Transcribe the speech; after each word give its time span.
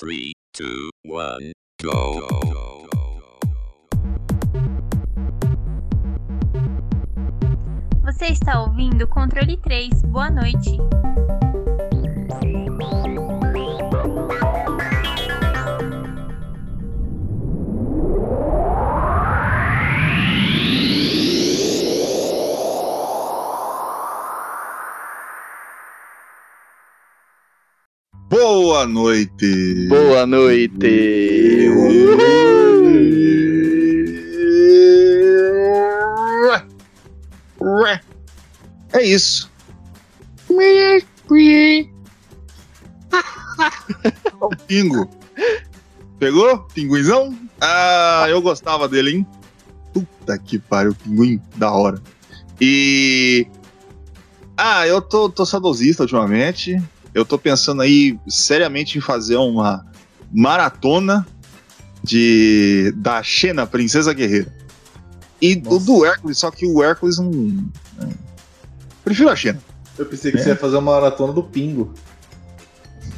3, 0.00 0.32
2, 0.56 0.88
1, 1.04 1.52
go. 1.82 2.26
Você 8.02 8.28
está 8.28 8.62
ouvindo 8.62 9.06
Controle 9.06 9.58
3. 9.58 10.02
Boa 10.04 10.30
noite. 10.30 10.78
Boa 28.70 28.86
noite! 28.86 29.88
Boa 29.88 30.24
noite! 30.24 30.86
É 38.92 39.02
isso. 39.02 39.50
o 44.40 44.56
pingo. 44.68 45.10
Pegou? 46.20 46.60
Pinguinzão? 46.72 47.36
Ah, 47.60 48.26
eu 48.28 48.40
gostava 48.40 48.88
dele, 48.88 49.16
hein? 49.16 49.26
Puta 49.92 50.38
que 50.38 50.60
pariu, 50.60 50.94
pinguim, 50.94 51.42
da 51.56 51.72
hora. 51.72 52.00
E. 52.60 53.48
Ah, 54.56 54.86
eu 54.86 55.02
tô, 55.02 55.28
tô 55.28 55.44
saudosista 55.44 56.04
ultimamente. 56.04 56.80
Eu 57.14 57.24
tô 57.24 57.38
pensando 57.38 57.82
aí 57.82 58.18
seriamente 58.28 58.98
em 58.98 59.00
fazer 59.00 59.36
uma 59.36 59.84
maratona 60.32 61.26
de 62.02 62.92
da 62.96 63.22
Xena, 63.22 63.66
Princesa 63.66 64.12
Guerreira. 64.12 64.52
E 65.42 65.54
o 65.66 65.70
Nossa. 65.74 65.86
do 65.86 66.04
Hércules, 66.04 66.38
só 66.38 66.50
que 66.50 66.66
o 66.66 66.82
Hércules 66.82 67.18
não. 67.18 67.64
é. 68.02 68.06
Prefiro 69.04 69.28
a 69.30 69.36
Xena. 69.36 69.58
Eu 69.98 70.06
pensei 70.06 70.30
que 70.32 70.38
você 70.38 70.50
ia 70.50 70.56
fazer 70.56 70.76
uma 70.76 70.92
maratona 70.92 71.32
do 71.32 71.42
Pingo. 71.42 71.92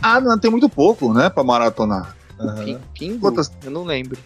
Ah, 0.01 0.21
não, 0.21 0.39
tem 0.39 0.51
muito 0.51 0.69
pouco, 0.69 1.12
né, 1.12 1.29
pra 1.31 1.45
maratonar. 1.45 2.17
Pin- 2.65 2.79
Pingo? 2.99 3.21
Quantas- 3.21 3.53
Eu 3.62 3.71
não 3.71 3.84
lembro. 3.84 4.19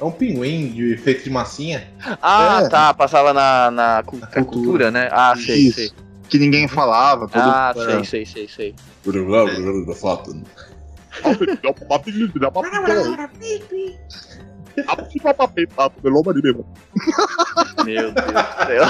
É 0.00 0.04
um 0.04 0.12
pinguim 0.12 0.68
de 0.70 0.96
feito 0.96 1.24
de 1.24 1.30
massinha. 1.30 1.88
Ah, 2.22 2.62
É. 2.64 2.68
tá. 2.68 2.94
Passava 2.94 3.34
na, 3.34 3.70
na, 3.70 3.96
na 3.96 4.02
cultura. 4.04 4.44
cultura, 4.44 4.90
né? 4.92 5.08
Ah, 5.10 5.34
sei, 5.36 5.56
Isso. 5.58 5.74
sei. 5.74 5.90
Que 6.28 6.38
ninguém 6.38 6.68
falava. 6.68 7.26
Todo... 7.28 7.40
Ah, 7.42 7.72
é. 7.76 7.80
sei, 8.04 8.04
sei, 8.04 8.26
sei, 8.26 8.48
sei. 8.48 8.74
Meu 17.84 18.12
Deus 18.12 18.26
do 18.26 18.66
céu. 18.66 18.84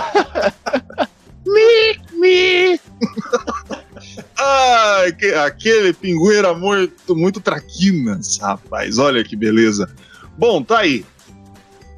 Ai, 4.36 5.12
que- 5.12 5.34
aquele 5.34 5.92
pinguim 5.92 6.34
era 6.34 6.54
muito, 6.54 7.16
muito 7.16 7.40
traquinas, 7.40 8.38
rapaz. 8.38 8.98
Olha 8.98 9.24
que 9.24 9.34
beleza. 9.36 9.88
Bom, 10.36 10.62
tá 10.62 10.80
aí. 10.80 11.04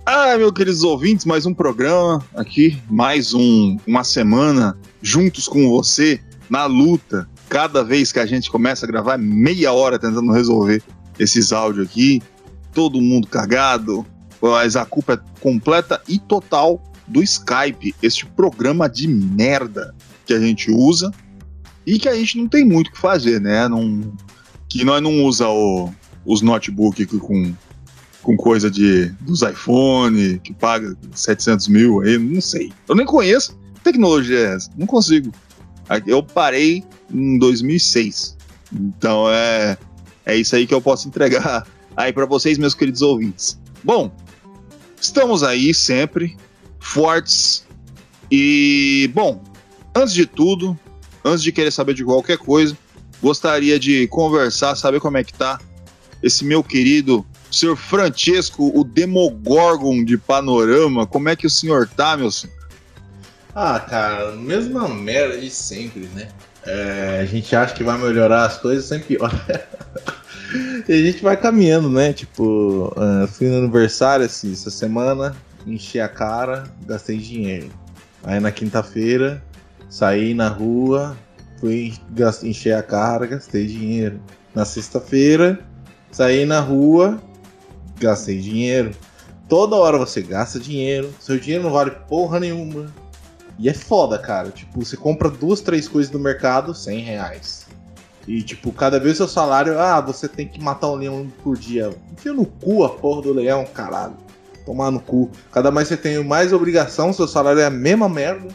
Ah, 0.07 0.37
meus 0.37 0.53
queridos 0.53 0.83
ouvintes, 0.83 1.25
mais 1.27 1.47
um 1.47 1.55
programa 1.55 2.25
aqui, 2.35 2.81
mais 2.91 3.35
um, 3.35 3.77
uma 3.87 4.03
semana 4.03 4.77
juntos 5.03 5.47
com 5.49 5.69
você 5.69 6.21
na 6.49 6.67
luta. 6.67 7.29
Cada 7.49 7.83
vez 7.83 8.13
que 8.13 8.19
a 8.19 8.27
gente 8.27 8.51
começa 8.51 8.87
a 8.87 8.89
gravar, 8.89 9.15
é 9.15 9.19
meia 9.19 9.73
hora 9.73 9.99
tentando 9.99 10.31
resolver 10.33 10.83
esses 11.19 11.53
áudios 11.53 11.87
aqui. 11.87 12.23
Todo 12.73 13.01
mundo 13.01 13.27
cagado, 13.27 14.07
mas 14.41 14.77
a 14.77 14.85
culpa 14.85 15.15
é 15.15 15.41
completa 15.41 16.01
e 16.09 16.19
total 16.19 16.83
do 17.09 17.23
Skype, 17.23 17.95
este 18.01 18.25
programa 18.25 18.89
de 18.89 19.09
merda 19.09 19.93
que 20.25 20.33
a 20.33 20.39
gente 20.39 20.71
usa 20.71 21.11
e 21.85 21.99
que 21.99 22.09
a 22.09 22.15
gente 22.15 22.39
não 22.39 22.47
tem 22.47 22.65
muito 22.65 22.89
o 22.89 22.93
que 22.93 22.99
fazer, 22.99 23.41
né? 23.41 23.67
Não, 23.69 24.13
que 24.69 24.85
nós 24.85 25.03
não 25.03 25.25
usa 25.25 25.49
o- 25.49 25.91
os 26.25 26.41
notebook 26.41 27.05
com, 27.19 27.53
com 28.23 28.37
coisa 28.37 28.71
de 28.71 29.07
dos 29.23 29.43
iPhone 29.43 30.39
que 30.39 30.53
paga 30.55 30.97
700 31.13 31.67
mil 31.67 32.01
aí, 32.01 32.17
não 32.17 32.41
sei. 32.41 32.73
Eu 32.89 32.95
nem 32.95 33.05
conheço 33.07 33.59
tecnologia 33.83 34.39
é 34.39 34.55
essa, 34.55 34.71
não 34.77 34.87
consigo. 34.87 35.33
Eu 36.07 36.23
parei 36.23 36.85
em 37.13 37.39
2006, 37.39 38.37
então 38.73 39.29
é 39.29 39.77
é 40.25 40.37
isso 40.37 40.55
aí 40.55 40.67
que 40.67 40.75
eu 40.75 40.81
posso 40.81 41.09
entregar 41.09 41.67
aí 41.97 42.13
para 42.13 42.27
vocês, 42.27 42.59
meus 42.59 42.75
queridos 42.75 43.03
ouvintes. 43.03 43.59
Bom, 43.83 44.13
estamos 45.01 45.43
aí 45.43 45.75
sempre 45.75 46.37
fortes 46.79 47.67
e 48.31 49.11
bom. 49.15 49.43
Antes 49.95 50.15
de 50.15 50.27
tudo, 50.27 50.79
antes 51.25 51.43
de 51.43 51.51
querer 51.51 51.73
saber 51.73 51.95
de 51.95 52.05
qualquer 52.05 52.39
coisa, 52.39 52.77
gostaria 53.21 53.79
de 53.79 54.07
conversar, 54.09 54.77
saber 54.77 55.01
como 55.01 55.17
é 55.17 55.25
que 55.25 55.35
tá 55.35 55.59
esse 56.23 56.45
meu 56.45 56.63
querido 56.63 57.27
senhor 57.51 57.77
Francesco, 57.77 58.71
o 58.79 58.85
Demogorgon 58.85 60.05
de 60.05 60.17
Panorama. 60.17 61.07
Como 61.07 61.29
é 61.29 61.35
que 61.35 61.47
o 61.47 61.51
senhor 61.51 61.89
tá, 61.89 62.17
meu 62.17 62.31
senhor? 62.31 62.55
Ah, 63.55 63.81
cara, 63.81 64.33
mesma 64.33 64.89
merda 64.89 65.39
de 65.39 65.51
sempre, 65.51 66.09
né? 66.15 66.29
É, 66.65 67.21
a 67.23 67.25
gente 67.25 67.55
acha 67.57 67.75
que 67.75 67.83
vai 67.83 67.99
melhorar 67.99 68.45
as 68.45 68.59
coisas, 68.59 68.85
sempre 68.85 69.17
piora. 69.17 69.69
e 70.89 70.93
a 70.93 70.97
gente 70.97 71.23
vai 71.23 71.37
caminhando, 71.37 71.89
né? 71.89 72.13
Tipo, 72.13 72.93
ah, 72.97 73.27
fui 73.27 73.49
no 73.49 73.59
aniversário 73.59 74.25
assim, 74.25 74.53
essa 74.53 74.71
semana, 74.71 75.35
enchi 75.67 75.99
a 75.99 76.09
cara, 76.09 76.65
gastei 76.87 77.19
dinheiro. 77.19 77.71
Aí 78.23 78.39
na 78.39 78.53
quinta-feira, 78.53 79.43
saí 79.89 80.35
na 80.35 80.49
rua, 80.49 81.17
fui 81.59 81.95
encher 82.43 82.75
a 82.75 82.83
cara, 82.83 83.27
gastei 83.27 83.67
dinheiro. 83.67 84.21
Na 84.55 84.65
sexta-feira, 84.65 85.59
saí 86.13 86.45
na 86.45 86.61
rua, 86.61 87.21
gastei 87.99 88.39
dinheiro. 88.39 88.93
Toda 89.49 89.75
hora 89.75 89.99
você 89.99 90.23
gasta 90.23 90.61
dinheiro, 90.61 91.13
seu 91.19 91.39
dinheiro 91.39 91.65
não 91.65 91.73
vale 91.73 91.91
porra 91.91 92.39
nenhuma. 92.39 92.87
E 93.61 93.69
é 93.69 93.75
foda, 93.75 94.19
cara. 94.19 94.49
Tipo, 94.49 94.83
você 94.83 94.97
compra 94.97 95.29
duas, 95.29 95.61
três 95.61 95.87
coisas 95.87 96.11
no 96.11 96.19
mercado, 96.19 96.75
100 96.75 97.01
reais. 97.01 97.67
E, 98.27 98.43
tipo, 98.43 98.73
cada 98.73 98.99
vez 98.99 99.19
seu 99.19 99.29
salário, 99.29 99.79
ah, 99.79 100.01
você 100.01 100.27
tem 100.27 100.49
que 100.49 100.59
matar 100.59 100.89
um 100.89 100.95
leão 100.95 101.31
por 101.45 101.59
dia. 101.59 101.95
Enfia 102.11 102.33
no 102.33 102.47
cu 102.47 102.85
a 102.85 102.89
porra 102.89 103.21
do 103.21 103.35
leão, 103.35 103.67
caralho. 103.67 104.17
Tomar 104.65 104.91
no 104.91 104.99
cu. 104.99 105.31
Cada 105.53 105.71
mais 105.71 105.89
você 105.89 105.97
tem 105.97 106.25
mais 106.25 106.55
obrigação, 106.55 107.13
seu 107.13 107.29
salário 107.29 107.61
é 107.61 107.67
a 107.67 107.71
mesma 107.71 108.09
merda. 108.09 108.49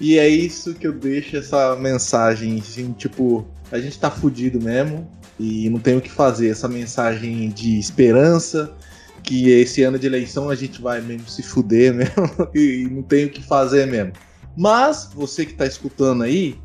E 0.00 0.18
é 0.18 0.28
isso 0.28 0.74
que 0.74 0.86
eu 0.86 0.92
deixo 0.92 1.36
essa 1.36 1.76
mensagem, 1.76 2.58
assim, 2.58 2.92
tipo, 2.92 3.46
a 3.70 3.78
gente 3.78 3.96
tá 4.00 4.10
fudido 4.10 4.60
mesmo 4.60 5.08
e 5.38 5.70
não 5.70 5.78
tem 5.78 5.96
o 5.96 6.00
que 6.00 6.10
fazer. 6.10 6.50
Essa 6.50 6.66
mensagem 6.66 7.50
de 7.50 7.78
esperança, 7.78 8.72
que 9.22 9.50
esse 9.50 9.82
ano 9.82 9.98
de 9.98 10.06
eleição 10.06 10.50
a 10.50 10.54
gente 10.54 10.80
vai 10.80 11.00
mesmo 11.00 11.28
se 11.28 11.42
fuder 11.42 11.94
mesmo 11.94 12.30
e 12.54 12.88
não 12.90 13.02
tem 13.02 13.26
o 13.26 13.30
que 13.30 13.42
fazer 13.42 13.86
mesmo. 13.86 14.12
Mas 14.56 15.10
você 15.14 15.46
que 15.46 15.54
tá 15.54 15.66
escutando 15.66 16.22
aí, 16.22 16.58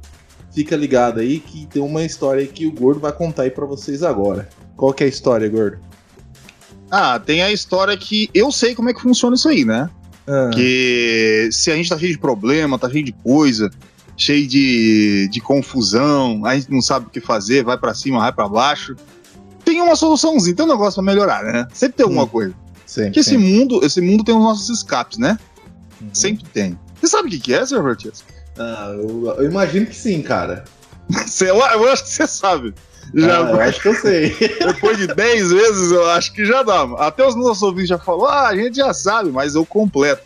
fica 0.54 0.76
ligado 0.76 1.20
aí 1.20 1.40
que 1.40 1.66
tem 1.68 1.82
uma 1.82 2.04
história 2.04 2.46
que 2.46 2.66
o 2.66 2.72
Gordo 2.72 3.00
vai 3.00 3.12
contar 3.12 3.44
aí 3.44 3.52
pra 3.52 3.66
vocês 3.66 4.04
agora. 4.04 4.50
Qual 4.76 4.94
que 4.94 5.04
é 5.04 5.06
a 5.06 5.10
história, 5.10 5.48
Gordo? 5.48 5.80
Ah, 6.90 7.20
tem 7.20 7.42
a 7.42 7.52
história 7.52 7.96
que 7.98 8.30
eu 8.34 8.52
sei 8.52 8.74
como 8.74 8.90
é 8.90 8.94
que 8.94 9.02
funciona 9.02 9.36
isso 9.36 9.48
aí, 9.50 9.66
né? 9.66 9.90
Ah, 10.28 10.50
Que 10.54 11.50
se 11.52 11.72
a 11.72 11.76
gente 11.76 11.90
tá 11.90 11.98
cheio 11.98 12.12
de 12.12 12.20
problema, 12.20 12.78
tá 12.78 12.90
cheio 12.90 13.04
de 13.04 13.12
coisa, 13.12 13.70
cheio 14.16 14.48
de, 14.48 15.30
de 15.32 15.40
confusão, 15.40 16.46
a 16.46 16.56
gente 16.56 16.72
não 16.72 16.82
sabe 16.82 17.08
o 17.08 17.10
que 17.10 17.22
fazer, 17.22 17.64
vai 17.64 17.78
pra 17.78 17.94
cima, 17.94 18.20
vai 18.20 18.34
pra 18.34 18.48
baixo. 18.48 18.96
Tem 19.68 19.82
uma 19.82 19.96
soluçãozinha, 19.98 20.56
tem 20.56 20.66
um 20.66 20.70
negócio 20.70 20.96
pra 21.04 21.04
melhorar, 21.14 21.44
né? 21.44 21.68
Sempre 21.74 21.98
tem 21.98 22.04
alguma 22.06 22.24
Hum. 22.24 22.28
coisa. 22.28 22.56
sempre, 22.86 23.10
Porque 23.10 23.20
esse 23.20 23.38
mundo, 23.38 23.84
esse 23.86 24.00
mundo 24.00 24.24
tem 24.24 24.34
os 24.34 24.42
nossos 24.42 24.70
escapes, 24.70 25.18
né? 25.18 25.38
Uhum. 26.02 26.08
Sempre 26.14 26.46
tem. 26.54 26.80
Você 27.02 27.08
sabe 27.08 27.28
o 27.28 27.32
que 27.32 27.40
que 27.40 27.54
é, 27.54 27.66
Sr. 27.66 27.84
Vertias? 27.84 28.24
Ah, 28.58 28.92
eu, 28.98 29.26
eu 29.40 29.44
imagino 29.52 29.86
que 29.88 29.96
sim, 29.96 30.22
cara. 30.22 30.64
Você- 31.10 31.50
Eu, 31.50 31.58
eu 31.58 31.90
acho 31.92 32.04
que 32.04 32.10
você 32.10 32.26
sabe. 32.28 32.74
Já, 33.14 33.40
Ah, 33.46 33.52
eu 33.52 33.60
acho 33.62 33.82
que 33.82 33.88
eu 33.90 33.94
sei. 33.96 34.30
Depois 34.66 34.98
de 34.98 35.08
10 35.08 35.52
vezes, 35.52 35.92
eu 35.92 36.10
acho 36.12 36.32
que 36.34 36.46
já 36.46 36.64
dá. 36.64 36.84
Até 36.98 37.26
os 37.28 37.36
nossos 37.36 37.62
ouvintes 37.62 37.90
já 37.90 37.98
falaram, 38.00 38.34
ah, 38.34 38.48
a 38.48 38.56
gente 38.56 38.78
já 38.78 38.94
sabe, 38.94 39.32
mas 39.32 39.54
eu 39.56 39.66
completo. 39.66 40.24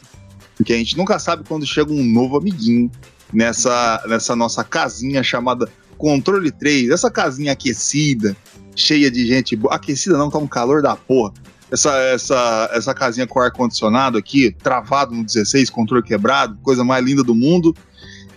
Porque 0.56 0.74
a 0.74 0.78
gente 0.78 0.96
nunca 0.98 1.18
sabe 1.18 1.44
quando 1.48 1.66
chega 1.66 1.92
um 1.92 2.04
novo 2.04 2.38
amiguinho 2.38 2.92
nessa, 3.34 4.04
nessa 4.08 4.36
nossa 4.36 4.64
casinha 4.64 5.24
chamada 5.24 5.68
Controle 5.98 6.52
3. 6.52 6.90
Essa 6.92 7.10
casinha 7.10 7.52
aquecida, 7.54 8.36
cheia 8.76 9.10
de 9.10 9.26
gente 9.26 9.56
boa. 9.56 9.74
Aquecida 9.74 10.18
não, 10.18 10.30
tá 10.30 10.38
um 10.38 10.48
calor 10.48 10.82
da 10.82 10.96
porra. 10.96 11.34
Essa, 11.72 11.96
essa, 11.98 12.70
essa 12.74 12.94
casinha 12.94 13.26
com 13.26 13.40
ar-condicionado 13.40 14.18
aqui, 14.18 14.52
travado 14.62 15.14
no 15.14 15.24
16, 15.24 15.70
controle 15.70 16.04
quebrado, 16.04 16.58
coisa 16.62 16.84
mais 16.84 17.04
linda 17.04 17.24
do 17.24 17.34
mundo. 17.34 17.74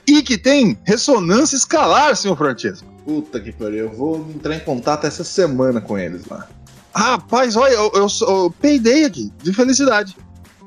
E 0.06 0.22
que 0.22 0.38
tem 0.38 0.78
ressonância 0.84 1.56
escalar, 1.56 2.14
senhor 2.14 2.36
Francesco. 2.36 2.86
Puta 3.04 3.40
que 3.40 3.52
pariu, 3.52 3.86
eu 3.86 3.92
vou 3.92 4.30
entrar 4.34 4.54
em 4.54 4.60
contato 4.60 5.06
essa 5.06 5.24
semana 5.24 5.80
com 5.80 5.98
eles 5.98 6.26
lá. 6.26 6.48
Rapaz, 6.94 7.56
olha, 7.56 7.72
eu, 7.72 7.90
eu, 7.94 8.06
eu 8.20 8.54
peidei 8.60 9.04
aqui, 9.04 9.32
de 9.42 9.52
felicidade. 9.52 10.16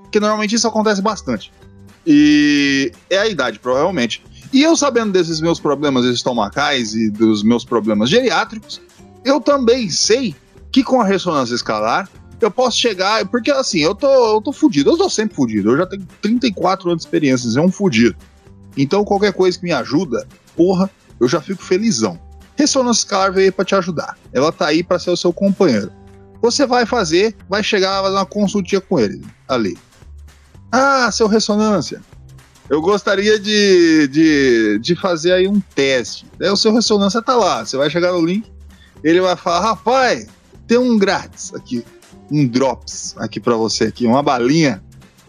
Porque 0.04 0.20
normalmente 0.20 0.56
isso 0.56 0.68
acontece 0.68 1.02
bastante. 1.02 1.52
E 2.06 2.92
é 3.10 3.18
a 3.18 3.28
idade, 3.28 3.60
provavelmente. 3.60 4.24
E 4.52 4.64
eu 4.64 4.76
sabendo 4.76 5.12
desses 5.12 5.42
meus 5.42 5.60
problemas 5.60 6.06
estomacais 6.06 6.96
e 6.96 7.10
dos 7.10 7.44
meus 7.44 7.66
problemas 7.66 8.10
geriátricos, 8.10 8.82
eu 9.28 9.42
também 9.42 9.90
sei 9.90 10.36
que 10.72 10.84
com 10.84 11.02
a 11.02 11.06
ressonância 11.06 11.54
escalar 11.54 12.10
eu 12.40 12.52
posso 12.52 12.78
chegar. 12.78 13.26
Porque 13.28 13.52
assim, 13.52 13.80
eu 13.80 13.96
tô, 13.96 14.36
eu 14.36 14.42
tô 14.42 14.52
fudido, 14.52 14.92
eu 14.92 14.98
tô 14.98 15.10
sempre 15.10 15.36
fudido. 15.36 15.72
Eu 15.72 15.78
já 15.78 15.86
tenho 15.86 16.08
34 16.22 16.90
anos 16.90 17.04
de 17.04 17.08
experiência, 17.08 17.60
é 17.60 17.62
um 17.62 17.72
fudido. 17.72 18.16
Então 18.76 19.04
qualquer 19.04 19.34
coisa 19.34 19.58
que 19.58 19.64
me 19.64 19.72
ajuda, 19.72 20.28
porra, 20.56 20.90
eu 21.20 21.28
já 21.28 21.42
fico 21.42 21.64
felizão. 21.64 22.20
Ressonância 22.56 23.02
escalar 23.02 23.32
veio 23.32 23.52
para 23.52 23.66
te 23.66 23.76
ajudar. 23.76 24.18
Ela 24.34 24.52
tá 24.52 24.68
aí 24.68 24.84
para 24.84 25.00
ser 25.00 25.12
o 25.12 25.18
seu 25.18 25.34
companheiro. 25.34 25.92
Você 26.42 26.66
vai 26.66 26.86
fazer, 26.86 27.36
vai 27.50 27.64
chegar 27.64 28.00
a 28.00 28.04
fazer 28.04 28.16
uma 28.16 28.26
consultinha 28.26 28.82
com 28.82 29.00
ele 29.00 29.26
ali. 29.48 29.78
Ah, 30.72 31.12
seu 31.12 31.28
ressonância. 31.28 32.02
Eu 32.70 32.82
gostaria 32.82 33.40
de, 33.40 34.08
de, 34.10 34.80
de 34.80 34.96
fazer 34.96 35.32
aí 35.32 35.48
um 35.48 35.60
teste. 35.60 36.26
Daí 36.38 36.50
o 36.50 36.58
seu 36.58 36.74
ressonância 36.74 37.22
tá 37.22 37.36
lá. 37.36 37.66
Você 37.66 37.78
vai 37.78 37.90
chegar 37.90 38.12
no 38.12 38.26
link, 38.26 38.52
ele 39.04 39.22
vai 39.22 39.36
falar: 39.36 39.62
rapaz, 39.62 40.28
tem 40.68 40.78
um 40.78 40.98
grátis 40.98 41.54
aqui, 41.54 41.84
um 42.32 42.48
drops 42.48 43.16
aqui 43.18 43.40
para 43.40 43.56
você 43.56 43.86
aqui, 43.86 44.06
uma 44.06 44.24
balinha 44.24 44.84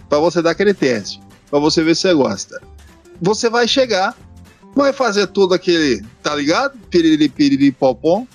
para 0.09 0.19
você 0.19 0.41
dar 0.41 0.51
aquele 0.51 0.75
teste, 0.75 1.21
para 1.51 1.59
você 1.59 1.83
ver 1.83 1.95
se 1.95 2.03
você 2.03 2.15
gosta. 2.15 2.61
Você 3.21 3.51
vai 3.51 3.67
chegar, 3.67 4.17
vai 4.75 4.93
fazer 4.93 5.27
todo 5.29 5.55
aquele, 5.55 6.03
tá 6.23 6.35
ligado? 6.35 6.79
Piriri, 6.91 7.29
piriri, 7.29 7.73
popom. 7.73 8.27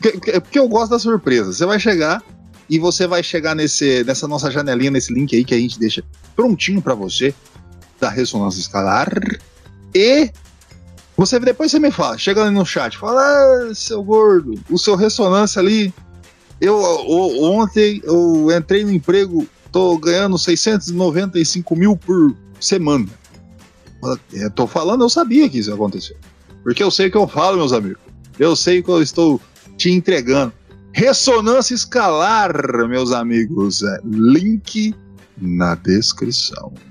Porque, 0.00 0.58
eu 0.58 0.68
gosto 0.68 0.92
da 0.92 0.98
surpresa. 0.98 1.52
Você 1.52 1.66
vai 1.66 1.78
chegar 1.78 2.22
e 2.68 2.78
você 2.78 3.06
vai 3.06 3.22
chegar 3.22 3.54
nesse, 3.54 4.02
nessa 4.04 4.26
nossa 4.26 4.50
janelinha, 4.50 4.90
nesse 4.90 5.12
link 5.12 5.34
aí 5.34 5.44
que 5.44 5.54
a 5.54 5.58
gente 5.58 5.78
deixa 5.78 6.02
prontinho 6.34 6.80
para 6.80 6.94
você 6.94 7.34
da 8.00 8.08
ressonância 8.08 8.60
escalar. 8.60 9.10
E 9.94 10.30
você 11.20 11.38
depois 11.38 11.70
você 11.70 11.78
me 11.78 11.90
fala, 11.90 12.16
chega 12.16 12.42
ali 12.42 12.54
no 12.54 12.64
chat, 12.64 12.96
fala, 12.96 13.20
ah, 13.20 13.74
seu 13.74 14.02
gordo, 14.02 14.58
o 14.70 14.78
seu 14.78 14.96
ressonância 14.96 15.60
ali. 15.60 15.92
Eu, 16.58 16.80
eu 16.80 17.42
ontem 17.42 18.00
eu 18.04 18.50
entrei 18.50 18.82
no 18.84 18.90
emprego, 18.90 19.46
tô 19.70 19.98
ganhando 19.98 20.38
695 20.38 21.76
mil 21.76 21.94
por 21.94 22.34
semana. 22.58 23.06
Eu 24.32 24.50
tô 24.50 24.66
falando, 24.66 25.04
eu 25.04 25.10
sabia 25.10 25.46
que 25.46 25.58
isso 25.58 25.68
ia 25.68 25.74
acontecer. 25.74 26.16
Porque 26.62 26.82
eu 26.82 26.90
sei 26.90 27.08
o 27.08 27.10
que 27.10 27.18
eu 27.18 27.28
falo, 27.28 27.58
meus 27.58 27.74
amigos. 27.74 28.00
Eu 28.38 28.56
sei 28.56 28.82
que 28.82 28.88
eu 28.88 29.02
estou 29.02 29.38
te 29.76 29.90
entregando. 29.90 30.54
Ressonância 30.94 31.74
escalar, 31.74 32.50
meus 32.88 33.12
amigos. 33.12 33.82
É, 33.82 34.00
link 34.04 34.94
na 35.36 35.74
descrição. 35.74 36.72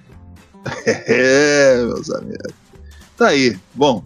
É, 0.86 1.84
meus 1.84 2.12
amigos. 2.12 2.54
Tá 3.18 3.30
aí. 3.30 3.58
Bom, 3.74 4.04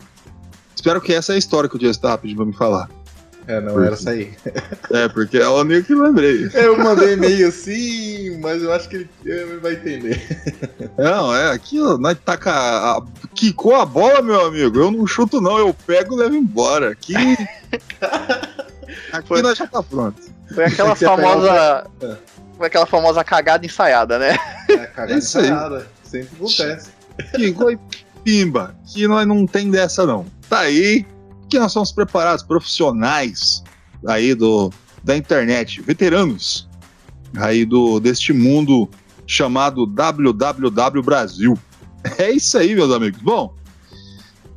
espero 0.83 1.00
que 1.00 1.13
essa 1.13 1.31
é 1.31 1.35
a 1.35 1.39
história 1.39 1.69
que 1.69 1.77
o 1.77 1.80
pedindo 2.18 2.35
pra 2.35 2.45
me 2.45 2.53
falar. 2.53 2.89
É, 3.47 3.59
não 3.62 3.81
era 3.81 3.94
essa 3.94 4.09
aí. 4.09 4.33
É, 4.91 5.07
porque 5.07 5.38
é 5.38 5.44
a 5.44 5.51
única 5.51 5.81
que 5.83 5.95
lembrei. 5.95 6.50
Eu 6.53 6.77
mandei 6.77 7.15
meio 7.15 7.47
assim, 7.47 8.38
mas 8.39 8.62
eu 8.62 8.71
acho 8.71 8.88
que 8.89 9.07
ele, 9.25 9.57
vai 9.59 9.74
entender. 9.74 10.21
Não, 10.97 11.33
é, 11.35 11.51
aqui 11.51 11.81
ó, 11.81 11.97
nós 11.97 12.18
taca. 12.24 12.51
A, 12.51 13.01
quicou 13.33 13.75
a 13.75 13.85
bola, 13.85 14.21
meu 14.21 14.45
amigo. 14.45 14.77
Eu 14.77 14.91
não 14.91 15.07
chuto, 15.07 15.41
não. 15.41 15.57
Eu 15.57 15.74
pego 15.74 16.15
e 16.15 16.18
levo 16.18 16.35
embora. 16.35 16.91
Aqui. 16.91 17.15
aqui 19.12 19.27
Foi- 19.27 19.41
nós 19.41 19.57
já 19.57 19.65
tá 19.65 19.81
pronto. 19.81 20.21
Foi 20.53 20.65
aquela 20.65 20.95
pegar 20.95 21.18
famosa. 21.18 21.88
o- 22.01 22.57
Foi 22.57 22.68
aquela 22.68 22.86
famosa 22.86 23.24
cagada 23.24 23.65
ensaiada, 23.65 24.19
né? 24.19 24.38
É, 24.69 24.77
cagada 24.88 25.18
Isso 25.18 25.39
aí. 25.39 25.45
ensaiada. 25.45 25.88
Sempre 26.03 26.29
acontece. 26.36 26.89
Quicou 27.36 27.71
e 27.71 27.79
pimba. 28.24 28.75
Que 28.86 29.07
nós 29.07 29.25
não 29.25 29.47
tem 29.47 29.71
dessa, 29.71 30.06
não. 30.06 30.25
Tá 30.53 30.59
aí. 30.59 31.03
Que 31.50 31.57
nós 31.57 31.71
somos 31.71 31.91
preparados, 31.91 32.44
profissionais 32.44 33.63
aí 34.05 34.35
do, 34.35 34.71
da 35.03 35.17
internet, 35.17 35.81
veteranos 35.81 36.69
aí 37.35 37.65
do 37.65 38.00
deste 38.00 38.31
mundo 38.31 38.88
chamado 39.25 39.88
WWW 39.88 41.01
Brasil. 41.01 41.57
É 42.19 42.29
isso 42.29 42.57
aí, 42.57 42.75
meus 42.75 42.94
amigos. 42.94 43.19
Bom, 43.21 43.55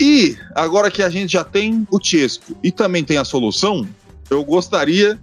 e 0.00 0.36
agora 0.54 0.90
que 0.90 1.00
a 1.00 1.08
gente 1.08 1.32
já 1.32 1.44
tem 1.44 1.86
o 1.90 1.98
Tiesco 2.00 2.56
e 2.60 2.72
também 2.72 3.04
tem 3.04 3.18
a 3.18 3.24
solução, 3.24 3.88
eu 4.28 4.44
gostaria 4.44 5.18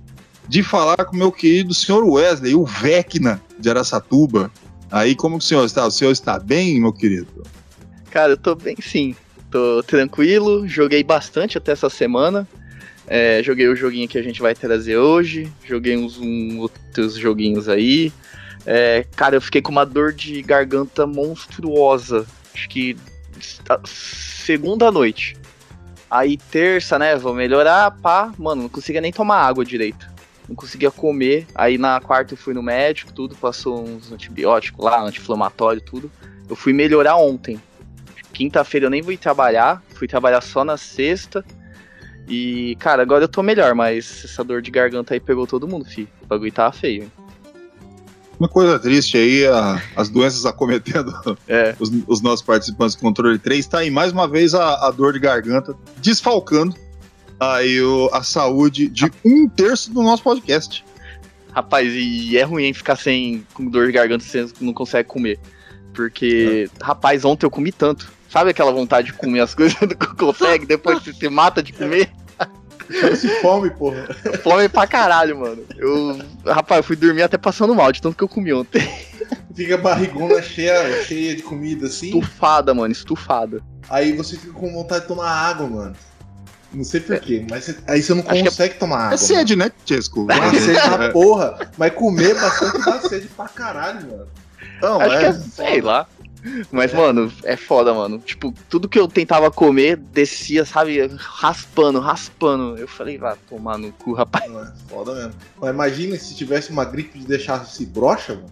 de 0.48 0.64
falar 0.64 1.04
com 1.06 1.16
o 1.16 1.20
meu 1.20 1.34
querido 1.34 1.74
senhor 1.74 2.04
Wesley, 2.04 2.56
o 2.56 2.66
Vecna 2.66 3.42
de 3.60 3.70
Araçatuba. 3.70 4.50
Aí, 4.90 5.16
como 5.16 5.38
que 5.38 5.44
o 5.44 5.48
senhor 5.48 5.66
está? 5.66 5.86
O 5.86 5.92
senhor 5.92 6.12
está 6.12 6.40
bem, 6.40 6.80
meu 6.80 6.94
querido? 6.94 7.44
Cara, 8.10 8.32
eu 8.32 8.38
tô 8.38 8.56
bem 8.56 8.78
sim. 8.82 9.14
Tô 9.54 9.84
tranquilo, 9.84 10.68
joguei 10.68 11.04
bastante 11.04 11.60
até 11.60 11.74
essa 11.74 11.88
semana. 11.88 12.48
É, 13.06 13.40
joguei 13.44 13.68
o 13.68 13.76
joguinho 13.76 14.08
que 14.08 14.18
a 14.18 14.22
gente 14.24 14.42
vai 14.42 14.56
trazer 14.56 14.98
hoje. 14.98 15.48
Joguei 15.64 15.96
uns 15.96 16.18
um, 16.18 16.58
outros 16.58 17.14
joguinhos 17.14 17.70
aí. 17.70 18.12
É, 18.66 19.06
cara, 19.16 19.36
eu 19.36 19.42
fiquei 19.42 19.62
com 19.62 19.72
uma 19.72 19.86
dor 19.86 20.12
de 20.12 20.42
garganta 20.42 21.06
monstruosa. 21.06 22.26
Acho 22.52 22.68
que 22.68 22.98
segunda 23.86 24.92
noite. 24.92 25.38
Aí 26.10 26.36
terça, 26.36 26.98
né? 26.98 27.16
Vou 27.16 27.36
melhorar, 27.36 27.92
pá. 27.92 28.34
Mano, 28.40 28.64
não 28.64 28.70
conseguia 28.70 29.02
nem 29.02 29.14
tomar 29.14 29.38
água 29.38 29.64
direito. 29.64 30.10
Não 30.50 30.56
conseguia 30.56 30.90
comer. 30.90 31.46
Aí 31.54 31.78
na 31.78 32.02
quarta 32.02 32.34
eu 32.34 32.38
fui 32.40 32.56
no 32.56 32.64
médico, 32.64 33.14
tudo, 33.14 33.36
passou 33.36 33.88
uns 33.88 34.12
antibióticos 34.12 34.84
lá, 34.84 35.00
anti-inflamatório, 35.00 35.80
tudo. 35.80 36.12
Eu 36.50 36.56
fui 36.56 36.74
melhorar 36.74 37.18
ontem. 37.18 37.62
Quinta-feira 38.34 38.88
eu 38.88 38.90
nem 38.90 39.02
fui 39.04 39.16
trabalhar, 39.16 39.82
fui 39.96 40.08
trabalhar 40.08 40.42
só 40.42 40.66
na 40.66 40.76
sexta. 40.76 41.46
E, 42.28 42.76
cara, 42.80 43.02
agora 43.02 43.24
eu 43.26 43.28
tô 43.28 43.44
melhor, 43.44 43.76
mas 43.76 44.24
essa 44.26 44.44
dor 44.44 44.62
de 44.62 44.72
garganta 44.72 45.14
aí 45.14 45.20
pegou 45.20 45.46
todo 45.46 45.68
mundo, 45.68 45.86
fi. 45.86 46.08
O 46.24 46.26
bagulho 46.28 46.52
tava 46.52 46.72
feio. 46.74 47.12
Uma 48.40 48.50
coisa 48.50 48.80
triste 48.80 49.18
aí, 49.18 49.46
a- 49.46 49.82
as 49.96 50.10
doenças 50.10 50.46
acometendo 50.46 51.14
É, 51.48 51.76
os, 51.80 51.92
os 52.08 52.22
nossos 52.22 52.42
participantes 52.44 52.96
do 52.96 53.02
Controle 53.02 53.38
3, 53.38 53.66
tá 53.68 53.80
aí 53.80 53.92
mais 53.92 54.12
uma 54.12 54.28
vez 54.28 54.54
a, 54.56 54.88
a 54.88 54.92
dor 54.92 55.14
de 55.14 55.20
garganta, 55.20 55.76
desfalcando 55.98 56.76
aí 57.40 57.80
o- 57.82 58.10
a 58.12 58.24
saúde 58.24 58.88
de 58.90 59.10
um 59.24 59.48
terço 59.48 59.94
do 59.94 60.02
nosso 60.02 60.24
podcast. 60.24 60.84
rapaz, 61.52 61.94
e 61.94 62.36
é 62.38 62.42
ruim 62.44 62.74
ficar 62.74 62.96
sem 62.96 63.46
com 63.54 63.66
dor 63.70 63.86
de 63.86 63.92
garganta 63.92 64.24
você 64.26 64.48
não 64.60 64.74
consegue 64.74 65.08
comer. 65.08 65.40
Porque, 65.94 66.68
rapaz, 66.82 67.24
ontem 67.24 67.46
eu 67.46 67.52
comi 67.52 67.72
tanto. 67.72 68.12
Sabe 68.34 68.50
aquela 68.50 68.72
vontade 68.72 69.08
de 69.08 69.14
comer 69.14 69.42
as 69.42 69.54
coisas 69.56 69.78
que 69.78 70.16
consegue, 70.18 70.66
depois 70.66 71.04
você 71.04 71.14
se 71.14 71.30
mata 71.30 71.62
de 71.62 71.72
comer? 71.72 72.10
Chama-se 72.92 73.30
fome, 73.42 73.70
porra. 73.70 74.08
Fome 74.44 74.68
pra 74.68 74.86
caralho, 74.86 75.40
mano. 75.40 75.64
Eu, 75.78 76.20
rapaz, 76.46 76.80
eu 76.80 76.84
fui 76.84 76.96
dormir 76.96 77.22
até 77.22 77.38
passando 77.38 77.74
mal 77.74 77.92
de 77.92 78.02
tanto 78.02 78.18
que 78.18 78.24
eu 78.24 78.28
comi 78.28 78.52
ontem. 78.52 78.82
Fica 79.56 79.76
a 79.76 79.78
barrigona 79.78 80.42
cheia, 80.42 81.02
cheia 81.04 81.36
de 81.36 81.44
comida 81.44 81.86
assim. 81.88 82.08
Estufada, 82.08 82.74
mano, 82.74 82.92
estufada. 82.92 83.62
Aí 83.90 84.12
você 84.18 84.36
fica 84.38 84.52
com 84.52 84.74
vontade 84.74 85.04
de 85.04 85.08
tomar 85.08 85.30
água, 85.30 85.68
mano. 85.68 85.96
Não 86.74 86.84
sei 86.84 87.00
porquê, 87.02 87.46
mas 87.50 87.66
você- 87.66 87.78
aí 87.88 88.02
você 88.02 88.14
não 88.16 88.22
Acho 88.22 88.32
que 88.32 88.38
é- 88.40 88.44
consegue 88.44 88.74
tomar 88.76 88.98
água. 88.98 89.14
É 89.14 89.18
sede, 89.18 89.56
né, 89.56 89.72
Chesco? 89.86 90.26
Mano. 90.26 90.42
Dá 90.42 90.60
sede 90.60 90.74
na 90.90 91.10
porra. 91.12 91.72
Mas 91.78 91.94
comer 91.94 92.34
bastante 92.36 92.84
dá 92.84 93.00
sede 93.00 93.28
pra 93.28 93.48
caralho, 93.48 94.02
mano. 94.10 94.28
Não, 94.82 95.00
Acho 95.00 95.20
que 95.20 95.26
é. 95.26 95.28
é, 95.30 95.34
sei 95.34 95.82
lá. 95.82 96.08
Mas, 96.72 96.94
É. 96.94 96.98
mano, 96.98 97.32
é 97.44 97.56
foda, 97.56 97.94
mano. 97.94 98.20
Tipo, 98.20 98.54
tudo 98.70 98.90
que 98.90 99.00
eu 99.00 99.08
tentava 99.08 99.50
comer 99.50 99.96
descia, 99.98 100.66
sabe, 100.66 101.00
raspando, 101.18 102.00
raspando. 102.00 102.78
Eu 102.78 102.88
falei, 102.88 103.18
vai 103.18 103.36
tomar 103.50 103.78
no 103.78 103.92
cu, 103.94 104.14
rapaz. 104.14 104.50
Não, 104.52 104.62
é 104.62 104.72
foda 104.90 105.14
mesmo. 105.16 105.34
Mas 105.62 105.70
imagina 105.72 106.18
se 106.18 106.36
tivesse 106.36 106.70
uma 106.72 106.84
gripe 106.86 107.18
de 107.20 107.26
deixar-se 107.26 107.86
broxa, 107.86 108.36
mano. 108.36 108.52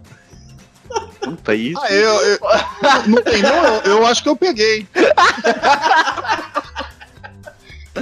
Puta 1.20 1.54
isso. 1.54 1.80
Ah, 1.80 1.90
eu, 1.92 2.20
eu- 2.22 2.38
não 3.08 3.22
tem 3.22 3.42
não, 3.42 3.64
eu, 3.64 3.82
eu 3.98 4.06
acho 4.06 4.22
que 4.22 4.28
eu 4.28 4.36
peguei. 4.36 4.86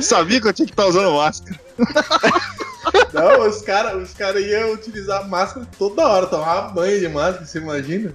Sabia 0.00 0.40
que 0.40 0.48
eu 0.48 0.52
tinha 0.52 0.66
que 0.66 0.72
estar 0.72 0.86
usando 0.86 1.12
máscara. 1.14 1.58
Não, 3.12 3.48
os 3.48 3.62
caras 3.62 4.02
os 4.02 4.14
cara 4.14 4.40
iam 4.40 4.72
utilizar 4.72 5.28
máscara 5.28 5.66
toda 5.78 6.06
hora, 6.06 6.26
tomar 6.26 6.68
banho 6.72 7.00
de 7.00 7.08
máscara, 7.08 7.44
você 7.44 7.58
imagina? 7.58 8.14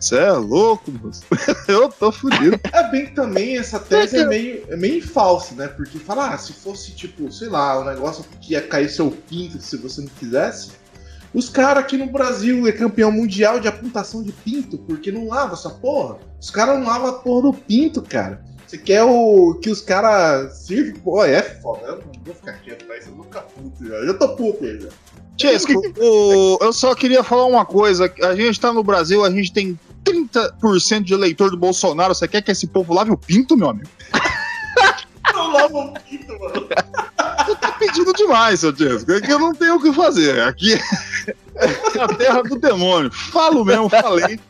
Você 0.00 0.16
é 0.16 0.30
louco, 0.32 0.92
moço. 0.92 1.22
Eu 1.66 1.88
tô 1.88 2.12
fudido. 2.12 2.58
É 2.72 2.88
bem 2.90 3.06
que 3.06 3.14
também 3.14 3.58
essa 3.58 3.78
tese 3.80 4.16
é 4.16 4.26
meio, 4.26 4.64
é 4.68 4.76
meio 4.76 5.06
falsa, 5.06 5.54
né? 5.54 5.66
Porque 5.68 5.98
fala, 5.98 6.34
ah, 6.34 6.38
se 6.38 6.52
fosse 6.52 6.92
tipo, 6.92 7.30
sei 7.32 7.48
lá, 7.48 7.80
um 7.80 7.84
negócio 7.84 8.24
que 8.40 8.52
ia 8.52 8.62
cair 8.62 8.88
seu 8.88 9.10
pinto 9.10 9.60
se 9.60 9.76
você 9.76 10.00
não 10.00 10.08
quisesse. 10.08 10.70
Os 11.34 11.48
caras 11.48 11.82
aqui 11.82 11.96
no 11.96 12.06
Brasil 12.06 12.66
é 12.66 12.72
campeão 12.72 13.10
mundial 13.12 13.60
de 13.60 13.68
apontação 13.68 14.22
de 14.22 14.32
pinto, 14.32 14.78
porque 14.78 15.10
não 15.12 15.26
lava 15.28 15.54
essa 15.54 15.68
porra. 15.70 16.16
Os 16.40 16.48
caras 16.48 16.78
não 16.78 16.86
lavam 16.86 17.08
a 17.08 17.12
porra 17.14 17.42
do 17.50 17.52
pinto, 17.52 18.00
cara. 18.00 18.40
Você 18.66 18.78
quer 18.78 19.02
o 19.02 19.54
que 19.60 19.68
os 19.70 19.80
caras 19.80 20.58
sirvam. 20.58 21.00
Pô, 21.00 21.24
é 21.24 21.42
foda. 21.42 21.86
Eu 21.86 21.96
não 21.98 22.12
vou 22.24 22.34
ficar 22.34 22.52
quieto, 22.62 22.84
mas 22.88 23.06
eu 23.06 23.14
vou 23.14 23.24
ficar 23.24 23.40
puto 23.42 23.84
já. 23.86 23.94
Eu 23.94 24.06
já 24.06 24.14
tô 24.14 24.28
puto 24.36 24.64
aí 24.64 24.80
já. 24.80 24.88
Chesco, 25.40 25.72
o- 26.00 26.58
eu 26.60 26.72
só 26.72 26.94
queria 26.94 27.22
falar 27.22 27.46
uma 27.46 27.64
coisa. 27.66 28.12
A 28.22 28.34
gente 28.34 28.58
tá 28.60 28.72
no 28.72 28.82
Brasil, 28.82 29.24
a 29.24 29.30
gente 29.30 29.52
tem 29.52 29.78
30% 30.12 31.02
de 31.02 31.14
eleitor 31.14 31.50
do 31.50 31.56
Bolsonaro. 31.56 32.14
Você 32.14 32.28
quer 32.28 32.42
que 32.42 32.50
esse 32.50 32.66
povo 32.66 32.94
lave 32.94 33.10
o 33.10 33.16
pinto, 33.16 33.56
meu 33.56 33.70
amigo? 33.70 33.88
Eu 35.32 35.46
lavo 35.48 35.78
o 35.78 35.94
pinto, 36.00 36.38
mano. 36.38 36.68
Você 37.44 37.54
tá 37.56 37.72
pedindo 37.72 38.12
demais, 38.12 38.60
seu 38.60 38.74
Chesco. 38.74 39.12
É 39.12 39.20
que 39.20 39.32
eu 39.32 39.38
não 39.38 39.54
tenho 39.54 39.76
o 39.76 39.82
que 39.82 39.92
fazer. 39.92 40.40
Aqui 40.42 40.74
é 40.74 42.00
a 42.00 42.08
terra 42.08 42.42
do 42.42 42.58
demônio. 42.58 43.10
Falo 43.12 43.64
mesmo, 43.64 43.88
falei. 43.88 44.40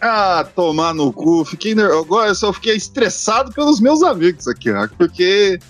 Ah, 0.00 0.44
tomar 0.56 0.94
no 0.94 1.12
cu. 1.12 1.44
Fiquei. 1.44 1.74
Agora 1.80 2.28
eu 2.28 2.34
só 2.34 2.52
fiquei 2.52 2.74
estressado 2.76 3.52
pelos 3.52 3.80
meus 3.80 4.02
amigos 4.02 4.48
aqui, 4.48 4.70
ó, 4.70 4.88
porque 4.98 5.60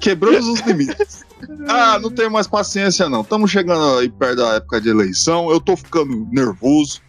quebramos 0.00 0.46
os 0.46 0.60
limites. 0.60 1.23
Ah, 1.68 1.98
não 1.98 2.10
tenho 2.10 2.30
mais 2.30 2.46
paciência, 2.46 3.08
não. 3.08 3.22
Estamos 3.22 3.50
chegando 3.50 3.98
aí 3.98 4.08
perto 4.08 4.36
da 4.36 4.54
época 4.54 4.80
de 4.80 4.88
eleição. 4.88 5.50
Eu 5.50 5.60
tô 5.60 5.76
ficando 5.76 6.26
nervoso. 6.30 7.00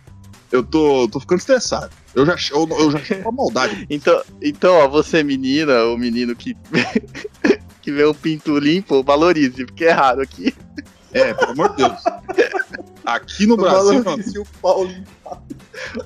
Eu 0.52 0.64
tô, 0.64 1.08
tô 1.10 1.20
ficando 1.20 1.40
estressado. 1.40 1.90
Eu 2.14 2.26
já, 2.26 2.36
eu, 2.52 2.68
eu 2.80 2.92
já 2.92 3.00
chego 3.00 3.24
com 3.24 3.30
a 3.30 3.32
maldade. 3.32 3.86
Então, 3.90 4.22
então, 4.42 4.74
ó, 4.76 4.88
você 4.88 5.24
menina 5.24 5.84
ou 5.84 5.98
menino 5.98 6.36
que, 6.36 6.56
que 7.82 7.92
vê 7.92 8.06
um 8.06 8.14
pinto 8.14 8.58
limpo, 8.58 9.04
valorize, 9.04 9.66
porque 9.66 9.86
é 9.86 9.92
raro 9.92 10.22
aqui. 10.22 10.54
É, 11.12 11.34
pelo 11.34 11.52
amor 11.52 11.70
de 11.70 11.78
Deus. 11.78 12.04
Aqui 13.06 13.46
no 13.46 13.56
Brasil, 13.58 14.04
mano, 14.04 14.24
Se 14.24 14.40
o 14.40 14.46
Paulinho. 14.62 15.04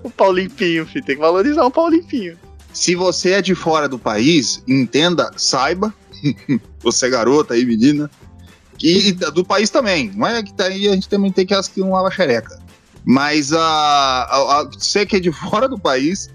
O 0.04 0.10
pau 0.10 0.32
limpinho, 0.32 0.86
filho, 0.86 1.06
tem 1.06 1.16
que 1.16 1.22
valorizar 1.22 1.66
um 1.66 1.72
pau 1.72 1.90
limpinho. 1.90 2.38
se 2.74 2.96
você 2.96 3.34
é 3.34 3.42
de 3.42 3.54
fora 3.54 3.88
do 3.88 4.00
país, 4.00 4.64
entenda, 4.68 5.32
saiba, 5.38 5.94
você 6.82 7.08
é 7.08 7.10
garota 7.10 7.54
aí, 7.54 7.66
menina, 7.66 8.10
que 8.78 9.10
e 9.10 9.12
do 9.12 9.44
país 9.44 9.70
também. 9.70 10.12
Não 10.16 10.28
é 10.28 10.42
que 10.44 10.54
tá 10.54 10.66
aí, 10.66 10.88
a 10.88 10.94
gente 10.94 11.10
também 11.10 11.32
tem 11.32 11.46
que 11.46 11.54
as 11.54 11.68
que 11.68 11.80
não 11.80 11.92
lava 11.92 12.12
xereca. 12.12 12.60
Mas 13.06 13.54
a, 13.54 13.60
a, 13.60 14.60
a- 14.62 14.70
você 14.72 15.06
que 15.06 15.16
é 15.16 15.20
de 15.20 15.32
fora 15.34 15.68
do 15.68 15.80
país, 15.80 16.30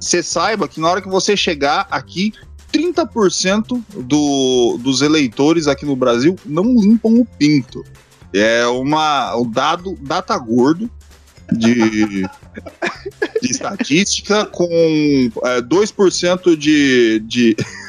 você 0.00 0.22
saiba 0.22 0.68
que 0.68 0.80
na 0.80 0.88
hora 0.88 1.02
que 1.02 1.08
você 1.08 1.36
chegar 1.36 1.86
aqui, 1.90 2.32
30% 2.72 3.80
do, 4.02 4.78
dos 4.80 5.00
eleitores 5.02 5.68
aqui 5.68 5.86
no 5.86 5.94
Brasil 5.94 6.36
não 6.44 6.64
limpam 6.64 7.20
o 7.20 7.24
pinto. 7.24 7.84
É 8.32 8.66
uma, 8.66 9.36
um 9.36 9.48
dado, 9.48 9.96
data 10.00 10.36
gordo 10.36 10.90
de, 11.52 11.74
de 12.22 12.26
estatística 13.42 14.44
com 14.46 14.66
é, 15.44 15.60
2% 15.60 16.56
de, 16.56 17.20
de 17.20 17.56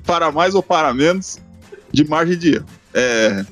para 0.04 0.30
mais 0.32 0.54
ou 0.54 0.62
para 0.62 0.92
menos 0.94 1.38
de 1.92 2.08
margem 2.08 2.38
de 2.38 2.54
erro. 2.56 2.66
É, 2.94 3.44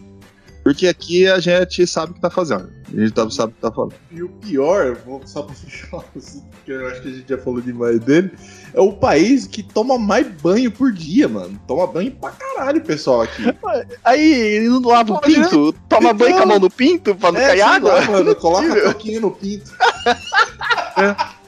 porque 0.62 0.86
aqui 0.86 1.26
a 1.26 1.38
gente 1.40 1.86
sabe 1.86 2.12
o 2.12 2.14
que 2.14 2.20
tá 2.20 2.30
fazendo. 2.30 2.70
A 2.92 3.00
gente 3.00 3.34
sabe 3.34 3.52
o 3.52 3.54
que 3.54 3.60
tá 3.60 3.72
falando. 3.72 3.94
E 4.10 4.22
o 4.22 4.28
pior, 4.28 4.96
vou 5.06 5.22
só 5.24 5.42
pra 5.42 5.54
fechar 5.56 5.96
o 5.96 6.04
assunto, 6.16 6.44
porque 6.50 6.72
eu 6.72 6.86
acho 6.88 7.02
que 7.02 7.08
a 7.08 7.12
gente 7.12 7.28
já 7.28 7.38
falou 7.38 7.60
demais 7.60 7.98
dele, 8.00 8.30
é 8.74 8.80
o 8.80 8.92
país 8.92 9.46
que 9.46 9.62
toma 9.62 9.98
mais 9.98 10.26
banho 10.26 10.70
por 10.70 10.92
dia, 10.92 11.28
mano. 11.28 11.58
Toma 11.66 11.86
banho 11.86 12.10
pra 12.12 12.30
caralho, 12.32 12.80
pessoal, 12.82 13.22
aqui. 13.22 13.42
Aí, 14.04 14.22
ele 14.22 14.68
não 14.68 14.80
lava 14.82 15.14
o 15.14 15.20
pinto? 15.20 15.72
Toma 15.88 16.12
banho 16.12 16.36
com 16.36 16.42
a 16.42 16.46
mão 16.46 16.58
no 16.58 16.70
pinto 16.70 17.14
pra 17.14 17.32
não 17.32 17.40
É, 17.40 17.48
cair 17.48 17.62
água? 17.62 17.94
lá, 17.94 18.10
mano, 18.10 18.34
coloca 18.36 18.72
a 18.72 18.92
toquinha 18.92 19.20
no 19.20 19.30
pinto. 19.30 19.72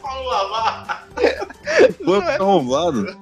Vamos 0.02 0.26
lavar. 0.26 1.08
Banco 2.04 2.28
arrombado. 2.28 3.16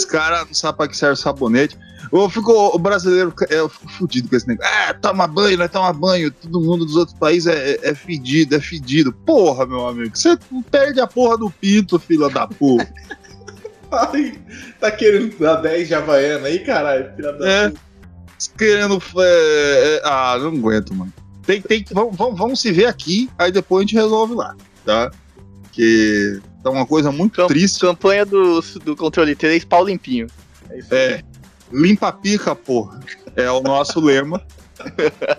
Os 0.00 0.04
caras 0.06 0.46
não 0.46 0.54
sabem 0.54 0.76
pra 0.78 0.88
que 0.88 0.96
serve 0.96 1.16
sabonete. 1.20 1.78
Eu 2.10 2.28
fico, 2.28 2.52
o 2.52 2.78
brasileiro 2.78 3.32
é, 3.48 3.56
eu 3.56 3.68
fico 3.68 3.88
fudido 3.92 4.28
com 4.28 4.36
esse 4.36 4.48
negócio. 4.48 4.72
Ah, 4.74 4.94
toma 4.94 5.26
banho, 5.26 5.58
nós 5.58 5.70
toma 5.70 5.92
banho. 5.92 6.30
Todo 6.30 6.60
mundo 6.60 6.84
dos 6.84 6.96
outros 6.96 7.16
países 7.18 7.46
é, 7.46 7.72
é, 7.72 7.90
é 7.90 7.94
fedido, 7.94 8.56
é 8.56 8.60
fedido. 8.60 9.12
Porra, 9.12 9.66
meu 9.66 9.86
amigo, 9.86 10.16
você 10.16 10.36
perde 10.70 11.00
a 11.00 11.06
porra 11.06 11.36
do 11.38 11.50
pinto, 11.50 11.98
filha 11.98 12.28
da 12.30 12.46
puta. 12.46 12.92
Ai, 13.92 14.38
tá 14.80 14.90
querendo 14.90 15.36
dar 15.38 15.56
10 15.56 15.88
de 15.88 15.94
Havaiana 15.94 16.46
aí, 16.48 16.60
caralho? 16.60 17.14
Filha 17.14 17.32
da 17.32 17.48
É. 17.48 17.68
puta. 17.68 17.80
Querendo. 18.56 19.02
é, 19.18 19.22
é, 19.22 20.00
ah, 20.04 20.38
não 20.40 20.48
aguento, 20.48 20.94
mano. 20.94 21.12
Tem, 21.44 21.60
tem, 21.60 21.84
vamos, 21.92 22.16
vamos, 22.16 22.38
vamos 22.38 22.60
se 22.60 22.72
ver 22.72 22.86
aqui, 22.86 23.28
aí 23.38 23.52
depois 23.52 23.80
a 23.80 23.86
gente 23.86 23.96
resolve 23.96 24.34
lá, 24.34 24.56
tá? 24.84 25.10
Que 25.72 26.40
tá 26.62 26.70
uma 26.70 26.86
coisa 26.86 27.10
muito 27.12 27.36
Cam- 27.36 27.46
triste. 27.46 27.80
Campanha 27.80 28.24
do, 28.24 28.60
do 28.84 28.96
controle 28.96 29.34
3, 29.34 29.64
pau 29.64 29.84
limpinho. 29.84 30.26
É 30.70 30.78
isso 30.78 30.94
aí. 30.94 31.00
É, 31.00 31.22
limpa 31.72 32.08
a 32.08 32.12
pica, 32.12 32.54
porra. 32.54 33.00
É 33.36 33.50
o 33.50 33.60
nosso 33.60 33.98
lema. 34.00 34.42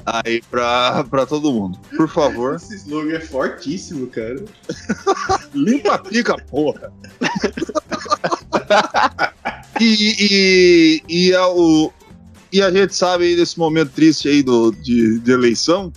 Aí 0.06 0.42
pra, 0.52 1.04
pra 1.10 1.26
todo 1.26 1.52
mundo. 1.52 1.80
Por 1.98 2.08
favor, 2.08 2.56
Esse 2.56 2.76
slogan 2.76 3.16
é 3.16 3.20
fortíssimo, 3.20 4.06
cara. 4.08 4.44
limpa 5.54 5.96
a 5.96 6.00
pica, 6.00 6.38
porra. 6.38 6.92
E, 9.80 11.02
e, 11.10 11.28
e, 11.30 11.34
a, 11.34 11.48
o, 11.48 11.92
e 12.52 12.62
a 12.62 12.70
gente 12.70 12.96
sabe 12.96 13.24
aí 13.26 13.36
desse 13.36 13.58
momento 13.58 13.92
triste 13.94 14.28
aí 14.28 14.44
do, 14.44 14.72
de, 14.72 15.18
de 15.20 15.32
eleição. 15.32 15.92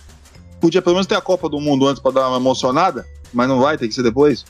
Podia 0.59 0.81
pelo 0.81 0.95
menos 0.95 1.05
ter 1.05 1.13
a 1.13 1.21
Copa 1.21 1.47
do 1.47 1.59
Mundo 1.59 1.87
antes 1.87 2.01
pra 2.01 2.09
dar 2.11 2.27
uma 2.29 2.37
emocionada, 2.37 3.05
mas 3.31 3.47
não 3.47 3.59
vai, 3.59 3.77
tem 3.77 3.87
que 3.87 3.93
ser 3.93 4.01
depois. 4.01 4.43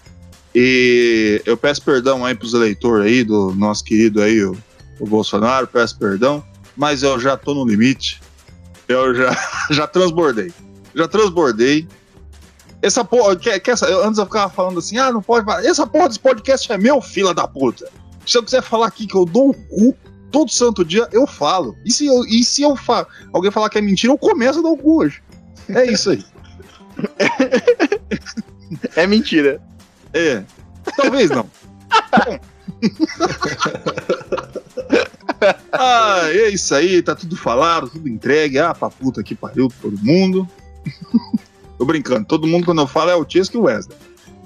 E 0.55 1.41
eu 1.45 1.57
peço 1.57 1.81
perdão 1.81 2.25
aí 2.25 2.33
pros 2.33 2.53
eleitores 2.53 3.05
aí, 3.05 3.23
do 3.25 3.53
nosso 3.53 3.83
querido 3.83 4.21
aí, 4.21 4.41
o, 4.41 4.57
o 5.01 5.05
Bolsonaro, 5.05 5.67
peço 5.67 5.99
perdão, 5.99 6.41
mas 6.77 7.03
eu 7.03 7.19
já 7.19 7.35
tô 7.35 7.53
no 7.53 7.67
limite. 7.67 8.21
Eu 8.87 9.13
já, 9.13 9.37
já 9.69 9.85
transbordei. 9.85 10.53
Já 10.95 11.09
transbordei. 11.09 11.85
Essa 12.81 13.03
porra, 13.03 13.35
que, 13.35 13.59
que 13.59 13.71
essa, 13.71 13.85
antes 14.05 14.17
eu 14.17 14.25
ficava 14.25 14.49
falando 14.49 14.79
assim, 14.79 14.97
ah, 14.97 15.11
não 15.11 15.21
pode. 15.21 15.49
Essa 15.67 15.85
porra 15.85 16.07
desse 16.07 16.19
podcast 16.19 16.71
é 16.71 16.77
meu, 16.77 17.01
fila 17.01 17.33
da 17.33 17.45
puta. 17.45 17.89
Se 18.25 18.37
eu 18.37 18.43
quiser 18.43 18.61
falar 18.61 18.87
aqui 18.87 19.05
que 19.05 19.15
eu 19.15 19.25
dou 19.25 19.49
o 19.49 19.53
cu 19.53 19.97
todo 20.31 20.49
santo 20.49 20.85
dia, 20.85 21.05
eu 21.11 21.27
falo. 21.27 21.75
E 21.83 21.91
se, 21.91 22.05
eu, 22.05 22.23
e 22.25 22.45
se 22.45 22.61
eu 22.61 22.77
fa 22.77 23.05
alguém 23.33 23.51
falar 23.51 23.69
que 23.69 23.77
é 23.77 23.81
mentira, 23.81 24.13
eu 24.13 24.17
começo 24.17 24.59
a 24.59 24.61
dar 24.61 24.69
o 24.69 24.77
cu 24.77 25.01
hoje. 25.01 25.21
É 25.67 25.91
isso 25.91 26.11
aí. 26.11 26.23
É 28.95 29.05
mentira. 29.05 29.61
É. 30.15 30.43
Talvez 30.95 31.29
não. 31.29 31.45
Ah, 35.71 36.21
é 36.31 36.49
isso 36.49 36.73
aí, 36.73 37.01
tá 37.01 37.13
tudo 37.13 37.35
falado, 37.35 37.89
tudo 37.89 38.07
entregue. 38.07 38.57
Ah, 38.57 38.73
pra 38.73 38.89
puta 38.89 39.21
que 39.21 39.35
pariu 39.35 39.67
todo 39.81 39.97
mundo. 40.01 40.47
Tô 41.77 41.85
brincando, 41.85 42.25
todo 42.25 42.47
mundo 42.47 42.65
quando 42.65 42.81
eu 42.81 42.87
falo 42.87 43.11
é 43.11 43.15
o 43.15 43.25
Tiesco 43.25 43.57
e 43.57 43.59
o 43.59 43.63
Wesley. 43.63 43.97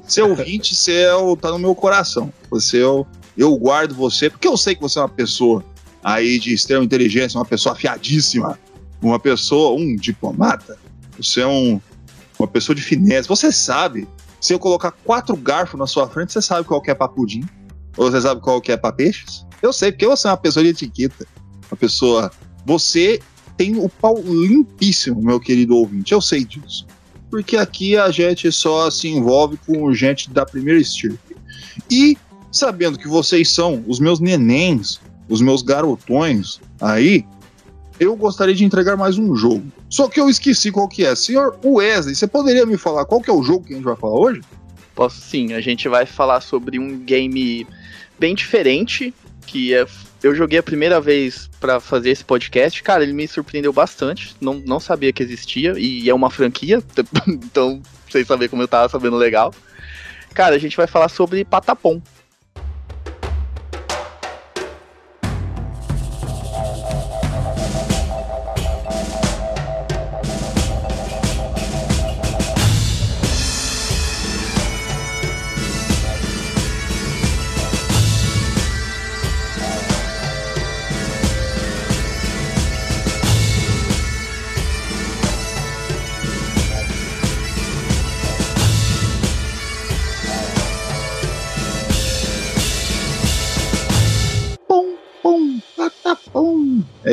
Você 0.04 0.22
é 0.22 0.24
ouvinte, 0.24 0.76
você 0.76 0.94
é 0.94 1.14
o, 1.14 1.38
tá 1.38 1.52
no 1.52 1.60
meu 1.60 1.76
coração. 1.76 2.34
Você 2.50 2.82
é 2.82 2.88
o, 2.88 3.06
eu 3.38 3.56
guardo 3.56 3.94
você, 3.94 4.30
porque 4.30 4.48
eu 4.48 4.58
sei 4.58 4.74
que 4.74 4.82
você 4.82 4.98
é 4.98 5.04
uma 5.04 5.10
pessoa 5.10 5.64
aí 6.04 6.40
de 6.40 6.54
extrema 6.54 6.84
inteligência, 6.84 7.38
uma 7.38 7.46
pessoa 7.46 7.74
afiadíssima, 7.74 8.60
uma 9.02 9.20
pessoa, 9.20 9.80
um 9.80 9.96
diplomata. 9.96 10.78
Você 11.18 11.42
é 11.42 11.48
um, 11.48 11.80
uma 12.40 12.48
pessoa 12.48 12.76
de 12.76 12.82
finesse. 12.82 13.30
Você 13.30 13.52
sabe 13.52 14.08
se 14.40 14.54
eu 14.54 14.60
colocar 14.60 14.92
quatro 14.92 15.36
garfos 15.36 15.80
na 15.80 15.88
sua 15.88 16.08
frente, 16.08 16.34
você 16.34 16.42
sabe 16.42 16.68
qual 16.68 16.82
que 16.82 16.92
é 16.92 16.96
pra 16.96 17.08
pudim? 17.08 17.44
Ou 17.98 18.10
você 18.10 18.22
sabe 18.22 18.42
qual 18.42 18.62
que 18.62 18.72
é 18.72 18.78
pra 18.78 18.92
peixes? 18.92 19.46
Eu 19.62 19.74
sei, 19.74 19.92
porque 19.92 20.08
você 20.08 20.28
é 20.28 20.32
uma 20.32 20.38
pessoa 20.38 20.64
de 20.64 20.70
etiqueta. 20.70 21.28
Uma 21.70 21.78
pessoa. 21.78 22.32
Você 22.66 23.20
tem 23.58 23.78
o 23.78 23.90
pau 23.90 24.18
limpíssimo, 24.22 25.22
meu 25.22 25.40
querido 25.40 25.76
ouvinte. 25.76 26.14
Eu 26.14 26.22
sei 26.22 26.46
disso. 26.46 26.88
Porque 27.30 27.58
aqui 27.58 27.98
a 27.98 28.10
gente 28.10 28.52
só 28.52 28.90
se 28.90 29.08
envolve 29.08 29.58
com 29.68 29.94
gente 29.94 30.30
da 30.30 30.46
primeira 30.46 30.80
estirpe. 30.80 31.36
E 31.90 32.18
sabendo 32.52 32.98
que 32.98 33.08
vocês 33.08 33.50
são 33.50 33.84
os 33.88 34.00
meus 34.00 34.20
nenéns, 34.20 35.00
os 35.28 35.42
meus 35.42 35.62
garotões 35.62 36.60
aí, 36.82 37.26
eu 38.00 38.16
gostaria 38.16 38.56
de 38.56 38.64
entregar 38.64 38.96
mais 38.96 39.18
um 39.18 39.36
jogo. 39.36 39.66
Só 39.90 40.08
que 40.08 40.20
eu 40.20 40.30
esqueci 40.30 40.72
qual 40.72 40.88
que 40.88 41.06
é. 41.06 41.16
Senhor 41.16 41.58
Wesley, 41.64 42.16
você 42.16 42.28
poderia 42.28 42.66
me 42.66 42.78
falar 42.78 43.06
qual 43.06 43.22
que 43.22 43.30
é 43.30 43.34
o 43.34 43.44
jogo 43.44 43.66
que 43.66 43.74
a 43.74 43.76
gente 43.76 43.86
vai 43.86 43.96
falar 43.96 44.20
hoje? 44.20 44.42
Posso 44.94 45.20
sim, 45.20 45.54
a 45.54 45.62
gente 45.62 45.88
vai 45.88 46.06
falar 46.06 46.42
sobre 46.42 46.78
um 46.78 47.00
game 47.00 47.66
bem 48.20 48.36
diferente, 48.36 49.14
que 49.48 49.74
é, 49.74 49.86
eu 50.22 50.36
joguei 50.36 50.60
a 50.60 50.64
primeira 50.64 51.00
vez 51.00 51.50
pra 51.60 51.80
fazer 51.80 52.12
esse 52.12 52.24
podcast. 52.24 52.84
Cara, 52.84 53.02
ele 53.02 53.14
me 53.14 53.28
surpreendeu 53.28 53.74
bastante, 53.74 54.36
não, 54.40 54.56
não 54.56 54.80
sabia 54.80 55.12
que 55.12 55.24
existia, 55.24 55.74
e 55.78 56.10
é 56.10 56.14
uma 56.14 56.30
franquia, 56.30 56.84
então 57.28 57.82
vocês 58.08 58.28
saberem 58.28 58.50
como 58.50 58.62
eu 58.62 58.68
tava 58.68 58.90
sabendo 58.90 59.16
legal. 59.16 59.54
Cara, 60.34 60.56
a 60.56 60.60
gente 60.60 60.78
vai 60.78 60.86
falar 60.86 61.10
sobre 61.10 61.44
Patapom. 61.44 62.02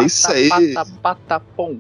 Isso 0.05 0.31
aí. 0.31 0.49
Pata, 0.75 0.91
patapom. 1.03 1.79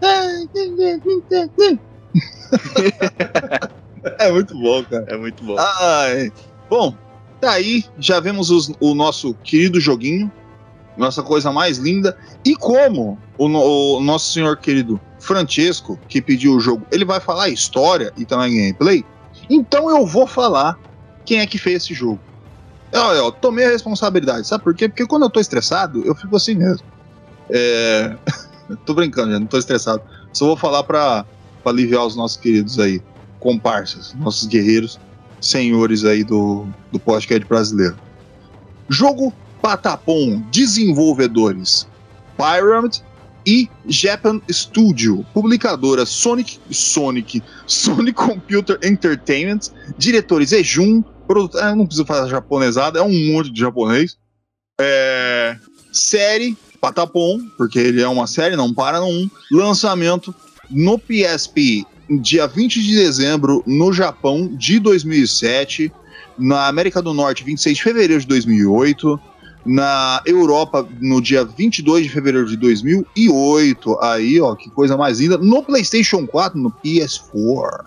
É 4.18 4.30
muito 4.30 4.56
bom, 4.58 4.84
cara. 4.84 5.04
É 5.08 5.16
muito 5.16 5.44
bom. 5.44 5.56
Ai. 5.58 6.32
Bom, 6.70 6.94
tá 7.40 7.52
aí, 7.52 7.84
já 7.98 8.20
vemos 8.20 8.50
os- 8.50 8.72
o 8.80 8.94
nosso 8.94 9.34
querido 9.42 9.80
joguinho, 9.80 10.30
nossa 10.96 11.22
coisa 11.22 11.52
mais 11.52 11.78
linda. 11.78 12.16
E 12.44 12.54
como 12.54 13.18
o, 13.36 13.96
o 13.96 14.00
nosso 14.00 14.32
senhor 14.32 14.56
querido 14.58 15.00
Francesco, 15.18 15.98
que 16.08 16.22
pediu 16.22 16.54
o 16.54 16.60
jogo, 16.60 16.86
ele 16.92 17.04
vai 17.04 17.20
falar 17.20 17.44
a 17.44 17.48
história 17.48 18.12
e 18.16 18.24
também 18.24 18.56
gameplay, 18.56 19.04
então 19.50 19.90
eu 19.90 20.06
vou 20.06 20.26
falar 20.26 20.78
quem 21.24 21.40
é 21.40 21.46
que 21.46 21.58
fez 21.58 21.82
esse 21.82 21.94
jogo. 21.94 22.20
Eu, 22.92 23.02
eu 23.02 23.32
tomei 23.32 23.66
a 23.66 23.70
responsabilidade, 23.70 24.46
sabe 24.46 24.62
por 24.62 24.74
quê? 24.74 24.88
Porque 24.88 25.06
quando 25.06 25.24
eu 25.24 25.30
tô 25.30 25.40
estressado, 25.40 26.06
eu 26.06 26.14
fico 26.14 26.36
assim 26.36 26.54
mesmo. 26.54 26.86
É... 27.50 28.16
tô 28.84 28.94
brincando, 28.94 29.32
já 29.32 29.40
não 29.40 29.46
tô 29.46 29.58
estressado. 29.58 30.02
Só 30.32 30.46
vou 30.46 30.56
falar 30.56 30.82
pra 30.82 31.24
aliviar 31.64 32.06
os 32.06 32.16
nossos 32.16 32.36
queridos 32.36 32.78
aí, 32.78 33.02
comparsas, 33.40 34.14
nossos 34.14 34.46
guerreiros, 34.46 34.98
senhores 35.40 36.04
aí 36.04 36.22
do, 36.22 36.66
do 36.92 36.98
podcast 36.98 37.44
brasileiro. 37.46 37.96
Jogo 38.88 39.32
Patapom, 39.60 40.42
desenvolvedores 40.50 41.88
Pyramid 42.36 43.02
e 43.46 43.68
Japan 43.86 44.40
Studio, 44.50 45.24
publicadora 45.32 46.04
Sonic, 46.04 46.58
Sonic, 46.70 47.42
Sonic 47.66 48.14
Computer 48.14 48.78
Entertainment, 48.82 49.70
diretores 49.96 50.52
Ejun, 50.52 51.02
ah, 51.60 51.74
não 51.74 51.86
preciso 51.86 52.06
falar 52.06 52.28
japonesada, 52.28 52.98
é 52.98 53.02
um 53.02 53.32
monte 53.32 53.50
de 53.50 53.60
japonês. 53.60 54.16
É, 54.80 55.56
série 55.92 56.56
Patapom, 56.86 57.40
porque 57.56 57.80
ele 57.80 58.00
é 58.00 58.06
uma 58.06 58.28
série, 58.28 58.54
não 58.54 58.72
para 58.72 59.02
1. 59.02 59.28
Lançamento 59.50 60.32
no 60.70 60.96
PSP, 60.96 61.84
dia 62.08 62.46
20 62.46 62.80
de 62.80 62.94
dezembro, 62.94 63.60
no 63.66 63.92
Japão, 63.92 64.46
de 64.46 64.78
2007. 64.78 65.92
Na 66.38 66.68
América 66.68 67.02
do 67.02 67.12
Norte, 67.12 67.42
26 67.42 67.76
de 67.76 67.82
fevereiro 67.82 68.20
de 68.20 68.26
2008. 68.28 69.18
Na 69.64 70.22
Europa, 70.24 70.88
no 71.00 71.20
dia 71.20 71.44
22 71.44 72.04
de 72.04 72.08
fevereiro 72.08 72.46
de 72.46 72.56
2008. 72.56 73.98
Aí, 74.00 74.40
ó, 74.40 74.54
que 74.54 74.70
coisa 74.70 74.96
mais 74.96 75.18
linda. 75.18 75.36
No 75.38 75.64
PlayStation 75.64 76.24
4, 76.24 76.56
no 76.56 76.70
PS4. 76.70 77.84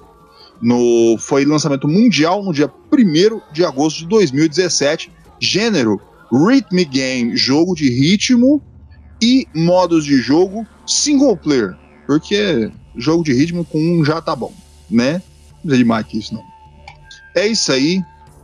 No, 0.61 1.15
foi 1.17 1.45
lançamento 1.45 1.87
mundial 1.87 2.43
no 2.43 2.51
dia 2.51 2.69
1 2.91 3.53
de 3.53 3.63
agosto 3.63 3.99
de 3.99 4.07
2017. 4.07 5.09
Gênero 5.39 6.01
Rhythm 6.29 6.83
Game, 6.91 7.37
jogo 7.37 7.73
de 7.73 7.89
ritmo 7.89 8.61
e 9.21 9.47
modos 9.55 10.05
de 10.05 10.17
jogo 10.17 10.65
single 10.85 11.35
player. 11.37 11.75
Porque 12.07 12.71
jogo 12.95 13.23
de 13.23 13.33
ritmo 13.33 13.63
com 13.65 13.77
um 13.79 14.03
já 14.03 14.21
tá 14.21 14.35
bom, 14.35 14.51
né? 14.89 15.13
Não 15.13 15.61
precisa 15.61 15.77
de 15.77 15.83
mais 15.85 16.05
que 16.07 16.17
isso, 16.19 16.33
não. 16.33 16.43
É 17.35 17.47
isso 17.47 17.71
aí, 17.71 18.01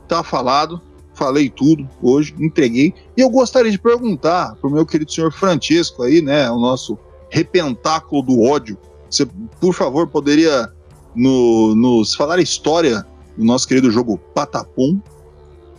tá 0.08 0.24
falado. 0.24 0.82
Falei 1.14 1.50
tudo 1.50 1.90
hoje, 2.02 2.36
entreguei. 2.40 2.94
E 3.16 3.22
eu 3.22 3.30
gostaria 3.30 3.72
de 3.72 3.80
perguntar 3.80 4.54
pro 4.56 4.70
meu 4.70 4.86
querido 4.86 5.12
senhor 5.12 5.32
Francesco 5.32 6.04
aí, 6.04 6.22
né? 6.22 6.50
O 6.52 6.60
nosso 6.60 6.98
repentáculo 7.30 8.22
do 8.22 8.42
ódio. 8.42 8.78
Você, 9.10 9.26
por 9.60 9.74
favor, 9.74 10.08
poderia 10.08 10.70
no- 11.16 11.74
nos 11.74 12.14
falar 12.14 12.38
a 12.38 12.42
história 12.42 13.06
do 13.38 13.46
nosso 13.46 13.66
querido 13.68 13.90
jogo 13.90 14.18
Patapom? 14.34 15.00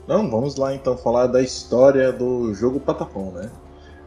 Não, 0.08 0.30
vamos 0.30 0.56
lá 0.56 0.74
então 0.74 0.96
falar 0.96 1.26
da 1.26 1.42
história 1.42 2.12
do 2.12 2.54
jogo 2.54 2.80
Patapom, 2.80 3.32
né? 3.32 3.50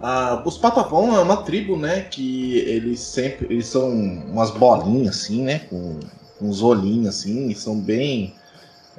Ah, 0.02 0.42
os 0.46 0.58
Patapom 0.58 1.14
é 1.16 1.20
uma 1.20 1.38
tribo, 1.44 1.76
né? 1.78 2.02
Que 2.02 2.58
eles 2.60 3.02
sempre. 3.02 3.48
Eles 3.54 3.68
são 3.68 3.90
umas 3.90 4.50
bolinhas 4.52 5.18
assim, 5.18 5.44
né? 5.44 5.60
Com, 5.70 6.00
uns 6.42 6.62
olhinhos 6.62 7.08
assim, 7.18 7.50
e 7.50 7.56
são 7.56 7.80
bem. 7.80 8.34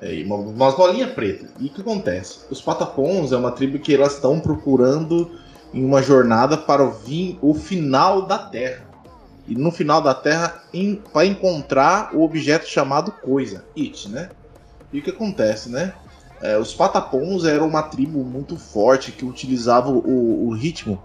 é, 0.02 0.22
uma- 0.24 0.36
umas 0.36 0.74
bolinhas 0.74 1.10
pretas. 1.12 1.50
E 1.58 1.66
o 1.66 1.70
que 1.70 1.80
acontece? 1.82 2.40
Os 2.50 2.60
Patapons 2.62 3.32
é 3.32 3.36
uma 3.36 3.52
tribo 3.52 3.78
que 3.78 3.94
elas 3.94 4.14
estão 4.14 4.40
procurando 4.40 5.30
em 5.74 5.84
uma 5.84 6.02
jornada 6.02 6.56
para 6.56 6.82
o, 6.84 6.94
o 7.42 7.54
final 7.54 8.22
da 8.26 8.38
Terra. 8.38 8.88
E 9.46 9.54
no 9.54 9.70
final 9.70 10.00
da 10.00 10.14
Terra 10.14 10.62
vai 11.12 11.26
encontrar 11.26 12.14
o 12.14 12.22
objeto 12.22 12.66
chamado 12.66 13.12
coisa, 13.12 13.64
It, 13.76 14.08
né? 14.08 14.30
E 14.92 15.00
o 15.00 15.02
que 15.02 15.10
acontece, 15.10 15.68
né? 15.68 15.92
É, 16.42 16.58
os 16.58 16.72
Patapons 16.72 17.44
eram 17.44 17.68
uma 17.68 17.82
tribo 17.82 18.24
muito 18.24 18.56
forte 18.56 19.12
que 19.12 19.24
utilizava 19.24 19.90
o, 19.90 20.48
o 20.48 20.50
ritmo 20.54 20.98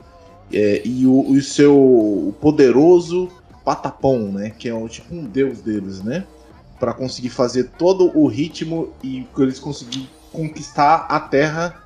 é, 0.52 0.82
e 0.86 1.06
o, 1.06 1.32
o 1.32 1.41
seu 1.41 2.34
poderoso 2.39 3.30
Patapon, 3.63 4.32
né? 4.32 4.52
Que 4.52 4.69
é 4.69 4.74
um, 4.76 4.88
tipo 4.88 5.13
um 5.13 5.26
deus 5.26 5.60
deles, 5.60 6.02
né? 6.02 6.26
Para 6.80 6.93
conseguir 6.93 7.30
fazer 7.30 7.71
todo 7.78 8.17
o 8.17 8.28
ritmo 8.28 8.89
e 9.04 9.28
eles 9.38 9.60
conseguirem 9.60 10.08
conquistar 10.32 11.08
a 11.10 11.19
Terra 11.19 11.84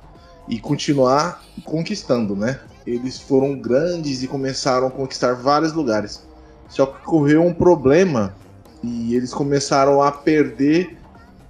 e 0.48 0.60
continuar 0.60 1.42
conquistando, 1.64 2.36
né? 2.36 2.60
Eles 2.86 3.18
foram 3.18 3.58
grandes 3.58 4.22
e 4.22 4.28
começaram 4.28 4.88
a 4.88 4.90
conquistar 4.90 5.34
vários 5.34 5.72
lugares. 5.72 6.22
Só 6.68 6.86
que 6.86 6.98
ocorreu 7.06 7.44
um 7.44 7.54
problema 7.54 8.34
e 8.82 9.14
eles 9.14 9.32
começaram 9.32 10.02
a 10.02 10.12
perder 10.12 10.99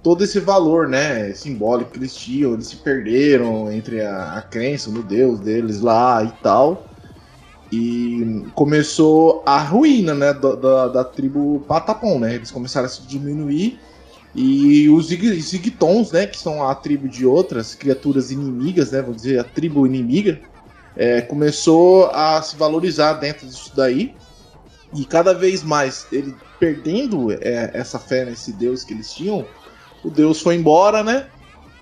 todo 0.03 0.23
esse 0.23 0.39
valor, 0.39 0.87
né, 0.87 1.33
simbólico 1.33 1.91
que 1.91 1.99
eles 1.99 2.15
tinham, 2.15 2.53
eles 2.53 2.67
se 2.67 2.77
perderam 2.77 3.71
entre 3.71 4.01
a, 4.01 4.33
a 4.33 4.41
crença 4.41 4.89
no 4.89 5.03
Deus 5.03 5.39
deles 5.39 5.81
lá 5.81 6.23
e 6.23 6.31
tal. 6.43 6.87
E 7.71 8.45
começou 8.53 9.43
a 9.47 9.57
ruína, 9.61 10.13
né, 10.13 10.33
da, 10.33 10.55
da, 10.55 10.87
da 10.89 11.03
tribo 11.05 11.61
Patapon, 11.67 12.19
né? 12.19 12.35
Eles 12.35 12.51
começaram 12.51 12.85
a 12.85 12.89
se 12.89 13.07
diminuir 13.07 13.79
e 14.33 14.89
os 14.89 15.07
Zig- 15.07 15.41
Zigtons, 15.41 16.11
né, 16.11 16.25
que 16.25 16.37
são 16.37 16.67
a 16.67 16.73
tribo 16.75 17.07
de 17.07 17.25
outras 17.25 17.75
criaturas 17.75 18.31
inimigas, 18.31 18.91
né, 18.91 19.01
vamos 19.01 19.17
dizer, 19.17 19.39
a 19.39 19.43
tribo 19.43 19.85
inimiga, 19.85 20.39
é, 20.95 21.21
começou 21.21 22.07
a 22.07 22.41
se 22.41 22.55
valorizar 22.55 23.13
dentro 23.13 23.45
disso 23.47 23.71
daí. 23.75 24.15
E 24.93 25.05
cada 25.05 25.33
vez 25.33 25.63
mais 25.63 26.07
ele 26.11 26.35
perdendo 26.59 27.31
é, 27.31 27.71
essa 27.73 27.97
fé 27.97 28.25
nesse 28.25 28.51
Deus 28.53 28.83
que 28.83 28.93
eles 28.93 29.13
tinham, 29.13 29.45
o 30.03 30.09
Deus 30.09 30.41
foi 30.41 30.55
embora, 30.55 31.03
né? 31.03 31.27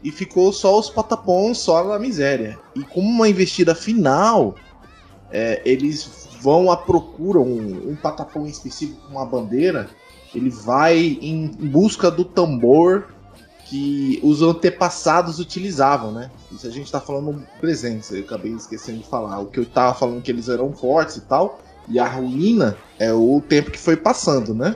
E 0.04 0.12
ficou 0.12 0.54
só 0.54 0.80
os 0.80 0.90
patapons 0.90 1.60
só 1.60 1.84
na 1.84 2.00
miséria. 2.00 2.60
E 2.76 2.84
como 2.84 3.08
uma 3.08 3.28
investida 3.28 3.76
final, 3.76 4.56
é, 5.32 5.62
eles 5.66 6.28
vão 6.42 6.72
à 6.72 6.78
procura, 6.78 7.40
um, 7.40 7.96
um 8.36 8.46
específico 8.46 9.02
com 9.08 9.16
uma 9.16 9.26
bandeira, 9.26 9.90
ele 10.34 10.50
vai 10.50 11.18
em, 11.22 11.48
busca 11.48 12.10
do 12.10 12.24
tambor 12.24 13.10
que 13.66 14.20
os 14.24 14.42
antepassados 14.42 15.40
utilizavam, 15.40 16.12
né? 16.12 16.32
Isso 16.52 16.66
a 16.66 16.72
gente 16.72 16.92
tá 16.92 17.00
falando 17.00 17.34
no 17.34 17.46
presente, 17.60 18.14
eu 18.16 18.22
acabei 18.22 18.52
esquecendo 18.54 19.00
de 19.00 19.08
falar. 19.08 19.40
O 19.40 19.46
que 19.46 19.60
eu 19.60 19.66
tava 19.66 19.94
falando 19.94 20.22
que 20.22 20.32
eles 20.32 20.50
eram 20.50 20.74
fortes 20.74 21.18
e 21.18 21.22
tal, 21.22 21.60
e 21.88 22.00
a 22.00 22.08
ruína 22.08 22.78
é 22.98 23.14
o 23.14 23.42
tempo 23.42 23.70
que 23.70 23.78
foi 23.78 23.96
passando, 23.96 24.56
né? 24.56 24.76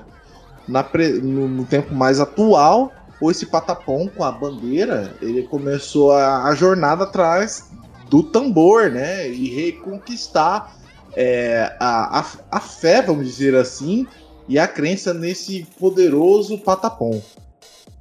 Na 0.67 0.83
pre- 0.83 1.19
no, 1.21 1.47
no 1.47 1.65
tempo 1.65 1.93
mais 1.93 2.19
atual, 2.19 2.93
ou 3.23 3.31
esse 3.31 3.45
patapom 3.45 4.09
com 4.09 4.21
a 4.21 4.31
bandeira, 4.33 5.15
ele 5.21 5.43
começou 5.43 6.11
a, 6.11 6.43
a 6.43 6.55
jornada 6.55 7.05
atrás 7.05 7.69
do 8.09 8.21
tambor, 8.21 8.91
né? 8.91 9.29
E 9.29 9.47
reconquistar 9.47 10.75
é, 11.15 11.73
a, 11.79 12.19
a, 12.19 12.25
a 12.51 12.59
fé, 12.59 13.01
vamos 13.01 13.25
dizer 13.25 13.55
assim, 13.55 14.05
e 14.45 14.59
a 14.59 14.67
crença 14.67 15.13
nesse 15.13 15.65
poderoso 15.79 16.57
patapom. 16.57 17.21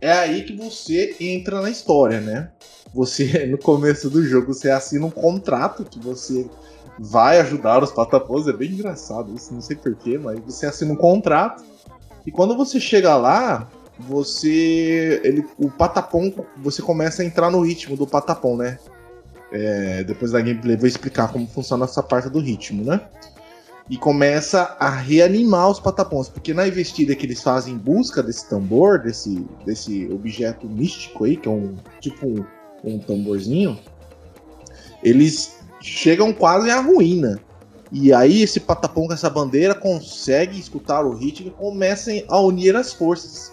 É 0.00 0.10
aí 0.10 0.42
que 0.42 0.56
você 0.56 1.14
entra 1.20 1.60
na 1.60 1.70
história, 1.70 2.20
né? 2.20 2.50
Você, 2.92 3.46
no 3.46 3.58
começo 3.58 4.10
do 4.10 4.26
jogo, 4.26 4.52
você 4.52 4.70
assina 4.70 5.06
um 5.06 5.10
contrato 5.10 5.84
que 5.84 6.00
você 6.00 6.50
vai 6.98 7.38
ajudar 7.38 7.80
os 7.80 7.92
patapons. 7.92 8.48
É 8.48 8.52
bem 8.52 8.72
engraçado 8.72 9.32
isso, 9.36 9.54
não 9.54 9.60
sei 9.60 9.76
porquê, 9.76 10.18
mas 10.18 10.40
você 10.40 10.66
assina 10.66 10.92
um 10.92 10.96
contrato. 10.96 11.62
E 12.26 12.32
quando 12.32 12.56
você 12.56 12.80
chega 12.80 13.16
lá, 13.16 13.68
você. 14.08 15.20
Ele, 15.24 15.44
o 15.58 15.70
patapom, 15.70 16.32
você 16.56 16.82
começa 16.82 17.22
a 17.22 17.24
entrar 17.24 17.50
no 17.50 17.60
ritmo 17.60 17.96
do 17.96 18.06
patapom, 18.06 18.56
né? 18.56 18.78
É, 19.52 20.02
depois 20.04 20.32
da 20.32 20.40
gameplay 20.40 20.76
vou 20.76 20.86
explicar 20.86 21.30
como 21.30 21.46
funciona 21.46 21.84
essa 21.84 22.02
parte 22.02 22.28
do 22.30 22.40
ritmo, 22.40 22.84
né? 22.84 23.00
E 23.90 23.96
começa 23.96 24.76
a 24.78 24.88
reanimar 24.88 25.68
os 25.68 25.78
patapons, 25.78 26.28
porque 26.28 26.54
na 26.54 26.66
investida 26.66 27.14
que 27.14 27.26
eles 27.26 27.42
fazem 27.42 27.74
em 27.74 27.78
busca 27.78 28.22
desse 28.22 28.48
tambor, 28.48 29.00
desse, 29.00 29.44
desse 29.66 30.08
objeto 30.10 30.66
místico 30.66 31.24
aí, 31.24 31.36
que 31.36 31.48
é 31.48 31.50
um 31.50 31.76
tipo 32.00 32.26
um, 32.26 32.44
um 32.84 32.98
tamborzinho, 32.98 33.78
eles 35.02 35.56
chegam 35.80 36.32
quase 36.32 36.70
à 36.70 36.80
ruína. 36.80 37.40
E 37.90 38.10
aí 38.10 38.42
esse 38.42 38.58
patapom 38.58 39.06
com 39.06 39.12
essa 39.12 39.28
bandeira 39.28 39.74
consegue 39.74 40.58
escutar 40.58 41.04
o 41.04 41.14
ritmo 41.14 41.48
e 41.48 41.50
começam 41.50 42.14
a 42.28 42.40
unir 42.40 42.74
as 42.74 42.94
forças. 42.94 43.52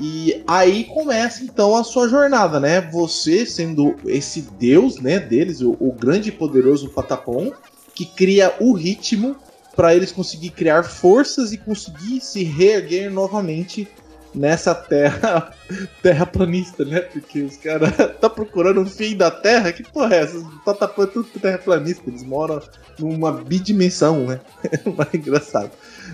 E 0.00 0.42
aí 0.46 0.84
começa 0.84 1.44
então 1.44 1.76
a 1.76 1.84
sua 1.84 2.08
jornada, 2.08 2.58
né? 2.58 2.80
Você 2.80 3.46
sendo 3.46 3.94
esse 4.06 4.42
deus, 4.42 5.00
né, 5.00 5.20
deles, 5.20 5.60
o, 5.60 5.76
o 5.78 5.92
grande 5.92 6.30
e 6.30 6.32
poderoso 6.32 6.88
Patapom, 6.88 7.52
que 7.94 8.04
cria 8.04 8.54
o 8.58 8.72
ritmo 8.72 9.36
para 9.76 9.94
eles 9.94 10.12
conseguir 10.12 10.50
criar 10.50 10.82
forças 10.84 11.52
e 11.52 11.58
conseguir 11.58 12.20
se 12.20 12.42
reerguer 12.44 13.10
novamente 13.10 13.88
nessa 14.34 14.74
terra 14.74 15.52
terraplanista, 16.02 16.84
né? 16.84 17.00
Porque 17.00 17.42
os 17.42 17.56
caras 17.56 17.90
tá 18.20 18.28
procurando 18.28 18.82
o 18.82 18.86
fim 18.86 19.16
da 19.16 19.30
Terra, 19.30 19.72
que 19.72 19.82
porra 19.82 20.16
é 20.16 20.20
essa? 20.20 20.44
Tá 20.64 20.74
tapando 20.74 21.12
tudo 21.12 21.40
terraplanista, 21.40 22.02
eles 22.08 22.22
moram 22.22 22.60
numa 22.98 23.32
bidimensão, 23.32 24.26
né? 24.26 24.40
Mais 24.96 25.14
engraçado. 25.14 25.70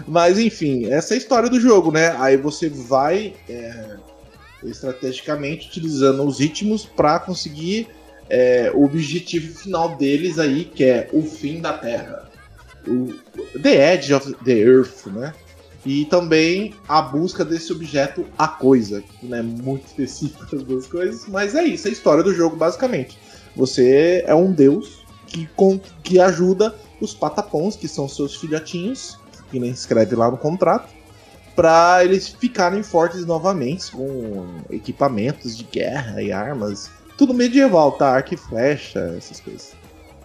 Mas 0.06 0.38
enfim, 0.38 0.86
essa 0.86 1.14
é 1.14 1.16
a 1.16 1.18
história 1.18 1.48
do 1.48 1.60
jogo, 1.60 1.90
né? 1.90 2.14
Aí 2.18 2.36
você 2.36 2.68
vai 2.68 3.34
é, 3.48 3.96
estrategicamente 4.62 5.68
utilizando 5.68 6.22
os 6.22 6.38
ritmos 6.38 6.84
para 6.84 7.18
conseguir 7.18 7.88
é, 8.28 8.70
o 8.72 8.84
objetivo 8.84 9.52
final 9.54 9.96
deles 9.96 10.38
aí, 10.38 10.64
que 10.64 10.84
é 10.84 11.08
o 11.12 11.22
fim 11.22 11.60
da 11.60 11.72
Terra. 11.72 12.28
O 12.86 13.12
The 13.60 13.94
Edge 13.94 14.14
of 14.14 14.34
the 14.44 14.52
Earth, 14.52 15.06
né? 15.06 15.34
E 15.84 16.04
também 16.04 16.74
a 16.86 17.00
busca 17.00 17.44
desse 17.44 17.72
objeto, 17.72 18.26
a 18.36 18.46
coisa, 18.46 19.00
que 19.00 19.26
não 19.26 19.38
é 19.38 19.42
muito 19.42 19.86
específico 19.86 20.44
as 20.54 20.62
duas 20.62 20.86
coisas, 20.86 21.26
mas 21.26 21.54
é 21.54 21.64
isso, 21.64 21.86
é 21.86 21.90
a 21.90 21.92
história 21.92 22.22
do 22.22 22.34
jogo, 22.34 22.56
basicamente. 22.56 23.18
Você 23.56 24.22
é 24.26 24.34
um 24.34 24.52
deus 24.52 25.04
que, 25.26 25.46
com, 25.56 25.78
que 26.02 26.20
ajuda 26.20 26.74
os 27.00 27.14
patapons, 27.14 27.76
que 27.76 27.88
são 27.88 28.08
seus 28.08 28.36
filhotinhos, 28.36 29.18
que 29.50 29.58
nem 29.58 29.70
escreve 29.70 30.14
lá 30.14 30.30
no 30.30 30.36
contrato, 30.36 30.92
para 31.56 32.04
eles 32.04 32.28
ficarem 32.28 32.82
fortes 32.82 33.24
novamente, 33.24 33.90
com 33.90 34.46
equipamentos 34.70 35.56
de 35.56 35.64
guerra 35.64 36.22
e 36.22 36.30
armas. 36.30 36.90
Tudo 37.16 37.34
medieval, 37.34 37.92
tá? 37.92 38.10
Arco 38.10 38.34
e 38.34 38.36
flecha, 38.36 39.14
essas 39.16 39.40
coisas. 39.40 39.79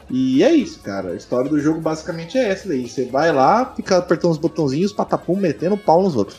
E 0.10 0.44
é 0.44 0.54
isso, 0.54 0.80
cara. 0.80 1.12
A 1.12 1.16
história 1.16 1.50
do 1.50 1.60
jogo 1.60 1.82
basicamente 1.82 2.38
é 2.38 2.50
essa 2.50 2.68
daí. 2.68 2.88
Você 2.88 3.06
vai 3.06 3.32
lá, 3.32 3.74
fica 3.76 3.98
apertando 3.98 4.32
os 4.32 4.38
botãozinhos, 4.38 4.94
patapum, 4.94 5.36
metendo 5.36 5.78
pau 5.78 6.04
nos 6.04 6.16
outros. 6.16 6.38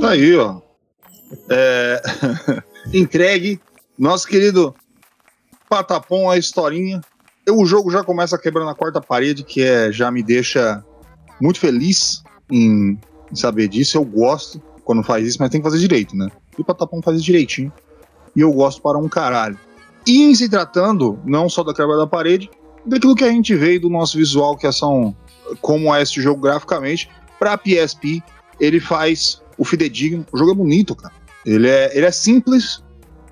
Tá 0.00 0.10
aí, 0.10 0.36
ó. 0.36 0.60
É... 1.48 2.02
Entregue. 2.92 3.60
Nosso 3.98 4.26
querido 4.26 4.74
Patapom, 5.68 6.30
a 6.30 6.36
historinha. 6.36 7.00
O 7.48 7.64
jogo 7.64 7.90
já 7.90 8.04
começa 8.04 8.38
quebrando 8.38 8.70
a 8.70 8.74
quarta 8.74 9.00
parede, 9.00 9.42
que 9.42 9.62
é, 9.62 9.90
já 9.90 10.10
me 10.10 10.22
deixa 10.22 10.84
muito 11.40 11.58
feliz 11.58 12.22
em, 12.50 12.98
em 13.30 13.34
saber 13.34 13.68
disso. 13.68 13.96
Eu 13.96 14.04
gosto 14.04 14.62
quando 14.84 15.02
faz 15.02 15.26
isso, 15.26 15.38
mas 15.40 15.50
tem 15.50 15.60
que 15.60 15.64
fazer 15.64 15.78
direito, 15.78 16.16
né? 16.16 16.28
E 16.56 16.60
o 16.60 16.64
Patapom 16.64 17.02
faz 17.02 17.22
direitinho. 17.22 17.72
E 18.34 18.40
eu 18.40 18.52
gosto 18.52 18.80
para 18.80 18.98
um 18.98 19.08
caralho. 19.08 19.58
E 20.06 20.22
em 20.22 20.34
se 20.34 20.48
tratando, 20.48 21.18
não 21.24 21.48
só 21.48 21.62
da 21.62 21.72
quebra 21.72 21.96
da 21.96 22.06
parede, 22.06 22.50
daquilo 22.84 23.14
que 23.14 23.24
a 23.24 23.30
gente 23.30 23.54
vê 23.54 23.78
do 23.78 23.88
nosso 23.88 24.18
visual, 24.18 24.56
que 24.56 24.70
são 24.72 25.14
como 25.60 25.94
é 25.94 26.02
esse 26.02 26.20
jogo 26.20 26.40
graficamente, 26.40 27.08
para 27.38 27.58
PSP, 27.58 28.22
ele 28.58 28.80
faz 28.80 29.42
o 29.58 29.64
fidedigno. 29.64 30.24
O 30.32 30.38
jogo 30.38 30.52
é 30.52 30.54
bonito, 30.54 30.94
cara. 30.94 31.14
Ele 31.44 31.68
é, 31.68 31.96
ele 31.96 32.06
é 32.06 32.10
simples, 32.10 32.82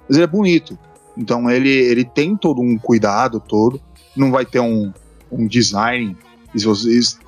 mas 0.09 0.17
ele 0.17 0.25
é 0.25 0.27
bonito. 0.27 0.79
Então 1.17 1.51
ele, 1.51 1.71
ele 1.71 2.05
tem 2.05 2.37
todo 2.37 2.61
um 2.61 2.79
cuidado 2.79 3.41
todo. 3.41 3.81
Não 4.17 4.31
vai 4.31 4.45
ter 4.45 4.61
um, 4.61 4.93
um 5.31 5.47
design 5.47 6.17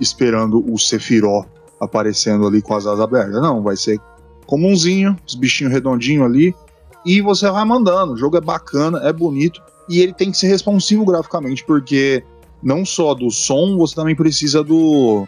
esperando 0.00 0.64
o 0.72 0.78
Sephiroth 0.78 1.46
aparecendo 1.81 2.46
ali 2.46 2.61
com 2.62 2.74
as 2.74 2.87
asas 2.87 3.00
abertas. 3.00 3.40
Não, 3.40 3.62
vai 3.62 3.76
ser 3.76 4.00
comunzinho, 4.46 5.16
os 5.26 5.35
bichinhos 5.35 5.72
redondinhos 5.72 6.24
ali, 6.24 6.55
e 7.04 7.20
você 7.20 7.50
vai 7.50 7.64
mandando. 7.64 8.12
O 8.12 8.16
jogo 8.16 8.36
é 8.36 8.40
bacana, 8.40 9.00
é 9.04 9.12
bonito 9.12 9.62
e 9.88 10.00
ele 10.00 10.12
tem 10.12 10.30
que 10.30 10.38
ser 10.38 10.48
responsivo 10.48 11.04
graficamente, 11.04 11.64
porque 11.64 12.24
não 12.62 12.84
só 12.84 13.14
do 13.14 13.30
som, 13.30 13.76
você 13.76 13.94
também 13.94 14.14
precisa 14.14 14.62
do 14.62 15.26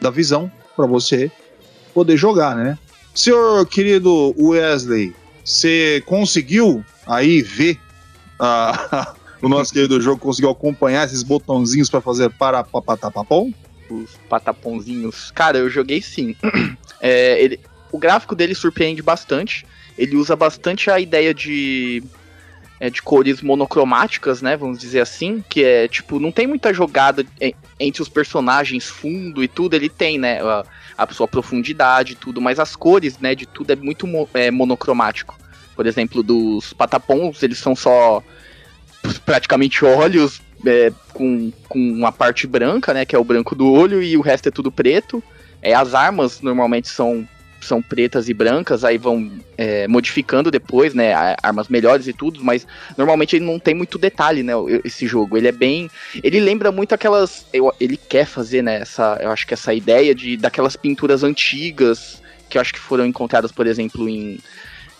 da 0.00 0.10
visão 0.10 0.50
para 0.76 0.86
você 0.86 1.30
poder 1.94 2.16
jogar, 2.16 2.56
né? 2.56 2.78
Senhor 3.14 3.64
querido 3.66 4.34
Wesley, 4.38 5.14
você 5.44 6.02
conseguiu 6.04 6.84
aí 7.06 7.40
ver 7.42 7.78
o 9.40 9.48
nosso 9.48 9.72
querido 9.72 10.00
jogo, 10.00 10.20
conseguiu 10.20 10.50
acompanhar 10.50 11.06
esses 11.06 11.22
botãozinhos 11.22 11.88
para 11.88 12.00
fazer 12.00 12.30
para 12.30 12.64
papatapapom? 12.64 13.52
Os 13.88 14.10
pataponzinhos. 14.28 15.30
Cara, 15.30 15.58
eu 15.58 15.70
joguei 15.70 16.02
sim. 16.02 16.36
É, 17.06 17.38
ele, 17.42 17.60
o 17.92 17.98
gráfico 17.98 18.34
dele 18.34 18.54
surpreende 18.54 19.02
bastante 19.02 19.66
ele 19.96 20.16
usa 20.16 20.34
bastante 20.34 20.90
a 20.90 20.98
ideia 20.98 21.32
de 21.32 22.02
é, 22.80 22.90
de 22.90 23.00
cores 23.00 23.40
monocromáticas, 23.40 24.42
né? 24.42 24.56
Vamos 24.56 24.78
dizer 24.78 25.00
assim, 25.00 25.42
que 25.48 25.64
é 25.64 25.88
tipo, 25.88 26.18
não 26.18 26.32
tem 26.32 26.46
muita 26.46 26.72
jogada 26.72 27.24
entre 27.78 28.02
os 28.02 28.08
personagens, 28.08 28.88
fundo 28.88 29.42
e 29.42 29.48
tudo, 29.48 29.74
ele 29.74 29.88
tem, 29.88 30.18
né? 30.18 30.40
A, 30.42 30.64
a 30.98 31.12
sua 31.12 31.26
profundidade 31.26 32.12
e 32.12 32.16
tudo, 32.16 32.40
mas 32.40 32.58
as 32.58 32.76
cores, 32.76 33.18
né, 33.18 33.34
de 33.34 33.46
tudo 33.46 33.72
é 33.72 33.76
muito 33.76 34.06
é, 34.32 34.50
monocromático. 34.50 35.36
Por 35.74 35.86
exemplo, 35.86 36.22
dos 36.22 36.72
patapons, 36.72 37.42
eles 37.42 37.58
são 37.58 37.74
só 37.74 38.22
praticamente 39.26 39.84
olhos 39.84 40.40
é, 40.64 40.92
com, 41.12 41.52
com 41.68 41.78
uma 41.78 42.12
parte 42.12 42.46
branca, 42.46 42.94
né? 42.94 43.04
Que 43.04 43.16
é 43.16 43.18
o 43.18 43.24
branco 43.24 43.54
do 43.54 43.70
olho, 43.70 44.02
e 44.02 44.16
o 44.16 44.20
resto 44.20 44.48
é 44.48 44.52
tudo 44.52 44.70
preto. 44.70 45.22
É, 45.60 45.74
as 45.74 45.94
armas 45.94 46.40
normalmente 46.40 46.88
são 46.88 47.26
são 47.64 47.82
pretas 47.82 48.28
e 48.28 48.34
brancas, 48.34 48.84
aí 48.84 48.98
vão 48.98 49.30
é, 49.56 49.88
modificando 49.88 50.50
depois, 50.50 50.94
né? 50.94 51.12
Armas 51.42 51.68
melhores 51.68 52.06
e 52.06 52.12
tudo, 52.12 52.42
mas 52.44 52.66
normalmente 52.96 53.36
ele 53.36 53.44
não 53.44 53.58
tem 53.58 53.74
muito 53.74 53.98
detalhe, 53.98 54.42
né? 54.42 54.52
Esse 54.84 55.06
jogo. 55.06 55.36
Ele 55.36 55.48
é 55.48 55.52
bem. 55.52 55.90
Ele 56.22 56.40
lembra 56.40 56.70
muito 56.70 56.94
aquelas. 56.94 57.46
Ele 57.80 57.96
quer 57.96 58.26
fazer, 58.26 58.62
né? 58.62 58.80
Essa, 58.80 59.18
eu 59.20 59.30
acho 59.30 59.46
que 59.46 59.54
essa 59.54 59.72
ideia 59.72 60.14
de 60.14 60.36
daquelas 60.36 60.76
pinturas 60.76 61.22
antigas 61.22 62.22
que 62.48 62.58
eu 62.58 62.60
acho 62.60 62.72
que 62.72 62.78
foram 62.78 63.06
encontradas, 63.06 63.50
por 63.50 63.66
exemplo, 63.66 64.08
em. 64.08 64.38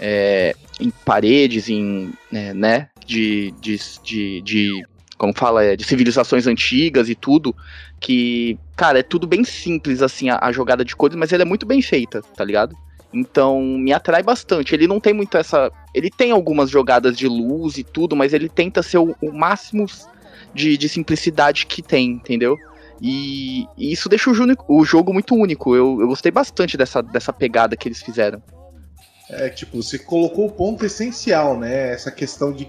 É, 0.00 0.56
em 0.80 0.90
paredes, 0.90 1.68
em, 1.68 2.12
né, 2.30 2.52
né 2.52 2.88
de, 3.06 3.54
de, 3.60 3.78
de, 4.02 4.40
de 4.42 4.86
como 5.16 5.32
fala, 5.32 5.64
é, 5.64 5.76
de 5.76 5.84
civilizações 5.84 6.46
antigas 6.46 7.08
e 7.08 7.14
tudo, 7.14 7.54
que, 8.04 8.58
cara, 8.76 8.98
é 8.98 9.02
tudo 9.02 9.26
bem 9.26 9.42
simples, 9.44 10.02
assim, 10.02 10.28
a, 10.28 10.38
a 10.42 10.52
jogada 10.52 10.84
de 10.84 10.94
cores, 10.94 11.16
mas 11.16 11.32
ele 11.32 11.42
é 11.42 11.46
muito 11.46 11.64
bem 11.64 11.80
feita, 11.80 12.20
tá 12.36 12.44
ligado? 12.44 12.76
Então, 13.10 13.62
me 13.62 13.94
atrai 13.94 14.22
bastante. 14.22 14.74
Ele 14.74 14.86
não 14.86 15.00
tem 15.00 15.14
muito 15.14 15.38
essa. 15.38 15.72
Ele 15.94 16.10
tem 16.10 16.30
algumas 16.30 16.68
jogadas 16.68 17.16
de 17.16 17.26
luz 17.26 17.78
e 17.78 17.82
tudo, 17.82 18.14
mas 18.14 18.34
ele 18.34 18.46
tenta 18.46 18.82
ser 18.82 18.98
o, 18.98 19.16
o 19.22 19.32
máximo 19.32 19.86
de, 20.52 20.76
de, 20.76 20.86
simplicidade 20.86 21.64
que 21.64 21.80
tem, 21.80 22.10
entendeu? 22.10 22.58
E, 23.00 23.66
e 23.78 23.90
isso 23.90 24.06
deixa 24.06 24.30
o, 24.30 24.34
o, 24.68 24.84
jogo 24.84 25.10
muito 25.10 25.34
único. 25.34 25.74
Eu, 25.74 25.98
eu 25.98 26.06
gostei 26.06 26.30
bastante 26.30 26.76
dessa, 26.76 27.02
dessa 27.02 27.32
pegada 27.32 27.74
que 27.74 27.88
eles 27.88 28.02
fizeram. 28.02 28.42
É, 29.30 29.48
tipo, 29.48 29.82
você 29.82 29.98
colocou 29.98 30.46
o 30.46 30.52
ponto 30.52 30.84
essencial, 30.84 31.58
né? 31.58 31.94
Essa 31.94 32.10
questão 32.10 32.52
de 32.52 32.68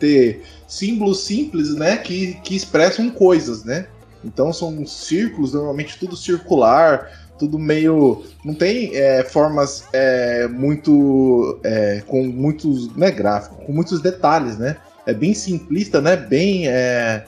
ter 0.00 0.42
símbolos 0.66 1.22
simples, 1.24 1.72
né? 1.76 1.98
Que, 1.98 2.34
que 2.42 2.56
expressam 2.56 3.08
coisas, 3.10 3.62
né? 3.62 3.86
Então 4.24 4.52
são 4.52 4.86
círculos, 4.86 5.52
normalmente 5.52 5.98
tudo 5.98 6.16
circular, 6.16 7.10
tudo 7.38 7.58
meio. 7.58 8.22
Não 8.44 8.54
tem 8.54 8.94
é, 8.96 9.24
formas 9.24 9.84
é, 9.92 10.46
muito. 10.48 11.58
É, 11.64 12.02
com 12.06 12.24
muitos. 12.24 12.94
Né, 12.96 13.10
gráficos, 13.10 13.64
com 13.66 13.72
muitos 13.72 14.00
detalhes, 14.00 14.58
né? 14.58 14.76
É 15.06 15.12
bem 15.12 15.34
simplista, 15.34 16.00
né? 16.00 16.16
Bem. 16.16 16.68
É, 16.68 17.24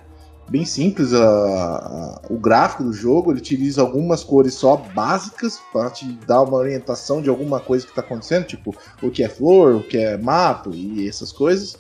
bem 0.49 0.65
simples 0.65 1.15
a, 1.15 1.25
a, 1.25 2.21
o 2.31 2.39
gráfico 2.39 2.85
do 2.85 2.93
jogo. 2.93 3.33
Ele 3.33 3.41
utiliza 3.41 3.81
algumas 3.81 4.23
cores 4.23 4.55
só 4.55 4.77
básicas 4.77 5.61
para 5.73 5.91
te 5.91 6.07
dar 6.27 6.43
uma 6.43 6.59
orientação 6.59 7.21
de 7.21 7.29
alguma 7.29 7.59
coisa 7.61 7.85
que 7.85 7.91
está 7.91 8.03
acontecendo, 8.03 8.45
tipo 8.45 8.75
o 9.03 9.11
que 9.11 9.25
é 9.25 9.29
flor, 9.29 9.77
o 9.77 9.83
que 9.83 9.99
é 9.99 10.17
mato 10.17 10.73
e 10.73 11.09
essas 11.09 11.33
coisas. 11.33 11.77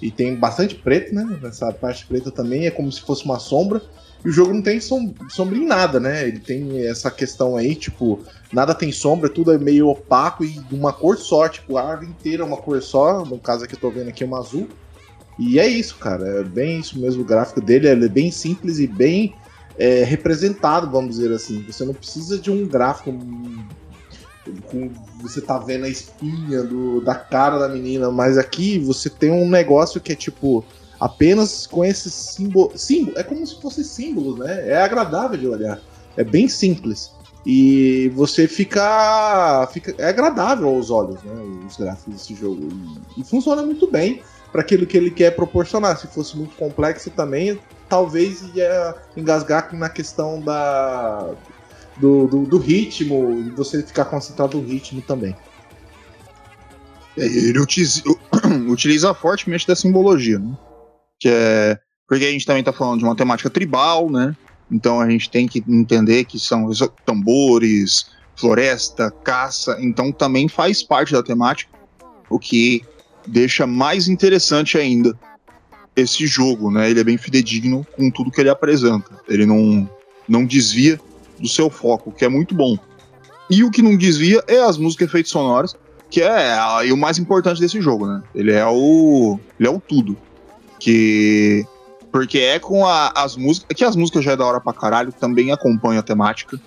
E 0.00 0.10
tem 0.10 0.34
bastante 0.34 0.74
preto, 0.74 1.14
né? 1.14 1.38
Nessa 1.40 1.72
parte 1.72 2.06
preta 2.06 2.30
também 2.30 2.66
é 2.66 2.70
como 2.70 2.90
se 2.90 3.00
fosse 3.00 3.24
uma 3.24 3.38
sombra. 3.38 3.80
E 4.24 4.28
o 4.28 4.32
jogo 4.32 4.52
não 4.52 4.62
tem 4.62 4.80
som, 4.80 5.14
sombra 5.28 5.56
em 5.56 5.66
nada, 5.66 6.00
né? 6.00 6.26
Ele 6.26 6.38
tem 6.38 6.86
essa 6.86 7.10
questão 7.10 7.56
aí, 7.56 7.74
tipo, 7.74 8.20
nada 8.52 8.74
tem 8.74 8.90
sombra, 8.90 9.28
tudo 9.28 9.52
é 9.52 9.58
meio 9.58 9.88
opaco 9.88 10.44
e 10.44 10.48
de 10.48 10.74
uma 10.74 10.92
cor 10.92 11.16
só, 11.16 11.48
tipo, 11.48 11.76
a 11.76 11.90
árvore 11.90 12.10
inteira 12.10 12.42
é 12.42 12.46
uma 12.46 12.56
cor 12.56 12.82
só. 12.82 13.24
No 13.24 13.38
caso 13.38 13.64
aqui 13.64 13.74
eu 13.74 13.80
tô 13.80 13.90
vendo 13.90 14.08
aqui 14.08 14.24
é 14.24 14.26
uma 14.26 14.38
azul. 14.38 14.68
E 15.38 15.58
é 15.58 15.66
isso, 15.66 15.96
cara. 15.96 16.26
É 16.40 16.42
bem 16.42 16.80
isso 16.80 16.98
mesmo. 16.98 17.22
O 17.22 17.26
gráfico 17.26 17.60
dele 17.60 17.88
é 17.88 18.08
bem 18.08 18.30
simples 18.30 18.78
e 18.78 18.86
bem 18.86 19.34
é, 19.78 20.02
representado, 20.02 20.90
vamos 20.90 21.16
dizer 21.16 21.32
assim. 21.32 21.62
Você 21.66 21.84
não 21.84 21.94
precisa 21.94 22.38
de 22.38 22.50
um 22.50 22.66
gráfico 22.66 23.12
com, 24.66 24.90
você 25.20 25.40
tá 25.40 25.58
vendo 25.58 25.84
a 25.84 25.88
espinha 25.88 26.62
do, 26.62 27.00
da 27.00 27.14
cara 27.14 27.58
da 27.58 27.68
menina, 27.68 28.10
mas 28.10 28.38
aqui 28.38 28.78
você 28.78 29.10
tem 29.10 29.30
um 29.30 29.48
negócio 29.48 30.00
que 30.00 30.12
é 30.12 30.16
tipo 30.16 30.64
apenas 31.00 31.66
com 31.66 31.84
esse 31.84 32.10
símbolo, 32.10 32.72
símbolo, 32.76 33.18
é 33.18 33.22
como 33.22 33.46
se 33.46 33.60
fosse 33.60 33.84
símbolos, 33.84 34.38
né? 34.38 34.68
É 34.68 34.76
agradável 34.76 35.38
de 35.38 35.46
olhar, 35.46 35.80
é 36.16 36.24
bem 36.24 36.48
simples 36.48 37.12
e 37.44 38.10
você 38.14 38.48
fica, 38.48 39.68
fica 39.72 39.94
é 39.98 40.08
agradável 40.08 40.68
aos 40.68 40.90
olhos, 40.90 41.22
né? 41.22 41.32
Os 41.66 41.76
gráficos 41.76 42.14
desse 42.14 42.34
jogo 42.34 42.68
e, 43.16 43.20
e 43.20 43.24
funciona 43.24 43.62
muito 43.62 43.90
bem 43.90 44.22
para 44.50 44.62
aquilo 44.62 44.86
que 44.86 44.96
ele 44.96 45.10
quer 45.10 45.36
proporcionar. 45.36 45.96
Se 45.96 46.06
fosse 46.08 46.36
muito 46.36 46.56
complexo 46.56 47.10
também 47.10 47.58
talvez 47.88 48.42
ia 48.54 48.94
engasgar 49.16 49.74
na 49.74 49.88
questão 49.88 50.40
da 50.40 51.34
do, 51.96 52.26
do, 52.26 52.44
do 52.44 52.58
ritmo 52.58 53.40
e 53.40 53.50
você 53.50 53.82
ficar 53.82 54.04
concentrado 54.06 54.58
no 54.58 54.66
ritmo 54.66 55.00
também. 55.00 55.34
É, 57.16 57.24
Ele 57.24 57.58
utiliza, 57.58 58.02
utiliza 58.68 59.14
fortemente 59.14 59.66
da 59.66 59.74
simbologia, 59.74 60.38
né? 60.38 60.54
Que 61.18 61.28
é. 61.28 61.78
Porque 62.08 62.24
a 62.24 62.30
gente 62.30 62.46
também 62.46 62.62
tá 62.62 62.72
falando 62.72 63.00
de 63.00 63.04
uma 63.04 63.16
temática 63.16 63.50
tribal, 63.50 64.08
né? 64.10 64.36
Então 64.70 65.00
a 65.00 65.08
gente 65.08 65.30
tem 65.30 65.46
que 65.46 65.62
entender 65.68 66.24
que 66.24 66.38
são 66.38 66.70
tambores, 67.04 68.06
floresta, 68.36 69.10
caça, 69.24 69.76
então 69.80 70.12
também 70.12 70.48
faz 70.48 70.82
parte 70.82 71.12
da 71.12 71.22
temática, 71.22 71.72
o 72.28 72.38
que 72.38 72.82
deixa 73.26 73.66
mais 73.66 74.08
interessante 74.08 74.78
ainda 74.78 75.18
esse 75.96 76.26
jogo, 76.26 76.70
né? 76.70 76.90
Ele 76.90 77.00
é 77.00 77.04
bem 77.04 77.16
fidedigno 77.16 77.86
com 77.96 78.10
tudo 78.10 78.30
que 78.30 78.40
ele 78.40 78.50
apresenta. 78.50 79.18
Ele 79.26 79.46
não, 79.46 79.88
não 80.28 80.44
desvia 80.44 81.00
do 81.38 81.48
seu 81.48 81.70
foco, 81.70 82.12
que 82.12 82.24
é 82.24 82.28
muito 82.28 82.54
bom. 82.54 82.76
E 83.48 83.64
o 83.64 83.70
que 83.70 83.80
não 83.80 83.96
desvia 83.96 84.42
é 84.46 84.58
as 84.58 84.76
músicas 84.76 85.08
efeitos 85.08 85.32
sonoros, 85.32 85.74
que 86.10 86.20
é 86.20 86.58
o 86.92 86.96
mais 86.96 87.18
importante 87.18 87.60
desse 87.60 87.80
jogo, 87.80 88.06
né? 88.06 88.22
Ele 88.34 88.52
é 88.52 88.66
o 88.66 89.38
ele 89.58 89.68
é 89.68 89.70
o 89.70 89.80
tudo. 89.80 90.16
Que 90.78 91.64
porque 92.12 92.38
é 92.38 92.58
com 92.58 92.86
a- 92.86 93.12
as 93.14 93.36
músicas, 93.36 93.76
que 93.76 93.84
as 93.84 93.94
músicas 93.94 94.24
já 94.24 94.32
é 94.32 94.36
da 94.36 94.44
hora 94.46 94.60
pra 94.60 94.72
caralho, 94.72 95.12
também 95.12 95.52
acompanha 95.52 96.00
a 96.00 96.02
temática. 96.02 96.58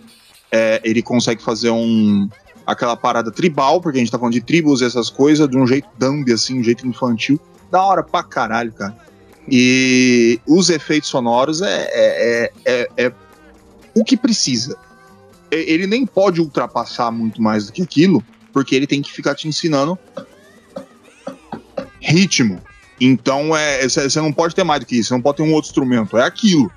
É, 0.52 0.80
ele 0.84 1.02
consegue 1.02 1.42
fazer 1.42 1.70
um 1.72 2.30
aquela 2.68 2.96
parada 2.96 3.32
tribal, 3.32 3.82
porque 3.82 3.98
a 3.98 4.02
gente 4.02 4.12
tá 4.12 4.20
falando 4.20 4.34
de 4.34 4.42
tribos 4.42 4.82
e 4.82 4.86
essas 4.86 5.10
coisas, 5.10 5.50
de 5.50 5.58
um 5.58 5.66
jeito 5.66 5.88
dumb 5.98 6.32
assim, 6.32 6.60
um 6.60 6.64
jeito 6.64 6.86
infantil. 6.88 7.40
Da 7.72 7.84
hora 7.84 8.04
pra 8.04 8.22
caralho, 8.22 8.72
cara. 8.72 8.96
E 9.48 10.40
os 10.48 10.70
efeitos 10.70 11.10
sonoros 11.10 11.64
é, 11.64 11.90
é, 11.92 12.52
é, 12.66 12.88
é, 12.98 13.06
é 13.06 13.14
o 13.96 14.04
que 14.04 14.16
precisa. 14.16 14.78
Ele 15.50 15.88
nem 15.88 16.06
pode 16.06 16.40
ultrapassar 16.40 17.10
muito 17.10 17.42
mais 17.42 17.66
do 17.66 17.72
que 17.72 17.82
aquilo, 17.82 18.24
porque 18.54 18.76
ele 18.76 18.86
tem 18.86 19.02
que 19.02 19.12
ficar 19.12 19.34
te 19.34 19.48
ensinando 19.48 19.98
ritmo. 22.00 22.62
Então 23.00 23.56
é 23.56 23.88
você 23.88 24.20
não 24.22 24.34
pode 24.34 24.54
ter 24.56 24.64
mais 24.64 24.80
do 24.82 24.86
que 24.86 24.98
isso, 24.98 25.10
você 25.10 25.14
não 25.14 25.22
pode 25.22 25.38
ter 25.38 25.44
um 25.44 25.54
outro 25.54 25.70
instrumento, 25.70 26.18
é 26.18 26.24
aquilo. 26.24 26.72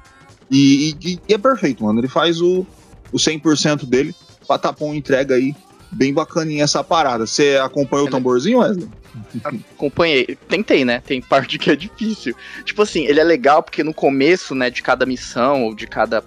E, 0.51 0.95
e- 1.05 1.21
e 1.29 1.35
é 1.35 1.39
perfeito, 1.39 1.83
mano. 1.85 1.99
Ele 2.01 2.09
faz 2.09 2.41
o, 2.41 2.67
o 3.11 3.17
100% 3.17 3.87
dele, 3.87 4.15
Patapom 4.47 4.95
entrega 4.95 5.35
aí 5.35 5.55
bem 5.91 6.13
bacaninha 6.13 6.65
essa 6.65 6.83
parada. 6.85 7.27
Você 7.27 7.59
acompanhou 7.63 8.05
o 8.05 8.09
Ele- 8.09 8.13
tamborzinho, 8.13 8.59
Wesley? 8.59 8.89
Acompanhei. 9.75 10.39
Tentei, 10.49 10.85
né? 10.85 11.03
Tem 11.05 11.21
parte 11.21 11.59
que 11.59 11.71
é 11.71 11.77
difícil. 11.77 12.35
Tipo 12.65 12.83
assim, 12.83 13.05
ele 13.05 13.21
é 13.21 13.25
legal 13.25 13.63
porque 13.63 13.83
no 13.83 13.93
começo, 13.95 14.55
né, 14.55 14.71
de 14.71 14.83
cada 14.83 15.05
missão, 15.07 15.65
ou 15.65 15.75
de 15.75 15.87
cada. 15.87 16.23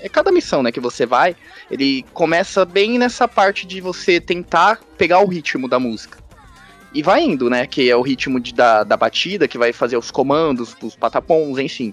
É 0.00 0.08
cada 0.08 0.30
missão, 0.30 0.62
né, 0.62 0.70
que 0.70 0.78
você 0.78 1.04
vai, 1.04 1.34
ele 1.68 2.04
começa 2.12 2.64
bem 2.64 2.98
nessa 2.98 3.26
parte 3.26 3.66
de 3.66 3.80
você 3.80 4.20
tentar 4.20 4.78
pegar 4.96 5.18
o 5.20 5.26
ritmo 5.26 5.66
da 5.68 5.80
música. 5.80 6.17
E 6.94 7.02
vai 7.02 7.22
indo, 7.22 7.50
né? 7.50 7.66
Que 7.66 7.90
é 7.90 7.96
o 7.96 8.02
ritmo 8.02 8.40
de, 8.40 8.54
da, 8.54 8.82
da 8.82 8.96
batida, 8.96 9.46
que 9.46 9.58
vai 9.58 9.72
fazer 9.72 9.96
os 9.96 10.10
comandos, 10.10 10.74
os 10.82 10.96
patapons, 10.96 11.58
enfim. 11.58 11.92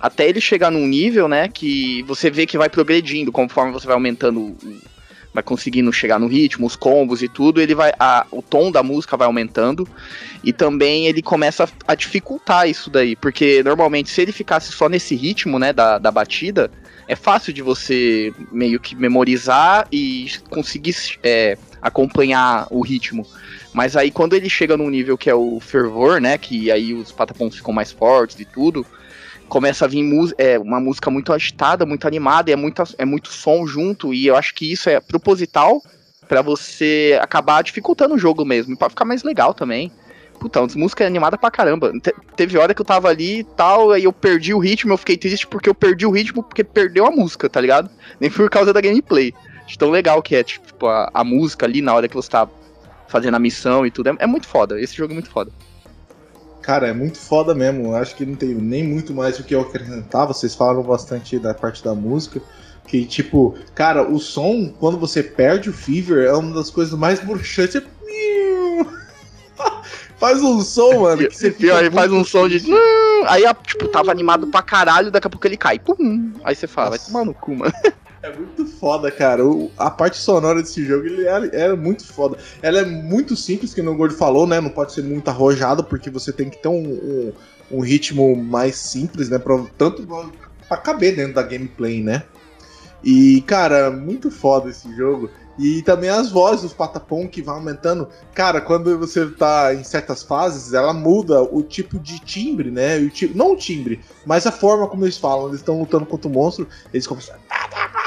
Até 0.00 0.28
ele 0.28 0.40
chegar 0.40 0.70
num 0.70 0.86
nível, 0.86 1.28
né, 1.28 1.46
que 1.46 2.02
você 2.02 2.28
vê 2.28 2.44
que 2.44 2.58
vai 2.58 2.68
progredindo 2.68 3.30
conforme 3.30 3.72
você 3.72 3.86
vai 3.86 3.94
aumentando 3.94 4.56
vai 5.32 5.42
conseguindo 5.42 5.92
chegar 5.92 6.18
no 6.18 6.26
ritmo, 6.26 6.66
os 6.66 6.76
combos 6.76 7.22
e 7.22 7.28
tudo, 7.28 7.60
ele 7.60 7.74
vai 7.74 7.92
a, 7.98 8.26
o 8.30 8.42
tom 8.42 8.70
da 8.70 8.82
música 8.82 9.16
vai 9.16 9.26
aumentando 9.26 9.88
e 10.44 10.52
também 10.52 11.06
ele 11.06 11.22
começa 11.22 11.64
a, 11.64 11.68
a 11.88 11.94
dificultar 11.94 12.68
isso 12.68 12.90
daí, 12.90 13.16
porque 13.16 13.62
normalmente 13.62 14.10
se 14.10 14.20
ele 14.20 14.32
ficasse 14.32 14.72
só 14.72 14.88
nesse 14.88 15.14
ritmo, 15.14 15.58
né, 15.58 15.72
da, 15.72 15.98
da 15.98 16.10
batida, 16.10 16.70
é 17.08 17.16
fácil 17.16 17.52
de 17.52 17.62
você 17.62 18.32
meio 18.50 18.78
que 18.80 18.94
memorizar 18.94 19.86
e 19.90 20.30
conseguir 20.50 20.94
é, 21.22 21.58
acompanhar 21.80 22.66
o 22.70 22.80
ritmo. 22.80 23.26
Mas 23.72 23.96
aí 23.96 24.10
quando 24.10 24.34
ele 24.34 24.48
chega 24.48 24.76
num 24.76 24.90
nível 24.90 25.16
que 25.16 25.30
é 25.30 25.34
o 25.34 25.58
fervor, 25.60 26.20
né, 26.20 26.38
que 26.38 26.70
aí 26.70 26.94
os 26.94 27.10
patapons 27.10 27.56
ficam 27.56 27.72
mais 27.72 27.90
fortes 27.90 28.38
e 28.38 28.44
tudo, 28.44 28.86
começa 29.48 29.84
a 29.84 29.88
vir 29.88 30.02
é, 30.38 30.58
uma 30.58 30.80
música 30.80 31.10
muito 31.10 31.32
agitada, 31.32 31.84
muito 31.84 32.06
animada, 32.06 32.50
e 32.50 32.54
é, 32.54 32.56
muita, 32.56 32.84
é 32.96 33.04
muito 33.04 33.28
som 33.28 33.66
junto, 33.66 34.14
e 34.14 34.26
eu 34.26 34.34
acho 34.34 34.54
que 34.54 34.70
isso 34.70 34.88
é 34.88 34.98
proposital 34.98 35.82
pra 36.26 36.40
você 36.40 37.18
acabar 37.20 37.62
dificultando 37.62 38.14
o 38.14 38.18
jogo 38.18 38.44
mesmo, 38.44 38.76
pra 38.76 38.88
ficar 38.88 39.04
mais 39.04 39.22
legal 39.22 39.52
também. 39.52 39.92
Puta, 40.42 40.60
as 40.60 40.74
músicas 40.74 41.04
é 41.04 41.06
animada 41.06 41.38
pra 41.38 41.52
caramba. 41.52 41.92
Te- 42.00 42.12
teve 42.34 42.58
hora 42.58 42.74
que 42.74 42.80
eu 42.80 42.84
tava 42.84 43.08
ali 43.08 43.38
e 43.38 43.44
tal, 43.44 43.92
aí 43.92 44.02
eu 44.02 44.12
perdi 44.12 44.52
o 44.52 44.58
ritmo, 44.58 44.92
eu 44.92 44.98
fiquei 44.98 45.16
triste 45.16 45.46
porque 45.46 45.68
eu 45.68 45.74
perdi 45.74 46.04
o 46.04 46.10
ritmo 46.10 46.42
porque 46.42 46.64
perdeu 46.64 47.06
a 47.06 47.12
música, 47.12 47.48
tá 47.48 47.60
ligado? 47.60 47.88
Nem 48.18 48.28
por 48.28 48.50
causa 48.50 48.72
da 48.72 48.80
gameplay. 48.80 49.32
De 49.68 49.78
tão 49.78 49.88
legal 49.88 50.20
que 50.20 50.34
é, 50.34 50.42
tipo, 50.42 50.88
a, 50.88 51.08
a 51.14 51.22
música 51.22 51.64
ali 51.64 51.80
na 51.80 51.94
hora 51.94 52.08
que 52.08 52.16
você 52.16 52.28
tá 52.28 52.48
fazendo 53.06 53.36
a 53.36 53.38
missão 53.38 53.86
e 53.86 53.90
tudo. 53.92 54.08
É, 54.08 54.16
é 54.18 54.26
muito 54.26 54.48
foda, 54.48 54.80
esse 54.80 54.96
jogo 54.96 55.12
é 55.12 55.14
muito 55.14 55.30
foda. 55.30 55.52
Cara, 56.60 56.88
é 56.88 56.92
muito 56.92 57.18
foda 57.18 57.54
mesmo. 57.54 57.84
Eu 57.84 57.94
Acho 57.94 58.16
que 58.16 58.26
não 58.26 58.34
tem 58.34 58.48
nem 58.52 58.82
muito 58.82 59.14
mais 59.14 59.38
o 59.38 59.44
que 59.44 59.54
eu 59.54 59.60
acrescentar. 59.60 60.26
Vocês 60.26 60.56
falaram 60.56 60.82
bastante 60.82 61.38
da 61.38 61.54
parte 61.54 61.84
da 61.84 61.94
música. 61.94 62.42
Que, 62.88 63.04
tipo, 63.04 63.54
cara, 63.76 64.02
o 64.10 64.18
som, 64.18 64.74
quando 64.80 64.98
você 64.98 65.22
perde 65.22 65.70
o 65.70 65.72
Fever, 65.72 66.26
é 66.26 66.32
uma 66.32 66.52
das 66.52 66.68
coisas 66.68 66.98
mais 66.98 67.20
bruxantes. 67.20 67.80
Faz 70.22 70.40
um 70.40 70.60
som, 70.60 71.00
mano, 71.00 71.26
que 71.26 71.34
você 71.36 71.50
fica. 71.50 71.78
aí 71.78 71.90
faz 71.90 72.12
um 72.12 72.24
som 72.24 72.48
de. 72.48 72.62
Aí, 73.26 73.42
tipo, 73.66 73.88
tava 73.88 74.12
animado 74.12 74.46
pra 74.46 74.62
caralho, 74.62 75.10
daqui 75.10 75.26
a 75.26 75.30
pouco 75.30 75.44
ele 75.48 75.56
cai. 75.56 75.80
Pum. 75.80 76.32
Aí 76.44 76.54
você 76.54 76.68
fala, 76.68 76.90
vai 76.90 76.98
tomar 77.00 77.24
no 77.24 77.34
cu, 77.34 77.56
mano. 77.56 77.72
É 78.22 78.32
muito 78.32 78.64
foda, 78.78 79.10
cara. 79.10 79.44
O- 79.44 79.68
a 79.76 79.90
parte 79.90 80.16
sonora 80.18 80.62
desse 80.62 80.84
jogo 80.84 81.04
ele 81.06 81.26
era, 81.26 81.50
era 81.52 81.74
muito 81.74 82.06
foda. 82.06 82.38
Ela 82.62 82.78
é 82.78 82.84
muito 82.84 83.34
simples, 83.34 83.74
que 83.74 83.80
o 83.80 83.96
Gordo 83.96 84.14
falou, 84.14 84.46
né? 84.46 84.60
Não 84.60 84.70
pode 84.70 84.92
ser 84.92 85.02
muito 85.02 85.26
arrojado, 85.26 85.82
porque 85.82 86.08
você 86.08 86.32
tem 86.32 86.48
que 86.48 86.62
ter 86.62 86.68
um, 86.68 86.84
um, 86.84 87.32
um 87.72 87.80
ritmo 87.80 88.36
mais 88.36 88.76
simples, 88.76 89.28
né? 89.28 89.40
Pra, 89.40 89.60
tanto 89.76 90.06
pra 90.68 90.76
caber 90.76 91.16
dentro 91.16 91.34
da 91.34 91.42
gameplay, 91.42 92.00
né? 92.00 92.22
E, 93.02 93.42
cara, 93.44 93.90
muito 93.90 94.30
foda 94.30 94.70
esse 94.70 94.94
jogo. 94.94 95.28
E 95.58 95.82
também 95.82 96.08
as 96.08 96.30
vozes 96.30 96.62
dos 96.62 96.72
Patapom 96.72 97.28
que 97.28 97.42
vão 97.42 97.56
aumentando. 97.56 98.08
Cara, 98.34 98.60
quando 98.60 98.98
você 98.98 99.26
tá 99.26 99.74
em 99.74 99.84
certas 99.84 100.22
fases, 100.22 100.72
ela 100.72 100.92
muda 100.94 101.42
o 101.42 101.62
tipo 101.62 101.98
de 101.98 102.18
timbre, 102.20 102.70
né? 102.70 102.96
O 102.98 103.10
ti- 103.10 103.30
não 103.34 103.52
o 103.52 103.56
timbre, 103.56 104.00
mas 104.24 104.46
a 104.46 104.52
forma 104.52 104.86
como 104.88 105.04
eles 105.04 105.18
falam. 105.18 105.48
Eles 105.48 105.60
estão 105.60 105.78
lutando 105.78 106.06
contra 106.06 106.26
o 106.28 106.32
monstro, 106.32 106.66
eles 106.92 107.06
começam. 107.06 107.36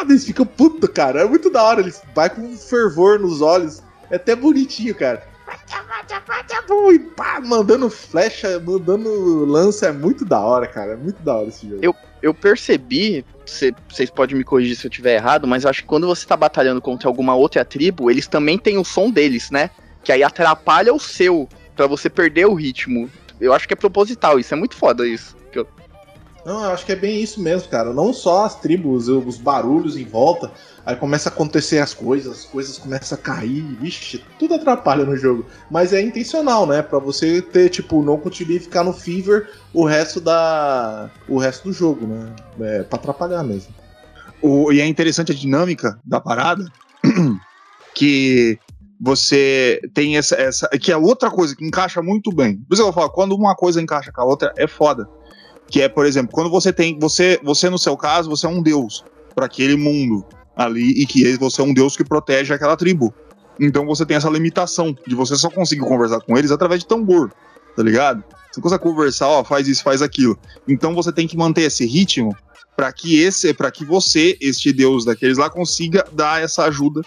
Eles 0.01 0.25
ficam 0.25 0.45
puto, 0.45 0.87
cara. 0.91 1.21
É 1.21 1.25
muito 1.25 1.49
da 1.49 1.63
hora. 1.63 1.81
Eles 1.81 2.01
vai 2.13 2.29
com 2.29 2.41
um 2.41 2.57
fervor 2.57 3.19
nos 3.19 3.41
olhos. 3.41 3.81
É 4.09 4.17
até 4.17 4.35
bonitinho, 4.35 4.93
cara. 4.93 5.23
E 6.91 6.99
pá, 6.99 7.39
mandando 7.41 7.89
flecha, 7.89 8.59
mandando 8.59 9.45
lança. 9.45 9.87
É 9.87 9.91
muito 9.91 10.25
da 10.25 10.39
hora, 10.39 10.67
cara. 10.67 10.93
É 10.93 10.95
muito 10.95 11.21
da 11.23 11.35
hora 11.35 11.47
esse 11.47 11.67
jogo. 11.67 11.79
Eu- 11.81 11.95
Eu 12.21 12.33
percebi, 12.33 13.23
cê- 13.45 13.73
vocês 13.89 14.09
podem 14.09 14.35
me 14.37 14.43
corrigir 14.43 14.75
se 14.75 14.87
eu 14.87 14.89
estiver 14.89 15.15
errado, 15.15 15.47
mas 15.47 15.65
acho 15.65 15.81
que 15.81 15.87
quando 15.87 16.07
você 16.07 16.25
tá 16.25 16.35
batalhando 16.35 16.81
contra 16.81 17.07
alguma 17.07 17.35
outra 17.35 17.63
tribo, 17.63 18.09
eles 18.09 18.27
também 18.27 18.57
têm 18.57 18.77
o 18.77 18.83
som 18.83 19.09
deles, 19.11 19.51
né? 19.51 19.69
Que 20.03 20.11
aí 20.11 20.23
atrapalha 20.23 20.93
o 20.93 20.99
seu, 20.99 21.47
pra 21.75 21.87
você 21.87 22.09
perder 22.09 22.45
o 22.47 22.53
ritmo. 22.53 23.09
Eu 23.39 23.53
acho 23.53 23.67
que 23.67 23.73
é 23.73 23.77
proposital, 23.77 24.39
isso 24.39 24.53
é 24.53 24.57
muito 24.57 24.75
foda 24.75 25.05
isso. 25.07 25.35
Eu- 25.53 25.67
Não, 26.45 26.63
eu 26.63 26.71
acho 26.71 26.85
que 26.85 26.91
é 26.91 26.95
bem 26.95 27.21
isso 27.21 27.41
mesmo, 27.41 27.69
cara. 27.69 27.93
Não 27.93 28.13
só 28.13 28.45
as 28.45 28.55
tribos, 28.59 29.07
os 29.07 29.37
barulhos 29.37 29.97
em 29.97 30.05
volta, 30.05 30.51
aí 30.85 30.95
começa 30.95 31.29
a 31.29 31.31
acontecer 31.31 31.79
as 31.79 31.93
coisas, 31.93 32.39
as 32.39 32.45
coisas 32.45 32.77
começam 32.77 33.17
a 33.17 33.21
cair, 33.21 33.61
vixe, 33.81 34.23
tudo 34.37 34.53
atrapalha 34.53 35.03
no 35.03 35.17
jogo. 35.17 35.45
Mas 35.71 35.91
é 35.93 36.01
intencional, 36.01 36.67
né? 36.67 36.81
Pra 36.81 36.99
você 36.99 37.41
ter, 37.41 37.69
tipo, 37.69 38.03
não 38.03 38.17
conseguir 38.17 38.59
ficar 38.59 38.83
no 38.83 38.93
fever 38.93 39.49
o 39.73 39.85
resto 39.85 40.21
da. 40.21 41.09
o 41.27 41.37
resto 41.37 41.65
do 41.69 41.73
jogo, 41.73 42.05
né? 42.05 42.35
É 42.61 42.83
pra 42.83 42.99
atrapalhar 42.99 43.43
mesmo. 43.43 43.73
O- 44.41 44.71
e 44.71 44.79
é 44.79 44.85
interessante 44.85 45.31
a 45.31 45.35
dinâmica 45.35 45.99
da 46.05 46.21
parada, 46.21 46.63
que 47.95 48.59
você 48.99 49.81
tem 49.93 50.17
essa, 50.17 50.35
essa. 50.35 50.67
Que 50.69 50.91
é 50.91 50.97
outra 50.97 51.29
coisa 51.31 51.55
que 51.55 51.65
encaixa 51.65 52.01
muito 52.01 52.31
bem. 52.31 52.57
Por 52.57 52.73
isso 52.73 52.83
que 52.83 52.89
eu 52.89 52.93
falo, 52.93 53.09
quando 53.09 53.35
uma 53.35 53.55
coisa 53.55 53.81
encaixa 53.81 54.11
com 54.11 54.21
a 54.21 54.25
outra, 54.25 54.53
é 54.57 54.67
foda. 54.67 55.07
Que 55.67 55.81
é, 55.81 55.89
por 55.89 56.05
exemplo, 56.05 56.31
quando 56.31 56.49
você 56.49 56.71
tem. 56.71 56.97
Você, 56.99 57.39
você 57.43 57.69
no 57.69 57.77
seu 57.79 57.97
caso, 57.97 58.29
você 58.29 58.45
é 58.45 58.49
um 58.49 58.61
deus 58.61 59.03
para 59.33 59.47
aquele 59.47 59.75
mundo 59.75 60.25
ali, 60.55 60.91
e 61.01 61.05
que 61.05 61.35
você 61.37 61.61
é 61.61 61.63
um 61.63 61.73
deus 61.73 61.95
que 61.97 62.03
protege 62.03 62.53
aquela 62.53 62.77
tribo. 62.77 63.13
Então 63.59 63.85
você 63.85 64.05
tem 64.05 64.17
essa 64.17 64.29
limitação 64.29 64.95
de 65.07 65.15
você 65.15 65.35
só 65.35 65.49
conseguir 65.49 65.81
conversar 65.81 66.19
com 66.21 66.37
eles 66.37 66.51
através 66.51 66.81
de 66.81 66.87
tambor, 66.87 67.31
tá 67.75 67.83
ligado? 67.83 68.23
Você 68.51 68.61
consegue 68.61 68.83
conversar, 68.83 69.27
ó, 69.27 69.43
faz 69.43 69.67
isso, 69.67 69.83
faz 69.83 70.01
aquilo. 70.01 70.37
Então 70.67 70.93
você 70.93 71.11
tem 71.11 71.27
que 71.27 71.37
manter 71.37 71.61
esse 71.63 71.85
ritmo 71.85 72.35
para 72.75 72.91
que 72.91 73.19
esse, 73.21 73.53
para 73.53 73.71
que 73.71 73.85
você, 73.85 74.37
este 74.41 74.73
deus 74.73 75.05
daqueles 75.05 75.37
lá, 75.37 75.49
consiga 75.49 76.05
dar 76.11 76.41
essa 76.41 76.63
ajuda 76.65 77.01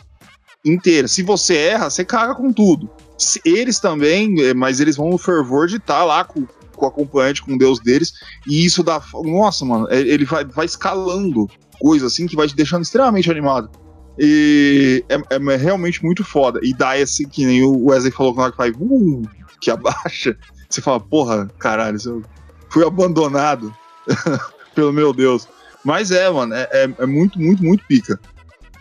inteira. 0.64 1.08
Se 1.08 1.22
você 1.22 1.56
erra, 1.56 1.90
você 1.90 2.04
caga 2.04 2.34
com 2.34 2.52
tudo. 2.52 2.88
Se- 3.16 3.40
eles 3.44 3.78
também, 3.78 4.40
eh, 4.42 4.54
mas 4.54 4.80
eles 4.80 4.96
vão 4.96 5.10
no 5.10 5.18
fervor 5.18 5.66
de 5.66 5.76
estar 5.76 6.04
lá 6.04 6.24
com, 6.24 6.46
com 6.74 6.84
o 6.86 6.88
acompanhante, 6.88 7.42
com 7.42 7.54
o 7.54 7.58
deus 7.58 7.78
deles, 7.80 8.12
e 8.46 8.64
isso 8.64 8.82
dá. 8.82 9.02
Nossa, 9.24 9.64
mano, 9.64 9.86
é, 9.90 9.98
ele 10.00 10.24
vai, 10.24 10.44
vai 10.44 10.66
escalando 10.66 11.48
coisas 11.80 12.12
assim 12.12 12.26
que 12.26 12.36
vai 12.36 12.46
te 12.46 12.56
deixando 12.56 12.82
extremamente 12.82 13.30
animado. 13.30 13.70
E 14.18 15.04
é, 15.08 15.16
é 15.34 15.56
realmente 15.56 16.04
muito 16.04 16.24
foda. 16.24 16.58
E 16.62 16.74
dá 16.74 16.98
esse, 16.98 17.26
que 17.26 17.46
nem 17.46 17.62
o 17.62 17.86
Wesley 17.86 18.12
falou 18.12 18.34
que 18.34 18.56
vai, 18.56 18.70
uh, 18.70 19.28
que 19.60 19.70
abaixa. 19.70 20.36
Você 20.68 20.82
fala, 20.82 21.00
porra, 21.00 21.48
caralho, 21.58 21.98
eu 22.04 22.22
fui 22.68 22.84
abandonado 22.84 23.74
pelo 24.74 24.92
meu 24.92 25.12
Deus. 25.12 25.48
Mas 25.84 26.10
é, 26.10 26.28
mano, 26.28 26.54
é, 26.54 26.68
é, 26.72 26.94
é 26.98 27.06
muito, 27.06 27.38
muito, 27.38 27.62
muito 27.62 27.84
pica. 27.86 28.20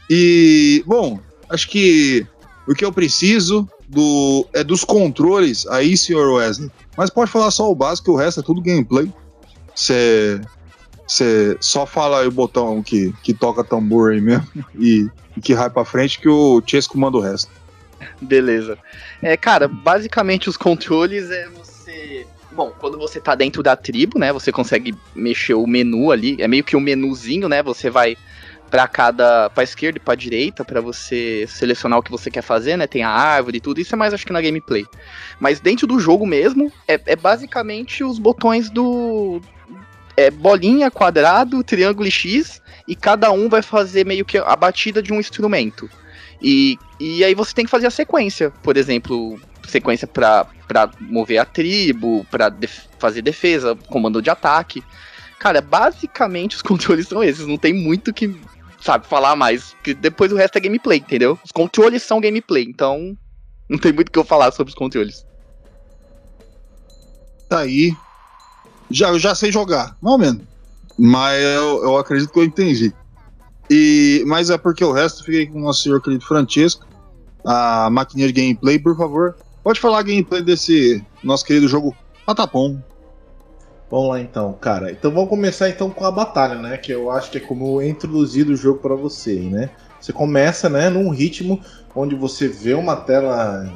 E, 0.10 0.84
bom, 0.86 1.20
acho 1.50 1.70
que 1.70 2.26
o 2.68 2.74
que 2.74 2.84
eu 2.84 2.92
preciso 2.92 3.70
do, 3.88 4.46
é 4.54 4.64
dos 4.64 4.84
controles 4.84 5.66
aí, 5.68 5.96
senhor 5.96 6.34
Wesley. 6.34 6.70
Mas 6.98 7.10
pode 7.10 7.32
falar 7.32 7.52
só 7.52 7.72
o 7.72 7.76
básico, 7.76 8.12
o 8.12 8.18
resto 8.18 8.40
é 8.40 8.44
tudo 8.44 8.62
gameplay. 8.62 9.12
Você 9.74 10.42
só 11.60 11.86
fala 11.86 12.22
aí 12.22 12.28
o 12.28 12.32
botão 12.32 12.84
que, 12.84 13.14
que 13.24 13.34
toca 13.34 13.64
tambor 13.64 14.12
aí 14.12 14.22
mesmo 14.22 14.48
e, 14.78 15.08
e 15.36 15.42
que 15.42 15.56
vai 15.56 15.70
pra 15.70 15.86
frente 15.86 16.20
que 16.20 16.30
o 16.30 16.62
Chesco 16.66 16.98
manda 16.98 17.18
o 17.18 17.22
resto. 17.22 17.50
Beleza. 18.22 18.78
É, 19.22 19.36
cara, 19.38 19.68
basicamente 19.68 20.50
os 20.50 20.58
controles 20.58 21.30
é 21.32 21.48
você. 21.50 22.28
Bom, 22.52 22.72
quando 22.80 22.98
você 22.98 23.20
tá 23.20 23.36
dentro 23.36 23.62
da 23.62 23.76
tribo, 23.76 24.18
né? 24.18 24.34
Você 24.34 24.52
consegue 24.52 24.96
mexer 25.16 25.54
o 25.54 25.68
menu 25.68 26.12
ali. 26.12 26.36
É 26.40 26.48
meio 26.48 26.64
que 26.64 26.76
um 26.76 26.80
menuzinho, 26.80 27.48
né? 27.48 27.62
Você 27.62 27.90
vai 27.90 28.18
para 28.70 28.88
cada 28.88 29.50
para 29.50 29.64
esquerda 29.64 29.98
e 29.98 30.02
para 30.02 30.16
direita 30.16 30.66
para 30.66 30.82
você 30.82 31.46
selecionar 31.48 32.00
o 32.00 32.04
que 32.04 32.12
você 32.12 32.30
quer 32.30 32.42
fazer, 32.42 32.76
né? 32.76 32.86
Tem 32.88 33.04
a 33.04 33.10
árvore 33.10 33.58
e 33.58 33.62
tudo. 33.62 33.80
Isso 33.80 33.96
é 33.96 33.98
mais 33.98 34.14
acho 34.14 34.26
que 34.26 34.34
na 34.34 34.42
gameplay. 34.42 34.86
Mas 35.40 35.60
dentro 35.60 35.88
do 35.88 36.00
jogo 36.00 36.26
mesmo 36.26 36.72
é, 36.88 37.00
é 37.06 37.16
basicamente 37.16 38.04
os 38.04 38.20
botões 38.20 38.70
do 38.70 39.42
é 40.18 40.32
bolinha, 40.32 40.90
quadrado, 40.90 41.64
triângulo 41.64 42.08
e 42.08 42.12
X 42.12 42.60
e 42.88 42.96
cada 42.96 43.32
um 43.32 43.48
vai 43.48 43.62
fazer 43.62 44.04
meio 44.06 44.26
que 44.26 44.40
a 44.40 44.56
batida 44.56 45.02
de 45.02 45.14
um 45.14 45.20
instrumento. 45.20 45.88
E, 46.42 46.78
e 47.00 47.24
aí 47.24 47.36
você 47.36 47.54
tem 47.54 47.66
que 47.66 47.72
fazer 47.72 47.86
a 47.86 47.92
sequência, 47.92 48.52
por 48.64 48.76
exemplo, 48.76 49.40
sequência 49.68 50.08
para 50.08 50.48
mover 51.00 51.38
a 51.38 51.46
tribo, 51.46 52.26
para 52.32 52.50
def 52.50 52.88
fazer 52.98 53.22
defesa, 53.22 53.76
comando 53.90 54.22
de 54.22 54.30
ataque. 54.30 54.84
Cara, 55.38 55.62
basicamente 55.62 56.56
os 56.56 56.62
controles 56.64 57.08
são 57.08 57.24
esses, 57.24 57.46
não 57.46 57.58
tem 57.58 57.74
muito 57.74 58.12
que 58.12 58.36
sabe, 58.82 59.06
falar 59.06 59.36
mais. 59.36 59.76
Que 59.84 59.94
depois 59.94 60.32
o 60.32 60.36
resto 60.36 60.58
é 60.58 60.62
gameplay, 60.62 60.98
entendeu? 60.98 61.40
Os 61.44 61.52
controles 61.52 62.02
são 62.02 62.20
gameplay, 62.20 62.64
então 62.64 63.16
não 63.70 63.78
tem 63.78 63.94
muito 63.94 64.12
que 64.12 64.18
eu 64.18 64.24
falar 64.24 64.52
sobre 64.52 64.72
os 64.72 64.76
controles. 64.76 65.26
Tá 67.48 67.60
aí. 67.60 67.96
Já, 68.90 69.18
já 69.18 69.36
sei 69.36 69.52
jogar, 69.52 69.96
mais 70.02 70.14
ou 70.14 70.18
menos. 70.18 70.42
Mas 70.98 71.42
eu, 71.42 71.84
eu 71.84 71.98
acredito 71.98 72.32
que 72.32 72.40
eu 72.40 72.44
entendi. 72.44 72.94
E, 73.70 74.24
mas 74.26 74.50
é 74.50 74.58
porque 74.58 74.84
o 74.84 74.92
resto 74.92 75.24
fiquei 75.24 75.46
com 75.46 75.60
o 75.60 75.62
nosso 75.62 75.84
senhor 75.84 76.02
querido 76.02 76.26
Francesco. 76.26 76.86
A 77.46 77.90
maquininha 77.90 78.28
de 78.28 78.34
gameplay, 78.34 78.80
por 78.80 78.96
favor. 78.98 79.36
Pode 79.64 79.80
falar 79.80 80.02
gameplay 80.04 80.42
desse 80.42 81.04
nosso 81.24 81.46
querido 81.46 81.68
jogo 81.68 81.96
Patapom. 82.26 82.80
Vamos 83.90 84.10
lá 84.10 84.20
então, 84.20 84.54
cara. 84.54 84.92
Então 84.92 85.12
vamos 85.12 85.30
começar 85.30 85.70
então 85.70 85.90
com 85.90 86.06
a 86.06 86.12
batalha, 86.12 86.56
né? 86.56 86.78
Que 86.78 86.92
eu 86.92 87.10
acho 87.10 87.32
que 87.32 87.38
é 87.38 87.42
como 87.42 87.82
introduzir 87.82 88.48
o 88.50 88.56
jogo 88.56 88.80
para 88.80 88.96
você, 88.96 89.40
né? 89.40 89.70
Você 90.00 90.14
começa, 90.14 90.70
né, 90.70 90.90
num 90.90 91.10
ritmo 91.10 91.60
onde 91.96 92.16
você 92.16 92.48
vê 92.48 92.74
uma 92.74 92.96
tela 92.96 93.68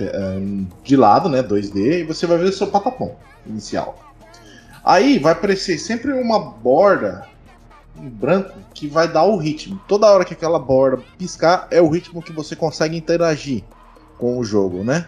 é, 0.00 0.40
de 0.82 0.96
lado, 0.96 1.28
né, 1.28 1.42
2D, 1.42 2.00
e 2.00 2.02
você 2.02 2.26
vai 2.26 2.36
ver 2.36 2.48
o 2.48 2.52
seu 2.52 2.66
patapom 2.66 3.16
inicial. 3.46 3.96
Aí 4.88 5.18
vai 5.18 5.32
aparecer 5.32 5.76
sempre 5.76 6.14
uma 6.14 6.38
borda 6.40 7.28
em 7.94 8.08
branco 8.08 8.58
que 8.72 8.88
vai 8.88 9.06
dar 9.06 9.24
o 9.24 9.36
ritmo. 9.36 9.78
Toda 9.86 10.10
hora 10.10 10.24
que 10.24 10.32
aquela 10.32 10.58
borda 10.58 11.02
piscar 11.18 11.68
é 11.70 11.78
o 11.78 11.90
ritmo 11.90 12.22
que 12.22 12.32
você 12.32 12.56
consegue 12.56 12.96
interagir 12.96 13.62
com 14.16 14.38
o 14.38 14.42
jogo, 14.42 14.82
né? 14.82 15.06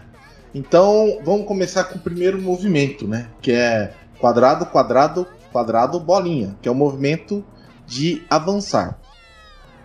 Então 0.53 1.19
vamos 1.25 1.47
começar 1.47 1.85
com 1.85 1.97
o 1.97 2.01
primeiro 2.01 2.39
movimento, 2.39 3.07
né? 3.07 3.31
Que 3.41 3.53
é 3.53 3.95
quadrado, 4.19 4.67
quadrado, 4.67 5.25
quadrado, 5.51 5.99
bolinha, 5.99 6.55
que 6.61 6.69
é 6.69 6.71
o 6.71 6.75
movimento 6.75 7.43
de 7.87 8.21
avançar. 8.29 8.99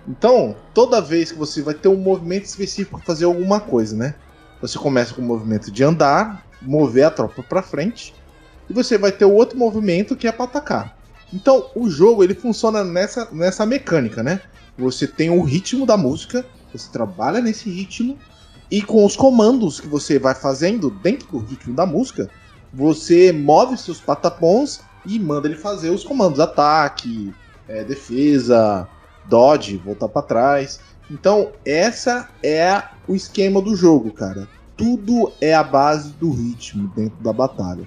Então, 0.07 0.55
toda 0.75 1.01
vez 1.01 1.33
que 1.33 1.39
você 1.39 1.63
vai 1.63 1.73
ter 1.73 1.89
um 1.89 1.97
movimento 1.97 2.45
específico 2.45 2.99
para 2.99 3.07
fazer 3.07 3.25
alguma 3.25 3.61
coisa, 3.61 3.97
né? 3.97 4.15
Você 4.61 4.79
começa 4.79 5.15
com 5.15 5.23
o 5.23 5.25
movimento 5.25 5.71
de 5.71 5.83
andar, 5.83 6.47
mover 6.61 7.07
a 7.07 7.11
tropa 7.11 7.43
para 7.43 7.63
frente, 7.63 8.15
e 8.69 8.73
você 8.73 8.99
vai 8.99 9.13
ter 9.13 9.25
o 9.25 9.33
outro 9.33 9.59
movimento 9.59 10.17
que 10.17 10.27
é 10.27 10.33
para 10.33 10.45
atacar. 10.45 10.97
Então, 11.33 11.71
o 11.75 11.89
jogo 11.91 12.23
ele 12.23 12.35
funciona 12.35 12.85
nessa, 12.85 13.29
nessa 13.33 13.67
mecânica, 13.67 14.23
né? 14.23 14.41
Você 14.79 15.07
tem 15.07 15.31
o 15.31 15.43
ritmo 15.43 15.87
da 15.87 15.97
música, 15.97 16.45
você 16.73 16.91
trabalha 16.91 17.41
nesse 17.41 17.71
ritmo 17.71 18.17
e 18.71 18.83
com 18.83 19.05
os 19.05 19.17
comandos 19.17 19.81
que 19.81 19.87
você 19.87 20.19
vai 20.19 20.35
fazendo 20.35 20.91
dentro 20.91 21.27
do 21.29 21.39
ritmo 21.39 21.75
da 21.75 21.87
música, 21.87 22.29
você 22.73 23.33
move 23.33 23.77
seus 23.77 24.01
patapons 24.01 24.81
e 25.05 25.19
manda 25.19 25.49
ele 25.49 25.57
fazer 25.57 25.91
os 25.91 26.05
comandos 26.05 26.41
ataque, 26.41 27.33
é, 27.69 27.85
defesa, 27.85 28.89
dodge, 29.27 29.77
voltar 29.79 30.09
para 30.09 30.23
trás. 30.23 30.81
Então, 31.11 31.53
essa 31.65 32.29
é 32.43 32.83
o 33.07 33.15
esquema 33.15 33.63
do 33.63 33.77
jogo, 33.77 34.11
cara. 34.11 34.49
Tudo 34.77 35.33
é 35.41 35.55
a 35.55 35.63
base 35.63 36.11
do 36.15 36.31
ritmo 36.31 36.93
dentro 36.95 37.23
da 37.23 37.33
batalha. 37.33 37.87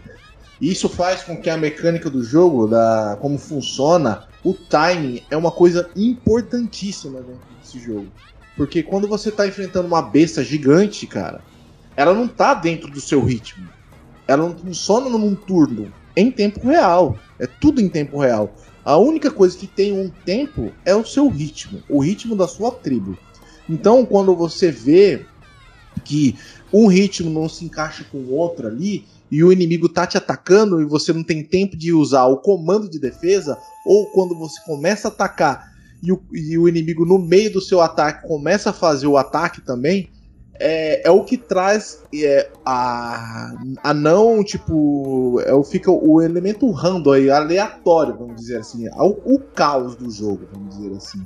Isso 0.61 0.89
faz 0.89 1.23
com 1.23 1.37
que 1.37 1.49
a 1.49 1.57
mecânica 1.57 2.09
do 2.09 2.23
jogo, 2.23 2.67
da 2.67 3.17
como 3.21 3.37
funciona, 3.37 4.27
o 4.43 4.53
timing 4.53 5.21
é 5.29 5.37
uma 5.37 5.51
coisa 5.51 5.89
importantíssima 5.95 7.21
dentro 7.21 7.47
desse 7.61 7.79
jogo. 7.79 8.07
Porque 8.57 8.83
quando 8.83 9.07
você 9.07 9.29
está 9.29 9.47
enfrentando 9.47 9.87
uma 9.87 10.01
besta 10.01 10.43
gigante, 10.43 11.07
cara, 11.07 11.41
ela 11.95 12.13
não 12.13 12.25
está 12.25 12.53
dentro 12.53 12.91
do 12.91 12.99
seu 12.99 13.23
ritmo 13.23 13.67
ela 14.29 14.47
não 14.47 14.55
funciona 14.55 15.09
num 15.09 15.33
turno 15.33 15.91
em 16.15 16.29
tempo 16.29 16.59
real. 16.67 17.17
É 17.39 17.47
tudo 17.47 17.81
em 17.81 17.89
tempo 17.89 18.19
real. 18.19 18.53
A 18.85 18.95
única 18.95 19.31
coisa 19.31 19.57
que 19.57 19.65
tem 19.65 19.91
um 19.91 20.07
tempo 20.23 20.71
é 20.85 20.95
o 20.95 21.03
seu 21.03 21.27
ritmo, 21.27 21.81
o 21.89 21.97
ritmo 21.99 22.35
da 22.35 22.47
sua 22.47 22.69
tribo. 22.71 23.17
Então, 23.67 24.05
quando 24.05 24.35
você 24.35 24.69
vê 24.69 25.25
que 26.05 26.37
um 26.71 26.85
ritmo 26.85 27.31
não 27.31 27.49
se 27.49 27.65
encaixa 27.65 28.05
com 28.11 28.19
o 28.19 28.35
outro 28.35 28.67
ali, 28.67 29.07
e 29.31 29.43
o 29.43 29.51
inimigo 29.51 29.87
tá 29.87 30.07
te 30.07 30.17
atacando 30.17 30.81
e 30.81 30.85
você 30.85 31.13
não 31.13 31.23
tem 31.23 31.43
tempo 31.43 31.77
de 31.77 31.93
usar 31.93 32.25
o 32.25 32.37
comando 32.37 32.89
de 32.89 32.99
defesa, 32.99 33.57
ou 33.85 34.07
quando 34.07 34.35
você 34.35 34.59
começa 34.65 35.07
a 35.07 35.11
atacar 35.11 35.69
e 36.01 36.11
o, 36.11 36.21
e 36.31 36.57
o 36.57 36.67
inimigo 36.67 37.05
no 37.05 37.19
meio 37.19 37.51
do 37.51 37.61
seu 37.61 37.81
ataque 37.81 38.27
começa 38.27 38.69
a 38.69 38.73
fazer 38.73 39.07
o 39.07 39.17
ataque 39.17 39.61
também, 39.61 40.09
é, 40.59 41.07
é 41.07 41.11
o 41.11 41.23
que 41.23 41.37
traz 41.37 42.03
é, 42.13 42.49
a, 42.65 43.53
a 43.81 43.93
não, 43.93 44.43
tipo, 44.43 45.39
é 45.45 45.53
o, 45.53 45.63
fica 45.63 45.89
o 45.89 46.21
elemento 46.21 46.69
random 46.71 47.11
aí, 47.11 47.29
aleatório, 47.29 48.17
vamos 48.17 48.35
dizer 48.35 48.57
assim, 48.57 48.87
o, 48.89 49.35
o 49.35 49.39
caos 49.39 49.95
do 49.95 50.09
jogo, 50.11 50.47
vamos 50.51 50.77
dizer 50.77 50.95
assim. 50.95 51.25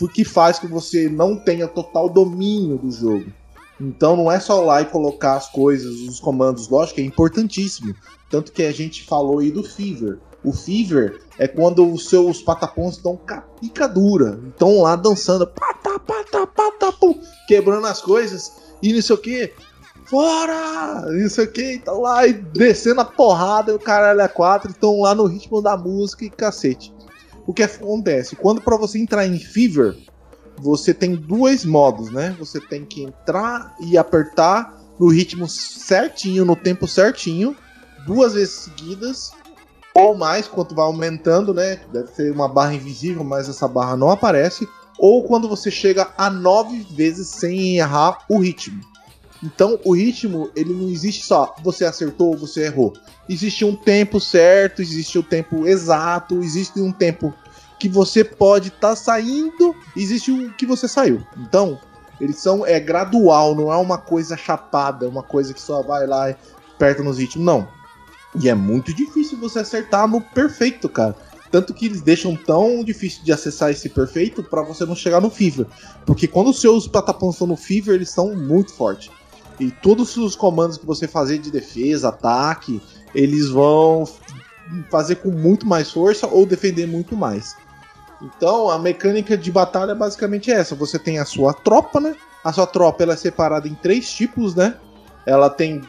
O 0.00 0.08
que 0.08 0.24
faz 0.24 0.58
que 0.58 0.66
você 0.66 1.08
não 1.08 1.36
tenha 1.36 1.68
total 1.68 2.08
domínio 2.08 2.76
do 2.76 2.90
jogo. 2.90 3.26
Então 3.80 4.16
não 4.16 4.30
é 4.30 4.38
só 4.38 4.60
lá 4.60 4.82
e 4.82 4.86
colocar 4.86 5.34
as 5.34 5.48
coisas, 5.48 5.92
os 6.00 6.20
comandos, 6.20 6.68
lógico, 6.68 7.00
é 7.00 7.02
importantíssimo. 7.02 7.94
Tanto 8.30 8.52
que 8.52 8.62
a 8.62 8.72
gente 8.72 9.04
falou 9.04 9.40
aí 9.40 9.50
do 9.50 9.62
Fever. 9.62 10.18
O 10.44 10.52
Fever 10.52 11.20
é 11.38 11.46
quando 11.46 11.86
os 11.86 12.08
seus 12.08 12.42
patapons 12.42 12.96
estão 12.96 13.18
pica 13.60 13.86
dura. 13.86 14.40
Estão 14.48 14.82
lá 14.82 14.96
dançando, 14.96 15.46
pata, 15.46 15.98
pata, 15.98 16.46
pata, 16.46 16.92
pum, 16.92 17.20
quebrando 17.46 17.86
as 17.86 18.00
coisas 18.00 18.52
e 18.82 18.92
não 18.92 19.02
sei 19.02 19.14
o 19.14 19.18
que. 19.18 19.52
Fora! 20.06 21.06
Não 21.10 21.28
sei 21.28 21.44
o 21.44 21.52
que, 21.52 21.62
estão 21.62 22.00
lá 22.00 22.26
e 22.26 22.32
descendo 22.32 23.00
a 23.00 23.04
porrada 23.04 23.72
e 23.72 23.74
o 23.74 23.78
caralho 23.78 24.20
é 24.20 24.28
quatro, 24.28 24.70
estão 24.70 25.00
lá 25.00 25.14
no 25.14 25.26
ritmo 25.26 25.62
da 25.62 25.76
música 25.76 26.24
e 26.24 26.30
cacete. 26.30 26.92
O 27.46 27.54
que 27.54 27.62
acontece? 27.62 28.36
Quando 28.36 28.60
para 28.60 28.76
você 28.76 28.98
entrar 28.98 29.26
em 29.26 29.38
Fever, 29.38 29.96
você 30.62 30.94
tem 30.94 31.16
dois 31.16 31.64
modos, 31.64 32.10
né? 32.10 32.36
Você 32.38 32.60
tem 32.60 32.84
que 32.84 33.02
entrar 33.02 33.74
e 33.80 33.98
apertar 33.98 34.78
no 34.98 35.08
ritmo 35.08 35.48
certinho, 35.48 36.44
no 36.44 36.54
tempo 36.54 36.86
certinho, 36.86 37.56
duas 38.06 38.34
vezes 38.34 38.54
seguidas, 38.54 39.32
ou 39.94 40.16
mais, 40.16 40.46
quando 40.46 40.74
vai 40.74 40.84
aumentando, 40.84 41.52
né? 41.52 41.80
Deve 41.92 42.08
ser 42.12 42.32
uma 42.32 42.48
barra 42.48 42.74
invisível, 42.74 43.24
mas 43.24 43.48
essa 43.48 43.66
barra 43.66 43.96
não 43.96 44.10
aparece. 44.10 44.66
Ou 44.98 45.24
quando 45.24 45.48
você 45.48 45.70
chega 45.70 46.12
a 46.16 46.30
nove 46.30 46.86
vezes 46.90 47.26
sem 47.28 47.78
errar 47.78 48.18
o 48.28 48.38
ritmo. 48.38 48.80
Então, 49.42 49.78
o 49.84 49.92
ritmo, 49.92 50.50
ele 50.54 50.72
não 50.72 50.88
existe 50.88 51.24
só 51.24 51.54
você 51.64 51.84
acertou 51.84 52.28
ou 52.28 52.36
você 52.36 52.66
errou. 52.66 52.92
Existe 53.28 53.64
um 53.64 53.74
tempo 53.74 54.20
certo, 54.20 54.80
existe 54.80 55.18
um 55.18 55.22
tempo 55.22 55.66
exato, 55.66 56.40
existe 56.42 56.80
um 56.80 56.92
tempo 56.92 57.34
que 57.82 57.88
você 57.88 58.22
pode 58.22 58.68
estar 58.68 58.90
tá 58.90 58.96
saindo, 58.96 59.74
existe 59.96 60.30
o 60.30 60.52
que 60.52 60.64
você 60.64 60.86
saiu. 60.86 61.20
Então, 61.36 61.80
eles 62.20 62.36
são 62.36 62.64
é 62.64 62.78
gradual, 62.78 63.56
não 63.56 63.72
é 63.72 63.76
uma 63.76 63.98
coisa 63.98 64.36
chapada, 64.36 65.08
uma 65.08 65.24
coisa 65.24 65.52
que 65.52 65.60
só 65.60 65.82
vai 65.82 66.06
lá 66.06 66.30
e 66.30 66.36
nos 67.02 67.18
ritmos. 67.18 67.44
Não 67.44 67.68
E 68.40 68.48
é 68.48 68.54
muito 68.54 68.94
difícil 68.94 69.36
você 69.36 69.58
acertar 69.58 70.06
no 70.06 70.20
perfeito, 70.20 70.88
cara. 70.88 71.16
Tanto 71.50 71.74
que 71.74 71.86
eles 71.86 72.00
deixam 72.00 72.36
tão 72.36 72.84
difícil 72.84 73.24
de 73.24 73.32
acessar 73.32 73.72
esse 73.72 73.88
perfeito 73.88 74.44
para 74.44 74.62
você 74.62 74.86
não 74.86 74.94
chegar 74.94 75.20
no 75.20 75.28
Fever. 75.28 75.66
Porque 76.06 76.28
quando 76.28 76.50
os 76.50 76.60
seus 76.60 76.86
patapons 76.86 77.34
estão 77.34 77.48
no 77.48 77.56
Fever, 77.56 77.96
eles 77.96 78.10
são 78.10 78.32
muito 78.36 78.72
fortes. 78.72 79.10
E 79.58 79.72
todos 79.72 80.16
os 80.16 80.36
comandos 80.36 80.78
que 80.78 80.86
você 80.86 81.08
fazer 81.08 81.38
de 81.38 81.50
defesa, 81.50 82.10
ataque, 82.10 82.80
eles 83.12 83.48
vão 83.48 84.06
fazer 84.88 85.16
com 85.16 85.30
muito 85.30 85.66
mais 85.66 85.90
força 85.90 86.28
ou 86.28 86.46
defender 86.46 86.86
muito 86.86 87.16
mais. 87.16 87.56
Então 88.22 88.70
a 88.70 88.78
mecânica 88.78 89.36
de 89.36 89.50
batalha 89.50 89.92
é 89.92 89.94
basicamente 89.94 90.50
essa. 90.50 90.74
Você 90.74 90.98
tem 90.98 91.18
a 91.18 91.24
sua 91.24 91.52
tropa, 91.52 92.00
né? 92.00 92.14
A 92.44 92.52
sua 92.52 92.66
tropa 92.66 93.02
ela 93.02 93.14
é 93.14 93.16
separada 93.16 93.68
em 93.68 93.74
três 93.74 94.12
tipos, 94.12 94.54
né? 94.54 94.76
Ela 95.26 95.50
tem 95.50 95.82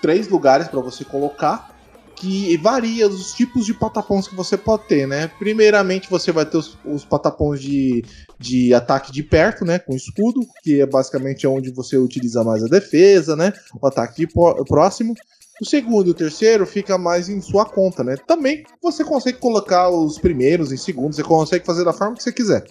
três 0.00 0.28
lugares 0.28 0.68
para 0.68 0.80
você 0.80 1.04
colocar 1.04 1.74
que 2.14 2.56
varia 2.58 3.08
os 3.08 3.34
tipos 3.34 3.66
de 3.66 3.74
patapons 3.74 4.28
que 4.28 4.34
você 4.34 4.56
pode 4.56 4.84
ter, 4.84 5.06
né? 5.06 5.28
Primeiramente, 5.38 6.08
você 6.08 6.30
vai 6.30 6.46
ter 6.46 6.56
os, 6.56 6.78
os 6.84 7.04
patapons 7.04 7.60
de, 7.60 8.04
de 8.38 8.72
ataque 8.72 9.12
de 9.12 9.22
perto, 9.22 9.64
né? 9.64 9.78
Com 9.78 9.94
escudo, 9.94 10.46
que 10.62 10.80
é 10.80 10.86
basicamente 10.86 11.46
onde 11.46 11.70
você 11.70 11.96
utiliza 11.96 12.44
mais 12.44 12.62
a 12.62 12.68
defesa, 12.68 13.34
né? 13.34 13.52
O 13.80 13.86
ataque 13.86 14.26
de 14.26 14.28
próximo. 14.64 15.14
O 15.60 15.64
segundo 15.64 16.08
e 16.08 16.10
o 16.10 16.14
terceiro 16.14 16.66
fica 16.66 16.98
mais 16.98 17.28
em 17.28 17.40
sua 17.40 17.64
conta, 17.64 18.02
né? 18.02 18.16
Também 18.16 18.64
você 18.82 19.04
consegue 19.04 19.38
colocar 19.38 19.88
os 19.88 20.18
primeiros 20.18 20.72
em 20.72 20.76
segundos, 20.76 21.16
você 21.16 21.22
consegue 21.22 21.64
fazer 21.64 21.84
da 21.84 21.92
forma 21.92 22.16
que 22.16 22.22
você 22.22 22.32
quiser. 22.32 22.64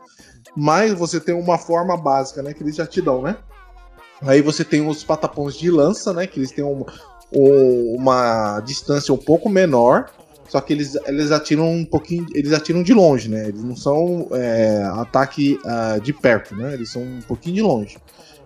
Mas 0.56 0.94
você 0.94 1.20
tem 1.20 1.34
uma 1.34 1.58
forma 1.58 1.96
básica, 1.96 2.42
né? 2.42 2.54
Que 2.54 2.62
eles 2.62 2.76
já 2.76 2.86
te 2.86 3.02
dão, 3.02 3.22
né? 3.22 3.38
Aí 4.22 4.42
você 4.42 4.64
tem 4.64 4.86
os 4.86 5.04
patapons 5.04 5.56
de 5.56 5.72
lança, 5.72 6.14
né? 6.14 6.28
Que 6.28 6.40
eles 6.40 6.52
têm 6.52 6.64
um, 6.64 6.86
um, 7.34 7.96
uma 7.96 8.60
distância 8.62 9.14
um 9.14 9.18
pouco 9.18 9.50
menor, 9.50 10.10
só 10.50 10.60
que 10.62 10.74
eles, 10.74 10.96
eles 11.08 11.32
atiram 11.32 11.72
um 11.72 11.86
pouquinho, 11.86 12.28
eles 12.34 12.52
atiram 12.54 12.84
de 12.84 12.94
longe, 12.94 13.30
né? 13.30 13.48
Eles 13.48 13.64
não 13.64 13.76
são 13.76 14.28
é, 14.34 14.84
ataque 14.96 15.58
uh, 15.64 16.00
de 16.02 16.14
perto, 16.14 16.56
né? 16.56 16.74
Eles 16.74 16.92
são 16.92 17.02
um 17.02 17.22
pouquinho 17.22 17.56
de 17.56 17.62
longe. 17.62 17.98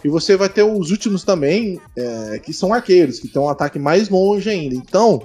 E 0.03 0.09
você 0.09 0.37
vai 0.37 0.49
ter 0.49 0.63
os 0.63 0.91
últimos 0.91 1.23
também, 1.23 1.79
é, 1.95 2.39
que 2.39 2.53
são 2.53 2.73
arqueiros, 2.73 3.19
que 3.19 3.27
tem 3.27 3.41
um 3.41 3.49
ataque 3.49 3.79
mais 3.79 4.09
longe 4.09 4.49
ainda. 4.49 4.75
Então, 4.75 5.23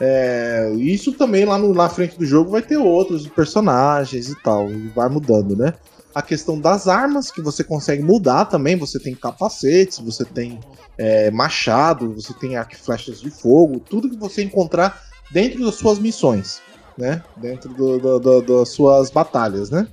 é, 0.00 0.72
isso 0.76 1.12
também 1.12 1.44
lá 1.44 1.58
no, 1.58 1.72
na 1.74 1.88
frente 1.88 2.18
do 2.18 2.24
jogo 2.24 2.50
vai 2.50 2.62
ter 2.62 2.76
outros 2.76 3.26
personagens 3.28 4.28
e 4.28 4.34
tal, 4.42 4.70
e 4.70 4.88
vai 4.88 5.08
mudando, 5.08 5.56
né? 5.56 5.74
A 6.14 6.20
questão 6.20 6.60
das 6.60 6.88
armas, 6.88 7.30
que 7.30 7.40
você 7.40 7.64
consegue 7.64 8.02
mudar 8.02 8.46
também, 8.46 8.76
você 8.76 8.98
tem 8.98 9.14
capacetes, 9.14 9.98
você 9.98 10.24
tem 10.24 10.60
é, 10.98 11.30
machado, 11.30 12.14
você 12.14 12.34
tem 12.34 12.56
arco 12.56 12.76
flechas 12.76 13.20
de 13.20 13.30
fogo, 13.30 13.80
tudo 13.80 14.10
que 14.10 14.16
você 14.16 14.42
encontrar 14.42 15.02
dentro 15.30 15.64
das 15.64 15.76
suas 15.76 15.98
missões, 15.98 16.60
né? 16.98 17.22
Dentro 17.36 17.70
das 18.42 18.68
suas 18.70 19.10
batalhas, 19.10 19.70
né? 19.70 19.86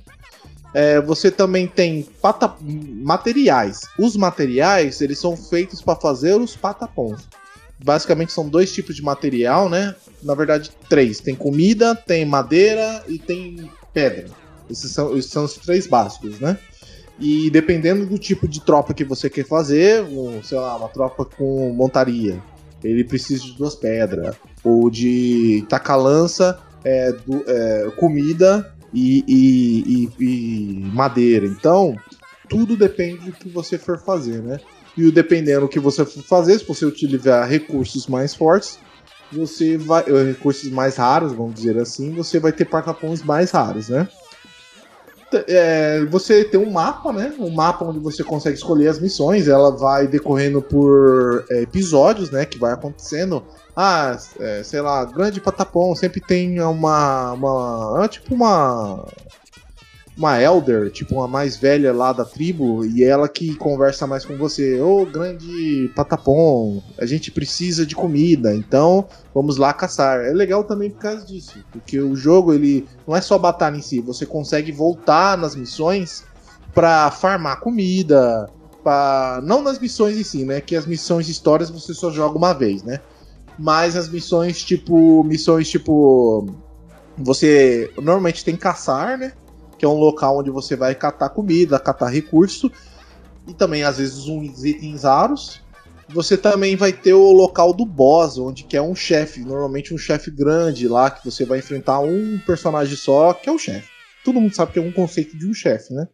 É, 0.72 1.00
você 1.00 1.30
também 1.30 1.66
tem 1.66 2.02
pata... 2.22 2.54
materiais. 2.60 3.82
Os 3.98 4.16
materiais, 4.16 5.00
eles 5.00 5.18
são 5.18 5.36
feitos 5.36 5.82
para 5.82 5.98
fazer 5.98 6.34
os 6.34 6.56
patapons. 6.56 7.28
Basicamente 7.82 8.32
são 8.32 8.48
dois 8.48 8.72
tipos 8.72 8.94
de 8.94 9.02
material, 9.02 9.68
né? 9.68 9.94
Na 10.22 10.34
verdade, 10.34 10.70
três. 10.88 11.18
Tem 11.18 11.34
comida, 11.34 11.94
tem 11.94 12.24
madeira 12.24 13.02
e 13.08 13.18
tem 13.18 13.70
pedra. 13.92 14.28
Esses 14.68 14.92
são, 14.92 15.16
esses 15.16 15.30
são 15.30 15.44
os 15.44 15.54
três 15.54 15.86
básicos, 15.86 16.38
né? 16.38 16.58
E 17.18 17.50
dependendo 17.50 18.06
do 18.06 18.18
tipo 18.18 18.46
de 18.46 18.60
tropa 18.60 18.94
que 18.94 19.04
você 19.04 19.28
quer 19.28 19.46
fazer, 19.46 20.02
um, 20.04 20.42
sei 20.42 20.58
lá, 20.58 20.76
uma 20.76 20.88
tropa 20.88 21.24
com 21.24 21.70
montaria, 21.72 22.40
ele 22.82 23.04
precisa 23.04 23.42
de 23.42 23.52
duas 23.52 23.74
pedras. 23.74 24.36
Ou 24.62 24.90
de 24.90 25.64
tacar 25.68 25.98
lança, 25.98 26.58
é, 26.84 27.14
é, 27.46 27.90
comida 27.96 28.74
e, 28.92 29.24
e, 29.26 30.08
e, 30.18 30.24
e, 30.24 30.80
madeira. 30.92 31.46
Então, 31.46 31.96
tudo 32.48 32.76
depende 32.76 33.26
do 33.26 33.32
que 33.32 33.48
você 33.48 33.78
for 33.78 33.98
fazer, 33.98 34.42
né? 34.42 34.58
E 34.96 35.10
dependendo 35.10 35.62
do 35.62 35.68
que 35.68 35.78
você 35.78 36.04
for 36.04 36.22
fazer, 36.22 36.58
se 36.58 36.66
você 36.66 36.84
utilizar 36.84 37.48
recursos 37.48 38.06
mais 38.06 38.34
fortes, 38.34 38.78
você 39.32 39.76
vai. 39.76 40.04
recursos 40.26 40.70
mais 40.70 40.96
raros, 40.96 41.32
vamos 41.32 41.54
dizer 41.54 41.78
assim, 41.78 42.12
você 42.12 42.40
vai 42.40 42.52
ter 42.52 42.64
partapões 42.64 43.22
mais 43.22 43.50
raros, 43.50 43.88
né? 43.88 44.08
É, 45.32 46.04
você 46.06 46.44
tem 46.44 46.58
um 46.58 46.70
mapa, 46.70 47.12
né? 47.12 47.34
Um 47.38 47.50
mapa 47.50 47.84
onde 47.84 47.98
você 47.98 48.22
consegue 48.24 48.56
escolher 48.56 48.88
as 48.88 48.98
missões. 48.98 49.48
Ela 49.48 49.70
vai 49.70 50.06
decorrendo 50.06 50.60
por 50.60 51.44
é, 51.50 51.62
episódios, 51.62 52.30
né? 52.30 52.44
Que 52.44 52.58
vai 52.58 52.72
acontecendo. 52.72 53.44
Ah, 53.76 54.18
é, 54.38 54.62
sei 54.62 54.80
lá, 54.80 55.04
Grande 55.04 55.40
Patapom 55.40 55.94
sempre 55.94 56.20
tem 56.20 56.60
uma. 56.60 57.32
uma 57.32 58.04
é 58.04 58.08
tipo 58.08 58.34
uma 58.34 59.06
uma 60.20 60.38
elder, 60.38 60.90
tipo 60.90 61.14
uma 61.14 61.26
mais 61.26 61.56
velha 61.56 61.94
lá 61.94 62.12
da 62.12 62.26
tribo, 62.26 62.84
e 62.84 63.02
ela 63.02 63.26
que 63.26 63.54
conversa 63.56 64.06
mais 64.06 64.22
com 64.24 64.36
você. 64.36 64.78
Ô, 64.78 65.00
oh, 65.00 65.06
grande 65.06 65.90
patapom, 65.96 66.82
a 66.98 67.06
gente 67.06 67.30
precisa 67.30 67.86
de 67.86 67.94
comida, 67.94 68.54
então 68.54 69.08
vamos 69.34 69.56
lá 69.56 69.72
caçar. 69.72 70.20
É 70.20 70.32
legal 70.32 70.62
também 70.62 70.90
por 70.90 70.98
causa 70.98 71.24
disso, 71.24 71.64
porque 71.72 71.98
o 71.98 72.14
jogo 72.14 72.52
ele 72.52 72.86
não 73.08 73.16
é 73.16 73.20
só 73.22 73.38
batalha 73.38 73.78
em 73.78 73.82
si, 73.82 74.00
você 74.00 74.26
consegue 74.26 74.70
voltar 74.70 75.38
nas 75.38 75.56
missões 75.56 76.22
para 76.74 77.10
farmar 77.10 77.58
comida, 77.60 78.46
para 78.84 79.40
não 79.42 79.62
nas 79.62 79.78
missões 79.78 80.18
em 80.18 80.22
si, 80.22 80.44
né? 80.44 80.60
Que 80.60 80.76
as 80.76 80.84
missões 80.84 81.30
histórias 81.30 81.70
você 81.70 81.94
só 81.94 82.10
joga 82.10 82.36
uma 82.36 82.52
vez, 82.52 82.82
né? 82.82 83.00
Mas 83.58 83.96
as 83.96 84.08
missões 84.08 84.62
tipo 84.62 85.24
missões 85.24 85.68
tipo 85.68 86.46
você 87.16 87.90
normalmente 87.96 88.44
tem 88.44 88.54
caçar, 88.54 89.18
né? 89.18 89.32
Que 89.80 89.84
é 89.86 89.88
um 89.88 89.98
local 89.98 90.40
onde 90.40 90.50
você 90.50 90.76
vai 90.76 90.94
catar 90.94 91.30
comida, 91.30 91.80
catar 91.80 92.08
recurso 92.08 92.70
e 93.48 93.54
também 93.54 93.82
às 93.82 93.96
vezes 93.96 94.28
uns 94.28 94.62
itens 94.62 95.04
raros. 95.04 95.62
Você 96.10 96.36
também 96.36 96.76
vai 96.76 96.92
ter 96.92 97.14
o 97.14 97.32
local 97.32 97.72
do 97.72 97.86
boss, 97.86 98.36
onde 98.36 98.64
que 98.64 98.76
é 98.76 98.82
um 98.82 98.94
chefe, 98.94 99.40
normalmente 99.40 99.94
um 99.94 99.98
chefe 99.98 100.30
grande 100.30 100.86
lá 100.86 101.10
que 101.10 101.24
você 101.24 101.46
vai 101.46 101.60
enfrentar 101.60 102.00
um 102.00 102.38
personagem 102.44 102.94
só, 102.94 103.32
que 103.32 103.48
é 103.48 103.52
o 103.52 103.58
chefe. 103.58 103.88
Todo 104.22 104.38
mundo 104.38 104.54
sabe 104.54 104.72
que 104.72 104.78
é 104.78 104.82
um 104.82 104.92
conceito 104.92 105.38
de 105.38 105.48
um 105.48 105.54
chefe, 105.54 105.94
né? 105.94 106.06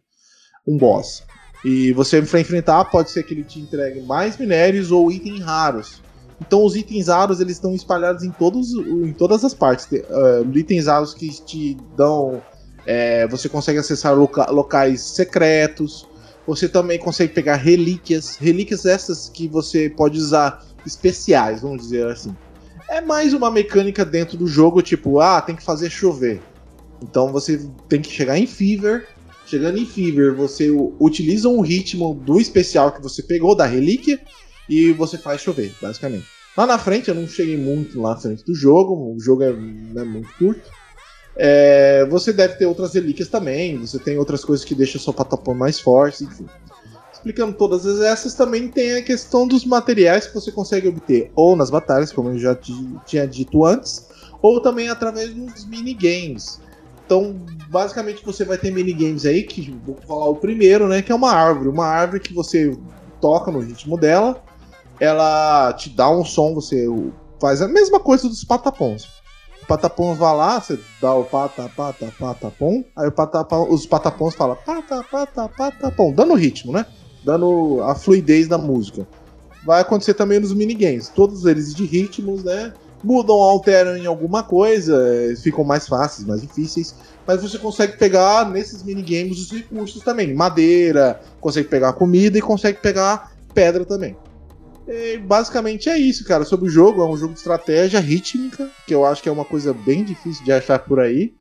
Um 0.65 0.77
boss. 0.77 1.23
E 1.65 1.91
você 1.91 2.21
vai 2.21 2.41
enfrentar, 2.41 2.85
pode 2.85 3.11
ser 3.11 3.23
que 3.23 3.33
ele 3.33 3.43
te 3.43 3.59
entregue 3.59 3.99
mais 3.99 4.37
minérios 4.37 4.91
ou 4.91 5.11
itens 5.11 5.41
raros. 5.41 6.01
Então 6.39 6.63
os 6.63 6.73
itens 6.77 7.07
raros 7.09 7.41
eles 7.41 7.57
estão 7.57 7.75
espalhados 7.75 8.23
em, 8.23 8.31
todos, 8.31 8.71
em 8.71 9.11
todas 9.11 9.43
as 9.43 9.53
partes. 9.53 9.87
Uh, 9.91 10.57
itens 10.57 10.87
raros 10.87 11.13
que 11.13 11.29
te 11.43 11.75
dão 11.97 12.41
é, 12.87 13.27
você 13.27 13.49
consegue 13.49 13.77
acessar 13.77 14.17
loca 14.17 14.49
locais 14.49 15.01
secretos. 15.01 16.07
Você 16.47 16.69
também 16.69 16.97
consegue 16.97 17.33
pegar 17.33 17.57
relíquias. 17.57 18.37
Relíquias 18.37 18.85
essas 18.85 19.27
que 19.27 19.45
você 19.49 19.89
pode 19.89 20.17
usar 20.17 20.65
especiais, 20.85 21.61
vamos 21.61 21.81
dizer 21.81 22.07
assim. 22.07 22.33
É 22.89 23.01
mais 23.01 23.33
uma 23.33 23.51
mecânica 23.51 24.05
dentro 24.05 24.37
do 24.37 24.47
jogo, 24.47 24.81
tipo, 24.81 25.19
ah, 25.19 25.41
tem 25.41 25.57
que 25.57 25.63
fazer 25.63 25.89
chover. 25.89 26.41
Então 27.03 27.29
você 27.33 27.69
tem 27.89 28.01
que 28.01 28.09
chegar 28.09 28.39
em 28.39 28.47
Fever. 28.47 29.05
Chegando 29.45 29.77
em 29.77 29.85
Fever, 29.85 30.33
você 30.33 30.69
utiliza 30.97 31.49
um 31.49 31.59
ritmo 31.59 32.15
do 32.15 32.39
especial 32.39 32.93
que 32.93 33.01
você 33.01 33.21
pegou 33.21 33.53
da 33.53 33.65
relíquia 33.65 34.17
e 34.69 34.93
você 34.93 35.17
faz 35.17 35.41
chover, 35.41 35.73
basicamente. 35.81 36.25
Lá 36.55 36.65
na 36.65 36.79
frente, 36.79 37.09
eu 37.09 37.15
não 37.15 37.27
cheguei 37.27 37.57
muito 37.57 38.01
lá 38.01 38.11
na 38.11 38.17
frente 38.17 38.45
do 38.45 38.55
jogo, 38.55 39.13
o 39.13 39.19
jogo 39.19 39.43
é, 39.43 39.49
é 39.49 40.03
muito 40.05 40.33
curto. 40.37 40.69
É, 41.39 42.05
você 42.09 42.33
deve 42.33 42.55
ter 42.55 42.65
outras 42.65 42.93
relíquias 42.93 43.27
também, 43.27 43.77
você 43.77 43.99
tem 43.99 44.17
outras 44.17 44.43
coisas 44.43 44.65
que 44.65 44.73
deixam 44.73 44.99
seu 44.99 45.13
patapão 45.13 45.53
mais 45.53 45.79
forte, 45.79 46.23
enfim. 46.23 46.47
Explicando 47.13 47.53
todas 47.53 47.85
essas, 48.01 48.33
também 48.33 48.67
tem 48.67 48.93
a 48.93 49.01
questão 49.03 49.47
dos 49.47 49.63
materiais 49.63 50.27
que 50.27 50.33
você 50.33 50.51
consegue 50.51 50.87
obter 50.87 51.31
ou 51.35 51.55
nas 51.55 51.69
batalhas, 51.69 52.11
como 52.11 52.29
eu 52.29 52.39
já 52.39 52.57
tinha 53.05 53.27
dito 53.27 53.65
antes, 53.65 54.07
ou 54.41 54.61
também 54.61 54.89
através 54.89 55.33
dos 55.33 55.65
minigames. 55.65 56.59
Então, 57.05 57.35
basicamente, 57.69 58.25
você 58.25 58.43
vai 58.43 58.57
ter 58.57 58.71
minigames 58.71 59.25
aí, 59.25 59.43
que 59.43 59.71
vou 59.85 59.95
falar 60.07 60.29
o 60.29 60.35
primeiro, 60.35 60.87
né? 60.87 61.01
Que 61.01 61.11
é 61.11 61.15
uma 61.15 61.31
árvore. 61.31 61.69
Uma 61.69 61.85
árvore 61.85 62.19
que 62.19 62.33
você 62.33 62.77
toca 63.21 63.49
no 63.49 63.59
ritmo 63.59 63.97
dela, 63.97 64.43
ela 64.99 65.73
te 65.73 65.89
dá 65.89 66.09
um 66.09 66.25
som, 66.25 66.53
você 66.53 66.85
faz 67.39 67.61
a 67.61 67.67
mesma 67.67 67.99
coisa 67.99 68.27
dos 68.27 68.43
patapons 68.43 69.16
patapons 69.67 70.17
vai 70.17 70.35
lá, 70.35 70.59
você 70.59 70.79
dá 71.01 71.13
o 71.13 71.25
pata, 71.25 71.69
pata, 71.75 72.11
patapom, 72.17 72.83
aí 72.95 73.07
o 73.07 73.11
patapom, 73.11 73.67
os 73.69 73.85
patapons 73.85 74.33
falam 74.33 74.57
pata, 74.65 75.03
pata, 75.03 75.49
patapom, 75.49 76.13
dando 76.13 76.33
ritmo, 76.33 76.71
né? 76.71 76.85
Dando 77.23 77.81
a 77.83 77.93
fluidez 77.93 78.47
da 78.47 78.57
música. 78.57 79.05
Vai 79.65 79.81
acontecer 79.81 80.13
também 80.13 80.39
nos 80.39 80.53
minigames, 80.53 81.09
todos 81.09 81.45
eles 81.45 81.75
de 81.75 81.85
ritmos, 81.85 82.43
né? 82.43 82.73
Mudam, 83.03 83.35
alteram 83.35 83.97
em 83.97 84.05
alguma 84.05 84.41
coisa, 84.41 84.97
ficam 85.43 85.63
mais 85.63 85.87
fáceis, 85.87 86.25
mais 86.25 86.41
difíceis, 86.41 86.95
mas 87.27 87.41
você 87.41 87.59
consegue 87.59 87.97
pegar 87.97 88.49
nesses 88.49 88.81
minigames 88.81 89.37
os 89.37 89.51
recursos 89.51 90.01
também, 90.01 90.33
madeira, 90.33 91.19
consegue 91.41 91.67
pegar 91.67 91.93
comida 91.93 92.37
e 92.37 92.41
consegue 92.41 92.79
pegar 92.79 93.31
pedra 93.53 93.85
também. 93.85 94.15
Basicamente 95.25 95.89
é 95.89 95.97
isso, 95.97 96.23
cara. 96.23 96.45
Sobre 96.45 96.67
o 96.67 96.71
jogo, 96.71 97.01
é 97.01 97.05
um 97.07 97.17
jogo 97.17 97.33
de 97.33 97.39
estratégia 97.39 97.99
rítmica, 97.99 98.69
que 98.85 98.93
eu 98.95 99.05
acho 99.05 99.21
que 99.21 99.27
é 99.29 99.31
uma 99.31 99.43
coisa 99.45 99.73
bem 99.73 100.03
difícil 100.03 100.43
de 100.45 100.51
achar 100.51 100.79
por 100.79 100.99
aí. 100.99 101.33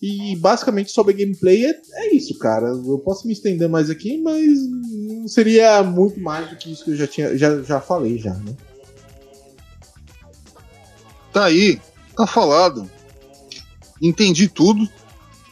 E 0.00 0.36
basicamente 0.36 0.92
sobre 0.92 1.12
gameplay 1.14 1.66
é, 1.66 1.80
é 1.94 2.14
isso, 2.14 2.38
cara. 2.38 2.68
Eu 2.68 2.98
posso 2.98 3.26
me 3.26 3.32
estender 3.32 3.68
mais 3.68 3.90
aqui, 3.90 4.16
mas 4.20 4.46
seria 5.32 5.82
muito 5.82 6.20
mais 6.20 6.48
do 6.50 6.56
que 6.56 6.72
isso 6.72 6.84
que 6.84 6.90
eu 6.92 6.96
já 6.96 7.06
tinha 7.06 7.36
já, 7.36 7.60
já 7.62 7.80
falei 7.80 8.18
já, 8.18 8.32
né? 8.34 8.54
Tá 11.32 11.46
aí, 11.46 11.80
tá 12.16 12.26
falado. 12.26 12.88
Entendi 14.00 14.48
tudo. 14.48 14.88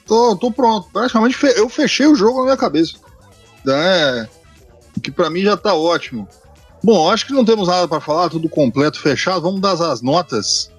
Tô, 0.07 0.37
tô 0.37 0.51
pronto. 0.53 0.89
Praticamente 0.93 1.37
fe- 1.37 1.55
eu 1.57 1.69
fechei 1.69 2.07
o 2.07 2.15
jogo 2.15 2.39
na 2.41 2.45
minha 2.47 2.57
cabeça. 2.57 2.95
É, 3.67 4.29
que 5.03 5.11
pra 5.11 5.31
mim 5.31 5.43
já 5.43 5.57
tá 5.57 5.75
ótimo. 5.75 6.29
Bom, 6.83 7.11
acho 7.11 7.27
que 7.27 7.33
não 7.33 7.45
temos 7.45 7.69
nada 7.69 7.87
pra 7.87 8.01
falar, 8.01 8.31
tudo 8.31 8.49
completo, 8.49 9.01
fechado. 9.01 9.43
Vamos 9.43 9.61
dar 9.61 9.73
as 9.73 10.01
notas 10.01 10.71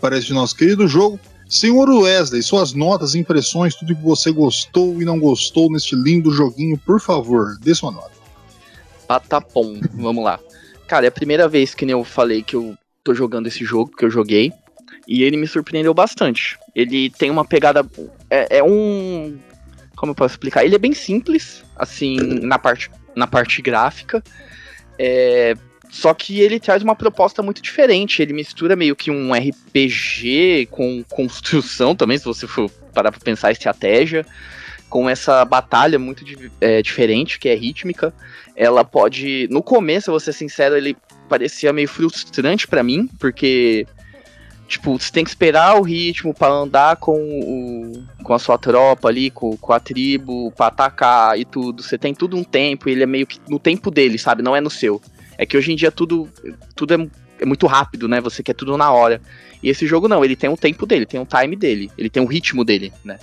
para 0.00 0.18
este 0.18 0.32
nosso 0.32 0.54
querido 0.54 0.86
jogo. 0.86 1.18
Senhor 1.48 1.88
Wesley, 1.88 2.42
suas 2.42 2.74
notas, 2.74 3.14
impressões, 3.14 3.74
tudo 3.74 3.96
que 3.96 4.02
você 4.02 4.30
gostou 4.30 5.00
e 5.00 5.04
não 5.04 5.18
gostou 5.18 5.72
neste 5.72 5.96
lindo 5.96 6.30
joguinho, 6.30 6.76
por 6.76 7.00
favor, 7.00 7.56
dê 7.60 7.74
sua 7.74 7.90
nota. 7.90 8.10
Patapom, 9.06 9.80
vamos 9.94 10.22
lá. 10.22 10.38
Cara, 10.86 11.06
é 11.06 11.08
a 11.08 11.12
primeira 11.12 11.48
vez 11.48 11.74
que 11.74 11.86
eu 11.86 12.04
falei 12.04 12.42
que 12.42 12.54
eu 12.54 12.76
tô 13.02 13.14
jogando 13.14 13.46
esse 13.46 13.64
jogo, 13.64 13.96
que 13.96 14.04
eu 14.04 14.10
joguei. 14.10 14.52
E 15.06 15.22
ele 15.22 15.38
me 15.38 15.46
surpreendeu 15.46 15.94
bastante. 15.94 16.58
Ele 16.74 17.08
tem 17.08 17.30
uma 17.30 17.44
pegada. 17.44 17.84
É, 18.28 18.58
é 18.58 18.62
um. 18.62 19.38
Como 19.96 20.12
eu 20.12 20.14
posso 20.14 20.34
explicar? 20.34 20.64
Ele 20.64 20.74
é 20.74 20.78
bem 20.78 20.92
simples, 20.92 21.64
assim, 21.74 22.16
na 22.42 22.58
parte, 22.58 22.90
na 23.16 23.26
parte 23.26 23.62
gráfica. 23.62 24.22
É, 24.98 25.54
só 25.90 26.12
que 26.12 26.40
ele 26.40 26.60
traz 26.60 26.82
uma 26.82 26.94
proposta 26.94 27.42
muito 27.42 27.62
diferente. 27.62 28.20
Ele 28.20 28.32
mistura 28.32 28.76
meio 28.76 28.94
que 28.94 29.10
um 29.10 29.32
RPG 29.32 30.68
com 30.70 31.02
construção 31.08 31.94
também, 31.94 32.18
se 32.18 32.24
você 32.24 32.46
for 32.46 32.70
parar 32.92 33.10
pra 33.10 33.20
pensar 33.20 33.52
estratégia. 33.52 34.26
Com 34.88 35.08
essa 35.08 35.44
batalha 35.44 35.98
muito 35.98 36.24
é, 36.62 36.80
diferente, 36.80 37.38
que 37.38 37.48
é 37.48 37.54
rítmica. 37.54 38.12
Ela 38.56 38.84
pode. 38.84 39.46
No 39.50 39.62
começo, 39.62 40.08
eu 40.08 40.12
vou 40.12 40.20
ser 40.20 40.32
sincero, 40.32 40.76
ele 40.76 40.96
parecia 41.28 41.72
meio 41.72 41.88
frustrante 41.88 42.66
pra 42.66 42.82
mim, 42.82 43.06
porque. 43.18 43.86
Tipo, 44.68 45.00
você 45.00 45.10
tem 45.10 45.24
que 45.24 45.30
esperar 45.30 45.80
o 45.80 45.82
ritmo 45.82 46.34
pra 46.34 46.48
andar 46.48 46.96
com, 46.96 47.16
o, 47.18 48.04
com 48.22 48.34
a 48.34 48.38
sua 48.38 48.58
tropa 48.58 49.08
ali, 49.08 49.30
com, 49.30 49.56
com 49.56 49.72
a 49.72 49.80
tribo, 49.80 50.52
pra 50.52 50.66
atacar 50.66 51.38
e 51.40 51.44
tudo. 51.46 51.82
Você 51.82 51.96
tem 51.96 52.14
tudo 52.14 52.36
um 52.36 52.44
tempo, 52.44 52.86
ele 52.86 53.02
é 53.02 53.06
meio 53.06 53.26
que 53.26 53.40
no 53.48 53.58
tempo 53.58 53.90
dele, 53.90 54.18
sabe? 54.18 54.42
Não 54.42 54.54
é 54.54 54.60
no 54.60 54.68
seu. 54.68 55.00
É 55.38 55.46
que 55.46 55.56
hoje 55.56 55.72
em 55.72 55.76
dia 55.76 55.90
tudo, 55.90 56.28
tudo 56.76 56.92
é, 56.92 57.08
é 57.40 57.46
muito 57.46 57.66
rápido, 57.66 58.06
né? 58.06 58.20
Você 58.20 58.42
quer 58.42 58.52
tudo 58.52 58.76
na 58.76 58.92
hora. 58.92 59.22
E 59.62 59.70
esse 59.70 59.86
jogo 59.86 60.06
não, 60.06 60.22
ele 60.22 60.36
tem 60.36 60.50
o 60.50 60.56
tempo 60.56 60.84
dele, 60.84 61.06
tem 61.06 61.18
o 61.18 61.26
time 61.26 61.56
dele, 61.56 61.90
ele 61.96 62.10
tem 62.10 62.22
o 62.22 62.26
ritmo 62.26 62.62
dele, 62.62 62.92
né? 63.02 63.18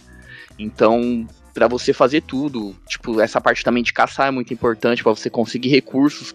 Então, 0.58 1.28
pra 1.54 1.68
você 1.68 1.94
fazer 1.94 2.24
tudo, 2.24 2.76
tipo, 2.88 3.22
essa 3.22 3.40
parte 3.40 3.64
também 3.64 3.84
de 3.84 3.94
caçar 3.94 4.30
é 4.30 4.32
muito 4.32 4.52
importante 4.52 5.04
pra 5.04 5.14
você 5.14 5.30
conseguir 5.30 5.70
recursos 5.70 6.34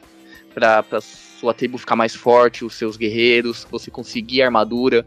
pra 0.55 0.85
sua 1.41 1.55
tribo 1.55 1.79
ficar 1.79 1.97
mais 1.97 2.15
forte, 2.15 2.65
os 2.65 2.75
seus 2.75 2.97
guerreiros, 2.97 3.67
você 3.71 3.91
conseguir 3.91 4.43
armadura. 4.43 5.07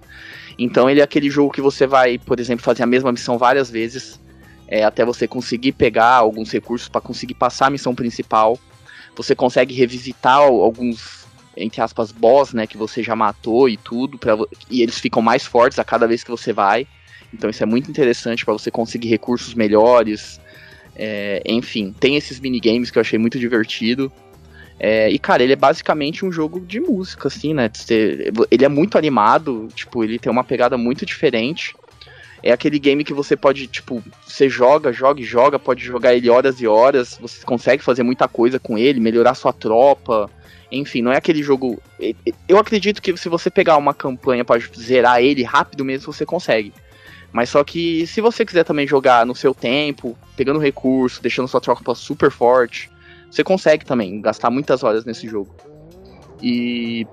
Então 0.57 0.89
ele 0.89 0.99
é 0.99 1.03
aquele 1.03 1.29
jogo 1.29 1.53
que 1.53 1.61
você 1.61 1.85
vai, 1.85 2.17
por 2.17 2.39
exemplo, 2.39 2.65
fazer 2.65 2.81
a 2.81 2.87
mesma 2.87 3.11
missão 3.11 3.37
várias 3.37 3.69
vezes, 3.69 4.19
é, 4.67 4.83
até 4.83 5.05
você 5.05 5.27
conseguir 5.27 5.73
pegar 5.73 6.15
alguns 6.15 6.51
recursos 6.51 6.89
pra 6.89 6.99
conseguir 6.99 7.35
passar 7.35 7.67
a 7.67 7.69
missão 7.69 7.93
principal. 7.93 8.57
Você 9.15 9.35
consegue 9.35 9.75
revisitar 9.75 10.37
al- 10.37 10.61
alguns, 10.63 11.27
entre 11.55 11.81
aspas, 11.81 12.11
boss, 12.11 12.51
né, 12.53 12.65
que 12.65 12.77
você 12.77 13.03
já 13.03 13.15
matou 13.15 13.69
e 13.69 13.77
tudo, 13.77 14.17
pra, 14.17 14.35
e 14.71 14.81
eles 14.81 14.97
ficam 14.97 15.21
mais 15.21 15.45
fortes 15.45 15.77
a 15.77 15.83
cada 15.83 16.07
vez 16.07 16.23
que 16.23 16.31
você 16.31 16.51
vai. 16.51 16.87
Então 17.31 17.49
isso 17.49 17.61
é 17.61 17.65
muito 17.65 17.91
interessante 17.91 18.43
pra 18.43 18.53
você 18.53 18.71
conseguir 18.71 19.09
recursos 19.09 19.53
melhores. 19.53 20.41
É, 20.95 21.41
enfim, 21.45 21.93
tem 21.99 22.15
esses 22.15 22.39
minigames 22.39 22.89
que 22.89 22.97
eu 22.97 23.01
achei 23.01 23.19
muito 23.19 23.37
divertido. 23.37 24.11
É, 24.79 25.09
e, 25.09 25.17
cara, 25.19 25.43
ele 25.43 25.53
é 25.53 25.55
basicamente 25.55 26.25
um 26.25 26.31
jogo 26.31 26.59
de 26.59 26.79
música, 26.79 27.27
assim, 27.27 27.53
né? 27.53 27.69
Ele 28.51 28.65
é 28.65 28.69
muito 28.69 28.97
animado, 28.97 29.67
tipo, 29.73 30.03
ele 30.03 30.19
tem 30.19 30.31
uma 30.31 30.43
pegada 30.43 30.77
muito 30.77 31.05
diferente. 31.05 31.75
É 32.41 32.51
aquele 32.51 32.77
game 32.77 33.05
que 33.05 33.13
você 33.13 33.37
pode, 33.37 33.67
tipo, 33.67 34.03
você 34.25 34.49
joga, 34.49 34.91
joga 34.91 35.21
e 35.21 35.23
joga, 35.23 35.57
pode 35.57 35.83
jogar 35.83 36.13
ele 36.13 36.29
horas 36.29 36.59
e 36.59 36.67
horas, 36.67 37.17
você 37.21 37.45
consegue 37.45 37.81
fazer 37.81 38.03
muita 38.03 38.27
coisa 38.27 38.59
com 38.59 38.77
ele, 38.77 38.99
melhorar 38.99 39.33
sua 39.35 39.53
tropa. 39.53 40.29
Enfim, 40.69 41.01
não 41.01 41.13
é 41.13 41.17
aquele 41.17 41.41
jogo. 41.41 41.81
Eu 42.47 42.57
acredito 42.57 43.01
que 43.01 43.15
se 43.15 43.29
você 43.29 43.49
pegar 43.49 43.77
uma 43.77 43.93
campanha 43.93 44.43
pra 44.43 44.59
zerar 44.77 45.21
ele 45.21 45.43
rápido 45.43 45.85
mesmo, 45.85 46.11
você 46.11 46.25
consegue. 46.25 46.73
Mas 47.31 47.49
só 47.49 47.63
que 47.63 48.05
se 48.05 48.19
você 48.19 48.45
quiser 48.45 48.63
também 48.63 48.85
jogar 48.85 49.25
no 49.25 49.35
seu 49.35 49.53
tempo, 49.53 50.17
pegando 50.35 50.59
recurso, 50.59 51.21
deixando 51.21 51.47
sua 51.47 51.61
tropa 51.61 51.95
super 51.95 52.29
forte, 52.29 52.91
você 53.33 53.43
consegue 53.43 53.83
também 53.83 54.21
gastar 54.21 54.51
muitas 54.51 54.83
horas 54.83 55.05
nesse 55.05 55.27
jogo. 55.27 55.55
E 56.41 57.07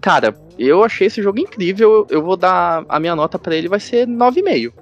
cara, 0.00 0.36
eu 0.58 0.84
achei 0.84 1.06
esse 1.06 1.22
jogo 1.22 1.40
incrível. 1.40 2.06
Eu 2.10 2.22
vou 2.22 2.36
dar 2.36 2.84
a 2.88 3.00
minha 3.00 3.16
nota 3.16 3.38
pra 3.38 3.56
ele 3.56 3.68
vai 3.68 3.80
ser 3.80 4.06
9,5. 4.06 4.72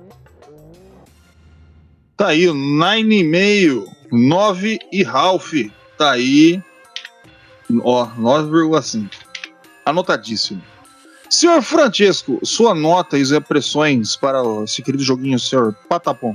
Tá 2.17 2.29
aí, 2.29 2.49
o 2.49 2.55
9,5. 2.55 3.87
9 4.11 4.79
e 4.91 5.03
Ralph. 5.05 5.53
Tá 5.97 6.13
aí. 6.13 6.61
Ó, 7.83 8.07
9,5. 8.07 9.09
Anotadíssimo. 9.87 10.61
Senhor 11.31 11.63
Francesco, 11.63 12.41
sua 12.43 12.75
nota 12.75 13.19
e 13.19 13.23
as 13.23 13.31
impressões 13.31 14.17
para 14.17 14.41
esse 14.65 14.83
querido 14.83 15.05
joguinho, 15.05 15.39
senhor 15.39 15.75
Patapom. 15.89 16.35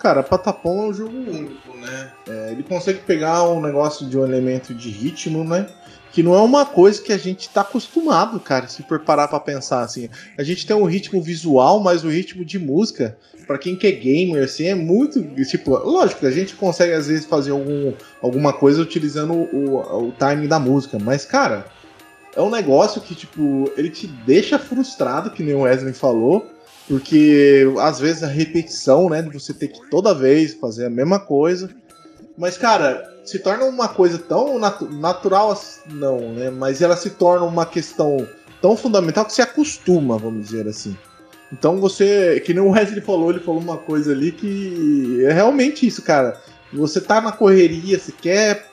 Cara, 0.00 0.22
Patapom 0.22 0.84
é 0.84 0.88
um 0.88 0.94
jogo 0.94 1.14
único, 1.14 1.76
né? 1.76 2.10
É, 2.26 2.52
ele 2.52 2.62
consegue 2.62 3.00
pegar 3.00 3.46
um 3.46 3.60
negócio 3.60 4.08
de 4.08 4.16
um 4.16 4.24
elemento 4.24 4.74
de 4.74 4.88
ritmo, 4.88 5.44
né? 5.44 5.66
Que 6.10 6.22
não 6.22 6.34
é 6.34 6.40
uma 6.40 6.64
coisa 6.64 7.02
que 7.02 7.12
a 7.12 7.18
gente 7.18 7.50
tá 7.50 7.60
acostumado, 7.60 8.40
cara, 8.40 8.66
se 8.66 8.82
for 8.82 9.00
parar 9.00 9.28
pra 9.28 9.38
pensar 9.38 9.82
assim. 9.82 10.08
A 10.38 10.42
gente 10.42 10.66
tem 10.66 10.74
um 10.74 10.86
ritmo 10.86 11.20
visual, 11.20 11.80
mas 11.80 12.02
o 12.02 12.08
ritmo 12.08 12.46
de 12.46 12.58
música, 12.58 13.18
pra 13.46 13.58
quem 13.58 13.76
que 13.76 13.86
é 13.86 13.92
gamer, 13.92 14.44
assim, 14.44 14.68
é 14.68 14.74
muito. 14.74 15.22
Tipo, 15.44 15.76
lógico, 15.76 16.26
a 16.26 16.30
gente 16.30 16.54
consegue 16.54 16.94
às 16.94 17.06
vezes 17.06 17.26
fazer 17.26 17.50
algum, 17.50 17.92
alguma 18.22 18.54
coisa 18.54 18.80
utilizando 18.80 19.34
o, 19.34 20.06
o 20.08 20.12
timing 20.12 20.48
da 20.48 20.58
música, 20.58 20.98
mas, 20.98 21.26
cara, 21.26 21.66
é 22.34 22.40
um 22.40 22.50
negócio 22.50 23.02
que, 23.02 23.14
tipo, 23.14 23.70
ele 23.76 23.90
te 23.90 24.06
deixa 24.06 24.58
frustrado, 24.58 25.30
que 25.30 25.42
nem 25.42 25.54
o 25.54 25.60
Wesley 25.60 25.92
falou. 25.92 26.50
Porque 26.90 27.72
às 27.78 28.00
vezes 28.00 28.24
a 28.24 28.26
repetição, 28.26 29.08
né, 29.08 29.22
de 29.22 29.28
você 29.28 29.54
ter 29.54 29.68
que 29.68 29.88
toda 29.88 30.12
vez 30.12 30.54
fazer 30.54 30.86
a 30.86 30.90
mesma 30.90 31.20
coisa. 31.20 31.70
Mas, 32.36 32.58
cara, 32.58 33.08
se 33.24 33.38
torna 33.38 33.64
uma 33.64 33.86
coisa 33.86 34.18
tão 34.18 34.58
natu- 34.58 34.90
natural 34.90 35.56
não, 35.88 36.18
né? 36.32 36.50
Mas 36.50 36.82
ela 36.82 36.96
se 36.96 37.10
torna 37.10 37.46
uma 37.46 37.64
questão 37.64 38.26
tão 38.60 38.76
fundamental 38.76 39.24
que 39.24 39.32
se 39.32 39.40
acostuma, 39.40 40.18
vamos 40.18 40.46
dizer 40.46 40.66
assim. 40.66 40.96
Então 41.52 41.78
você, 41.78 42.42
que 42.44 42.52
nem 42.52 42.62
o 42.62 42.70
Wesley 42.70 43.00
falou, 43.00 43.30
ele 43.30 43.38
falou 43.38 43.60
uma 43.60 43.78
coisa 43.78 44.10
ali 44.10 44.32
que 44.32 45.24
é 45.24 45.32
realmente 45.32 45.86
isso, 45.86 46.02
cara. 46.02 46.40
Você 46.72 47.00
tá 47.00 47.20
na 47.20 47.30
correria, 47.30 48.00
você 48.00 48.10
quer 48.10 48.66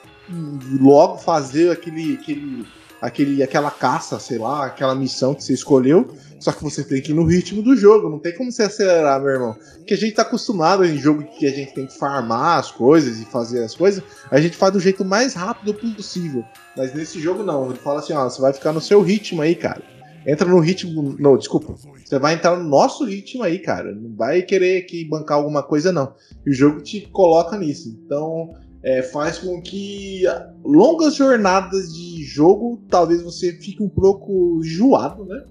logo 0.80 1.18
fazer 1.18 1.70
aquele, 1.70 2.14
aquele, 2.14 2.66
aquele, 3.00 3.42
aquela 3.42 3.70
caça, 3.70 4.18
sei 4.18 4.38
lá, 4.38 4.66
aquela 4.66 4.94
missão 4.94 5.34
que 5.34 5.42
você 5.44 5.52
escolheu. 5.52 6.08
Só 6.40 6.52
que 6.52 6.62
você 6.62 6.84
tem 6.84 7.02
que 7.02 7.10
ir 7.10 7.14
no 7.14 7.24
ritmo 7.24 7.62
do 7.62 7.76
jogo, 7.76 8.08
não 8.08 8.20
tem 8.20 8.32
como 8.36 8.52
você 8.52 8.62
acelerar, 8.62 9.20
meu 9.20 9.30
irmão. 9.30 9.56
Porque 9.78 9.94
a 9.94 9.96
gente 9.96 10.14
tá 10.14 10.22
acostumado 10.22 10.84
em 10.84 10.96
jogo 10.96 11.24
que 11.24 11.46
a 11.46 11.50
gente 11.50 11.74
tem 11.74 11.86
que 11.86 11.98
farmar 11.98 12.58
as 12.58 12.70
coisas 12.70 13.18
e 13.18 13.24
fazer 13.24 13.64
as 13.64 13.74
coisas, 13.74 14.04
a 14.30 14.40
gente 14.40 14.56
faz 14.56 14.72
do 14.72 14.78
jeito 14.78 15.04
mais 15.04 15.34
rápido 15.34 15.74
possível. 15.74 16.44
Mas 16.76 16.94
nesse 16.94 17.20
jogo 17.20 17.42
não, 17.42 17.70
ele 17.70 17.78
fala 17.78 17.98
assim, 17.98 18.12
ó, 18.12 18.28
você 18.28 18.40
vai 18.40 18.52
ficar 18.52 18.72
no 18.72 18.80
seu 18.80 19.02
ritmo 19.02 19.42
aí, 19.42 19.56
cara. 19.56 19.82
Entra 20.26 20.48
no 20.48 20.60
ritmo. 20.60 21.16
Não, 21.18 21.36
desculpa. 21.36 21.74
Você 22.04 22.18
vai 22.18 22.34
entrar 22.34 22.56
no 22.56 22.68
nosso 22.68 23.04
ritmo 23.04 23.42
aí, 23.42 23.58
cara. 23.58 23.94
Não 23.94 24.14
vai 24.14 24.42
querer 24.42 24.82
que 24.82 25.04
bancar 25.04 25.38
alguma 25.38 25.62
coisa, 25.62 25.90
não. 25.90 26.14
E 26.46 26.50
o 26.50 26.52
jogo 26.52 26.82
te 26.82 27.00
coloca 27.00 27.56
nisso. 27.56 27.98
Então, 28.04 28.54
é, 28.82 29.02
faz 29.02 29.38
com 29.38 29.60
que 29.60 30.22
longas 30.64 31.14
jornadas 31.14 31.92
de 31.92 32.22
jogo, 32.24 32.80
talvez 32.88 33.22
você 33.22 33.52
fique 33.52 33.82
um 33.82 33.88
pouco 33.88 34.60
enjoado, 34.62 35.24
né? 35.24 35.44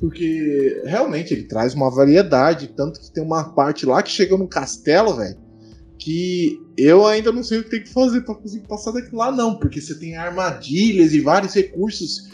Porque 0.00 0.82
realmente 0.84 1.32
ele 1.32 1.44
traz 1.44 1.74
uma 1.74 1.88
variedade, 1.88 2.72
tanto 2.76 3.00
que 3.00 3.12
tem 3.12 3.22
uma 3.22 3.44
parte 3.54 3.86
lá 3.86 4.02
que 4.02 4.10
chega 4.10 4.36
no 4.36 4.48
castelo, 4.48 5.16
velho, 5.16 5.38
que 5.96 6.60
eu 6.76 7.06
ainda 7.06 7.30
não 7.30 7.44
sei 7.44 7.60
o 7.60 7.64
que 7.64 7.70
tem 7.70 7.82
que 7.84 7.92
fazer 7.92 8.22
pra 8.22 8.34
conseguir 8.34 8.66
passar 8.66 8.90
daquilo 8.90 9.18
lá, 9.18 9.30
não, 9.30 9.56
porque 9.56 9.80
você 9.80 9.96
tem 9.96 10.16
armadilhas 10.16 11.12
e 11.12 11.20
vários 11.20 11.54
recursos 11.54 12.28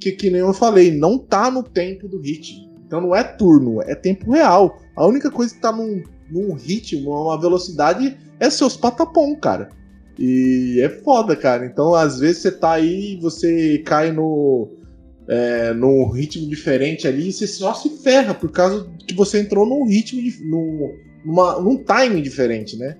que, 0.00 0.12
que 0.12 0.30
nem 0.30 0.40
eu 0.40 0.54
falei, 0.54 0.96
não 0.96 1.18
tá 1.18 1.50
no 1.50 1.64
tempo 1.64 2.06
do 2.06 2.20
ritmo. 2.20 2.68
Então 2.86 3.00
não 3.00 3.14
é 3.14 3.24
turno, 3.24 3.82
é 3.82 3.96
tempo 3.96 4.30
real. 4.30 4.80
A 4.96 5.04
única 5.04 5.30
coisa 5.30 5.52
que 5.52 5.60
tá 5.60 5.72
num, 5.72 6.02
num 6.30 6.54
ritmo, 6.54 7.10
numa 7.10 7.38
velocidade, 7.40 8.16
é 8.38 8.48
seus 8.48 8.76
patapom, 8.76 9.34
cara. 9.36 9.70
E 10.18 10.80
é 10.82 10.88
foda, 10.88 11.36
cara. 11.36 11.64
Então, 11.64 11.94
às 11.94 12.18
vezes 12.18 12.42
você 12.42 12.50
tá 12.50 12.72
aí 12.72 13.12
e 13.12 13.20
você 13.20 13.78
cai 13.78 14.10
no. 14.10 14.68
É, 15.30 15.74
num 15.74 16.08
ritmo 16.08 16.48
diferente 16.48 17.06
ali 17.06 17.28
e 17.28 17.32
você 17.34 17.46
só 17.46 17.74
se 17.74 17.90
ferra 17.98 18.32
por 18.32 18.50
causa 18.50 18.88
que 19.06 19.14
você 19.14 19.38
entrou 19.38 19.66
num 19.66 19.86
ritmo, 19.86 20.22
num, 20.40 20.94
numa, 21.22 21.60
num 21.60 21.84
time 21.84 22.22
diferente, 22.22 22.78
né? 22.78 22.96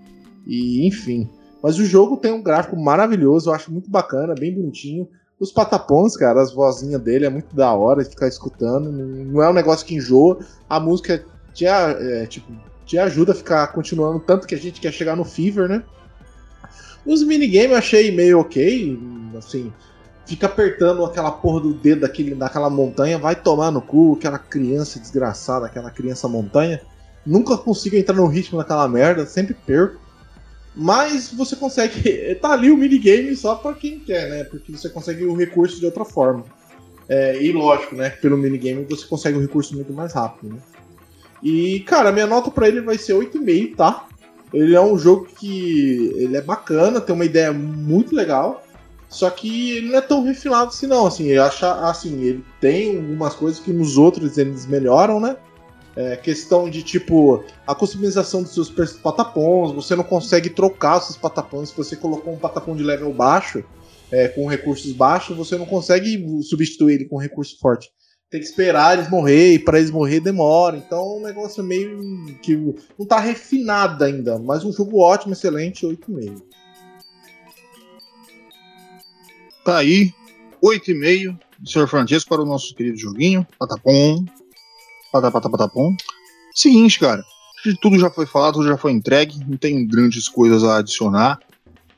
E 0.47 0.87
enfim. 0.87 1.27
Mas 1.63 1.79
o 1.79 1.87
jogo 1.87 2.19
tem 2.19 2.31
um 2.31 2.43
gráfico 2.43 2.77
maravilhoso, 2.77 3.49
eu 3.49 3.55
acho 3.55 3.73
muito 3.73 3.91
bacana, 3.91 4.35
bem 4.35 4.55
bonitinho. 4.55 5.09
Os 5.41 5.51
patapons, 5.51 6.17
cara, 6.17 6.43
as 6.43 6.53
vozinhas 6.53 7.01
dele 7.01 7.25
é 7.25 7.31
muito 7.31 7.57
da 7.57 7.73
hora 7.73 8.05
de 8.05 8.11
ficar 8.11 8.29
escutando. 8.29 8.93
Não 8.93 9.43
é 9.43 9.49
um 9.49 9.55
negócio 9.55 9.87
que 9.87 9.95
enjoa. 9.95 10.39
A 10.69 10.79
música 10.79 11.25
te, 11.55 11.65
é, 11.65 12.27
tipo, 12.27 12.53
te 12.85 12.99
ajuda 12.99 13.33
a 13.33 13.35
ficar 13.35 13.67
continuando, 13.69 14.21
tanto 14.21 14.47
que 14.47 14.55
a 14.55 14.59
gente 14.59 14.81
quer 14.81 14.93
chegar 14.93 15.17
no 15.17 15.25
Fever, 15.25 15.69
né? 15.69 15.83
Os 17.09 17.23
minigames 17.23 17.71
eu 17.71 17.77
achei 17.79 18.11
meio 18.11 18.41
ok, 18.41 19.01
assim, 19.39 19.73
fica 20.27 20.47
apertando 20.47 21.03
aquela 21.07 21.31
porra 21.31 21.63
do 21.63 21.73
dedo 21.73 22.03
daquele, 22.03 22.35
daquela 22.35 22.69
montanha, 22.69 23.19
vai 23.19 23.35
tomar 23.35 23.71
no 23.71 23.81
cu, 23.81 24.15
aquela 24.19 24.39
criança 24.39 25.01
desgraçada, 25.01 25.65
aquela 25.65 25.91
criança 25.91 26.29
montanha. 26.29 26.83
Nunca 27.25 27.57
consigo 27.57 27.97
entrar 27.97 28.15
no 28.15 28.27
ritmo 28.27 28.59
daquela 28.59 28.87
merda, 28.87 29.25
sempre 29.25 29.55
perco. 29.55 29.99
Mas 30.77 31.33
você 31.33 31.57
consegue. 31.57 32.37
Tá 32.43 32.53
ali 32.53 32.71
o 32.71 32.77
minigame 32.77 33.35
só 33.35 33.55
pra 33.55 33.73
quem 33.73 34.01
quer, 34.01 34.29
né? 34.29 34.45
Porque 34.45 34.71
você 34.71 34.91
consegue 34.91 35.25
o 35.25 35.35
recurso 35.35 35.81
de 35.81 35.87
outra 35.87 36.05
forma. 36.05 36.45
É, 37.09 37.43
e 37.43 37.51
lógico, 37.53 37.97
né? 37.97 38.11
Pelo 38.11 38.37
minigame 38.37 38.85
você 38.85 39.07
consegue 39.07 39.39
o 39.39 39.41
recurso 39.41 39.75
muito 39.75 39.95
mais 39.95 40.13
rápido, 40.13 40.53
né? 40.53 40.61
E, 41.43 41.81
cara, 41.81 42.13
minha 42.13 42.27
nota 42.27 42.51
para 42.51 42.69
ele 42.69 42.83
vai 42.83 42.99
ser 42.99 43.15
8,5, 43.15 43.77
tá? 43.77 44.08
Ele 44.53 44.75
é 44.75 44.81
um 44.81 44.99
jogo 44.99 45.27
que 45.27 46.13
ele 46.17 46.37
é 46.37 46.41
bacana, 46.41 47.01
tem 47.01 47.15
uma 47.15 47.25
ideia 47.25 47.53
muito 47.53 48.15
legal, 48.15 48.65
só 49.09 49.29
que 49.31 49.77
ele 49.77 49.89
não 49.89 49.99
é 49.99 50.01
tão 50.01 50.23
refinado 50.23 50.69
assim 50.69 50.87
não, 50.87 51.07
assim, 51.07 51.27
eu 51.27 51.43
acho 51.43 51.65
assim, 51.65 52.23
ele 52.23 52.45
tem 52.61 52.97
algumas 52.97 53.35
coisas 53.35 53.61
que 53.61 53.73
nos 53.73 53.97
outros 53.97 54.37
eles 54.39 54.67
melhoram, 54.67 55.21
né? 55.21 55.37
É, 55.97 56.17
questão 56.17 56.71
de 56.71 56.83
tipo 56.83 57.43
a 57.67 57.75
customização 57.75 58.43
dos 58.43 58.55
seus 58.55 58.71
patapons, 58.71 59.73
você 59.73 59.97
não 59.97 60.05
consegue 60.05 60.49
trocar 60.49 60.99
os 60.99 61.05
seus 61.05 61.17
patapons 61.17 61.71
se 61.71 61.77
você 61.77 61.97
colocou 61.97 62.33
um 62.33 62.39
patapom 62.39 62.77
de 62.77 62.85
level 62.85 63.13
baixo, 63.13 63.65
é, 64.11 64.29
com 64.29 64.47
recursos 64.47 64.93
baixos, 64.93 65.37
você 65.37 65.59
não 65.59 65.67
consegue 65.67 66.43
substituir 66.43 66.95
ele 66.95 67.05
com 67.07 67.17
recurso 67.17 67.59
forte 67.59 67.91
tem 68.31 68.41
que 68.41 68.47
esperar 68.47 68.99
eles 68.99 69.11
morrer, 69.11 69.55
e 69.55 69.59
para 69.59 69.79
eles 69.79 69.91
morrer 69.91 70.21
demora. 70.21 70.77
Então 70.77 71.19
o 71.19 71.23
negócio 71.23 71.61
é 71.61 71.65
meio 71.65 72.37
que 72.43 72.57
não 72.99 73.07
tá 73.07 73.19
refinado 73.19 74.05
ainda, 74.05 74.39
mas 74.39 74.65
um 74.65 74.73
jogo 74.73 75.01
ótimo, 75.01 75.33
excelente, 75.33 75.87
8,5. 75.87 76.43
Tá 79.65 79.79
aí, 79.79 80.13
8,5 80.63 81.39
do 81.59 81.71
Sr. 81.71 81.89
Francesco 81.89 82.29
para 82.29 82.43
o 82.43 82.47
nosso 82.47 82.75
querido 82.75 82.99
joguinho. 82.99 83.47
Patapom. 83.59 84.25
Patapata 85.13 85.51
patapom. 85.51 85.97
Seguinte, 86.55 86.99
cara. 86.99 87.23
Tudo 87.83 87.99
já 87.99 88.09
foi 88.09 88.25
falado, 88.25 88.55
tudo 88.55 88.69
já 88.69 88.79
foi 88.79 88.93
entregue, 88.93 89.41
não 89.47 89.57
tem 89.57 89.85
grandes 89.87 90.29
coisas 90.29 90.63
a 90.63 90.79
adicionar. 90.79 91.41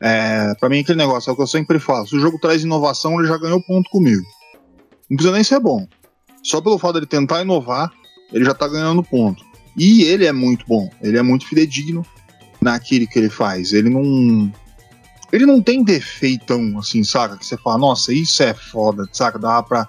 É, 0.01 0.55
para 0.55 0.71
mim, 0.71 0.81
aquele 0.81 0.97
negócio 0.97 1.29
é 1.29 1.33
o 1.33 1.37
que 1.37 1.43
eu 1.43 1.47
sempre 1.47 1.79
falo: 1.79 2.07
se 2.07 2.17
o 2.17 2.21
jogo 2.21 2.39
traz 2.39 2.63
inovação, 2.63 3.19
ele 3.19 3.29
já 3.29 3.37
ganhou 3.37 3.63
ponto 3.63 3.91
comigo. 3.91 4.25
Não 5.09 5.17
precisa 5.17 5.35
nem 5.35 5.45
ser 5.45 5.61
bom. 5.61 5.87
Só 6.43 6.61
pelo 6.61 6.79
fato 6.79 6.95
de 6.95 6.99
ele 7.01 7.07
tentar 7.07 7.43
inovar, 7.43 7.91
ele 8.33 8.45
já 8.45 8.55
tá 8.55 8.67
ganhando 8.69 9.03
ponto. 9.03 9.45
E 9.77 10.03
ele 10.03 10.27
é 10.27 10.33
muito 10.33 10.65
bom, 10.67 10.91
ele 11.01 11.19
é 11.19 11.23
muito 11.23 11.47
fidedigno 11.47 12.05
naquilo 12.61 13.07
que 13.07 13.19
ele 13.19 13.31
faz. 13.31 13.73
Ele 13.73 13.89
não. 13.89 14.53
Ele 15.33 15.47
não 15.47 15.63
tem 15.63 15.85
defeitão, 15.85 16.77
assim, 16.79 17.05
saca? 17.05 17.37
Que 17.37 17.47
você 17.47 17.57
fala, 17.57 17.79
nossa, 17.79 18.13
isso 18.13 18.43
é 18.43 18.53
foda, 18.53 19.09
saca? 19.13 19.39
Dá 19.39 19.63
pra. 19.63 19.89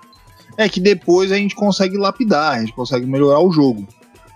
É 0.58 0.70
que 0.70 0.80
depois 0.80 1.32
a 1.32 1.38
gente 1.38 1.56
consegue 1.56 1.98
lapidar, 1.98 2.58
a 2.58 2.60
gente 2.60 2.74
consegue 2.74 3.06
melhorar 3.08 3.40
o 3.40 3.52
jogo. 3.52 3.88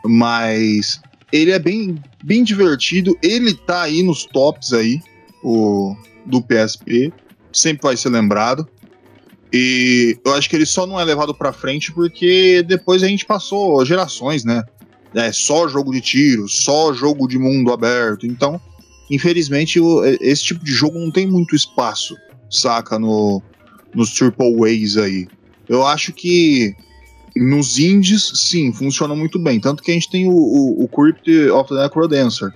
Mas 0.04 1.00
ele 1.32 1.52
é 1.52 1.60
bem, 1.60 2.02
bem 2.24 2.44
divertido. 2.44 3.18
Ele 3.22 3.54
tá 3.54 3.84
aí 3.84 4.02
nos 4.02 4.26
tops 4.26 4.74
aí, 4.74 5.00
o, 5.44 5.96
do 6.26 6.42
PSP. 6.42 7.14
Sempre 7.52 7.84
vai 7.84 7.98
ser 7.98 8.10
lembrado. 8.10 8.68
E 9.58 10.18
eu 10.26 10.34
acho 10.34 10.50
que 10.50 10.56
ele 10.58 10.66
só 10.66 10.86
não 10.86 11.00
é 11.00 11.06
levado 11.06 11.34
para 11.34 11.54
frente 11.54 11.90
porque 11.94 12.62
depois 12.68 13.02
a 13.02 13.08
gente 13.08 13.26
passou 13.26 13.86
gerações, 13.86 14.44
né? 14.44 14.62
É 15.14 15.32
só 15.32 15.66
jogo 15.70 15.94
de 15.94 16.02
tiro, 16.02 16.50
só 16.50 16.94
jogo 16.94 17.26
de 17.26 17.40
mundo 17.40 17.72
aberto. 17.72 18.26
Então, 18.26 18.60
infelizmente, 19.10 19.80
esse 20.20 20.44
tipo 20.44 20.66
de 20.66 20.74
jogo 20.74 21.00
não 21.00 21.10
tem 21.10 21.26
muito 21.26 21.56
espaço, 21.56 22.18
saca? 22.50 23.00
No, 23.00 23.42
nos 23.94 24.12
Triple 24.12 24.58
Ways 24.58 24.98
aí. 24.98 25.26
Eu 25.70 25.88
acho 25.88 26.12
que 26.12 26.76
nos 27.34 27.80
indies, 27.80 28.30
sim, 28.36 28.74
funciona 28.74 29.16
muito 29.16 29.40
bem. 29.40 29.58
Tanto 29.58 29.82
que 29.82 29.90
a 29.90 29.94
gente 29.94 30.10
tem 30.10 30.28
o, 30.28 30.34
o, 30.34 30.84
o 30.84 30.88
Crypt 30.90 31.50
of 31.52 31.70
the 31.70 31.82
Necrodancer. 31.82 32.54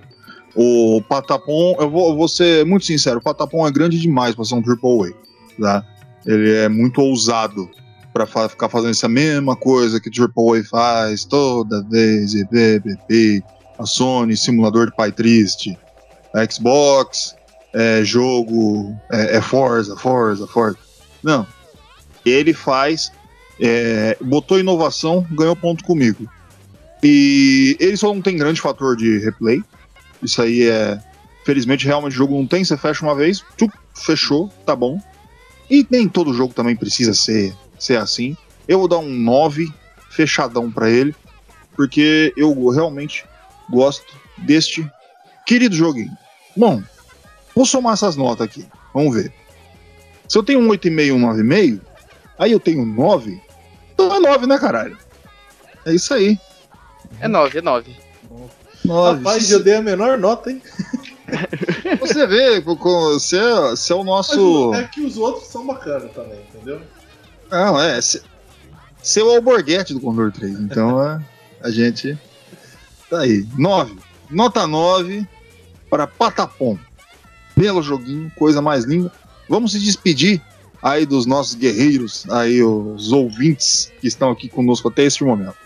O 0.54 1.00
Patapon, 1.08 1.76
eu 1.80 1.88
vou, 1.88 2.10
eu 2.10 2.16
vou 2.16 2.28
ser 2.28 2.66
muito 2.66 2.84
sincero, 2.84 3.20
o 3.20 3.22
Patapon 3.22 3.66
é 3.66 3.70
grande 3.70 3.98
demais 3.98 4.34
pra 4.34 4.44
ser 4.44 4.56
um 4.56 4.62
Triple 4.62 4.98
Way, 4.98 5.14
tá? 5.58 5.86
Ele 6.26 6.52
é 6.52 6.68
muito 6.68 7.00
ousado 7.00 7.70
para 8.12 8.26
fa 8.26 8.48
ficar 8.48 8.68
fazendo 8.68 8.90
essa 8.90 9.08
mesma 9.08 9.56
coisa 9.56 10.00
que 10.00 10.08
o 10.08 10.12
AAA 10.22 10.64
faz 10.64 11.24
toda 11.24 11.82
vez, 11.84 12.34
e 12.34 12.44
BBB, 12.44 13.42
a 13.78 13.86
Sony, 13.86 14.36
simulador 14.36 14.86
de 14.86 14.96
pai 14.96 15.12
triste, 15.12 15.78
a 16.34 16.44
Xbox, 16.50 17.34
é, 17.72 18.02
jogo, 18.04 18.94
é, 19.12 19.36
é 19.36 19.40
Forza, 19.40 19.96
Forza, 19.96 20.46
Forza. 20.46 20.78
Não. 21.22 21.46
Ele 22.24 22.52
faz, 22.52 23.12
é, 23.60 24.16
botou 24.20 24.58
inovação, 24.58 25.26
ganhou 25.30 25.56
ponto 25.56 25.84
comigo. 25.84 26.28
E 27.02 27.76
ele 27.80 27.96
só 27.96 28.12
não 28.12 28.20
tem 28.20 28.36
grande 28.36 28.60
fator 28.60 28.96
de 28.96 29.18
replay. 29.18 29.62
Isso 30.22 30.42
aí 30.42 30.68
é. 30.68 31.00
Felizmente, 31.44 31.86
realmente, 31.86 32.12
o 32.12 32.16
jogo 32.16 32.34
não 32.34 32.46
tem. 32.46 32.62
Você 32.62 32.76
fecha 32.76 33.04
uma 33.04 33.14
vez, 33.14 33.42
tchup, 33.56 33.72
fechou, 33.94 34.48
tá 34.66 34.76
bom. 34.76 35.00
E 35.70 35.86
nem 35.88 36.08
todo 36.08 36.34
jogo 36.34 36.52
também 36.52 36.74
precisa 36.74 37.14
ser, 37.14 37.54
ser 37.78 37.96
assim. 37.96 38.36
Eu 38.66 38.80
vou 38.80 38.88
dar 38.88 38.98
um 38.98 39.08
9 39.08 39.72
fechadão 40.10 40.70
para 40.70 40.90
ele, 40.90 41.14
porque 41.76 42.32
eu 42.36 42.68
realmente 42.68 43.24
gosto 43.70 44.12
deste 44.38 44.86
querido 45.46 45.76
joguinho. 45.76 46.16
Bom, 46.56 46.82
vou 47.54 47.64
somar 47.64 47.92
essas 47.92 48.16
notas 48.16 48.46
aqui. 48.46 48.66
Vamos 48.92 49.14
ver. 49.14 49.32
Se 50.28 50.36
eu 50.36 50.42
tenho 50.42 50.60
um 50.60 50.68
8,5 50.68 51.06
e 51.06 51.12
um 51.12 51.20
9,5, 51.20 51.80
aí 52.38 52.52
eu 52.52 52.60
tenho 52.60 52.84
9, 52.84 53.40
então 53.92 54.14
é 54.14 54.18
9, 54.18 54.46
né, 54.46 54.58
caralho? 54.58 54.96
É 55.84 55.92
isso 55.92 56.14
aí. 56.14 56.38
É 57.20 57.28
9, 57.28 57.58
é 57.58 57.62
9. 57.62 57.96
9. 58.84 59.18
Rapaz, 59.18 59.50
eu 59.50 59.62
dei 59.62 59.74
a 59.74 59.82
menor 59.82 60.18
nota, 60.18 60.50
hein? 60.50 60.62
Você 62.00 62.26
vê, 62.26 62.60
você, 62.60 63.36
é, 63.38 63.70
você 63.70 63.92
é 63.92 63.96
o 63.96 64.04
nosso. 64.04 64.70
Mas 64.70 64.80
é 64.80 64.84
que 64.88 65.00
os 65.02 65.16
outros 65.16 65.48
são 65.48 65.66
bacanas 65.66 66.10
também, 66.12 66.40
entendeu? 66.54 66.80
Não, 67.50 67.80
é. 67.80 68.00
Você 68.00 69.20
é 69.20 69.22
o 69.22 69.30
alborguete 69.30 69.92
do 69.94 70.00
Condor 70.00 70.32
3, 70.32 70.60
então 70.60 71.02
é, 71.02 71.20
a 71.60 71.70
gente. 71.70 72.18
Tá 73.08 73.20
aí. 73.20 73.46
9. 73.56 73.96
Nota 74.30 74.66
9 74.66 75.26
para 75.88 76.06
Patapom. 76.06 76.78
Belo 77.56 77.82
joguinho, 77.82 78.30
coisa 78.36 78.62
mais 78.62 78.84
linda. 78.84 79.12
Vamos 79.48 79.72
se 79.72 79.80
despedir 79.80 80.40
aí 80.82 81.04
dos 81.04 81.26
nossos 81.26 81.54
guerreiros, 81.54 82.24
aí 82.30 82.62
os 82.62 83.12
ouvintes 83.12 83.92
que 84.00 84.06
estão 84.06 84.30
aqui 84.30 84.48
conosco 84.48 84.88
até 84.88 85.02
este 85.04 85.24
momento. 85.24 85.56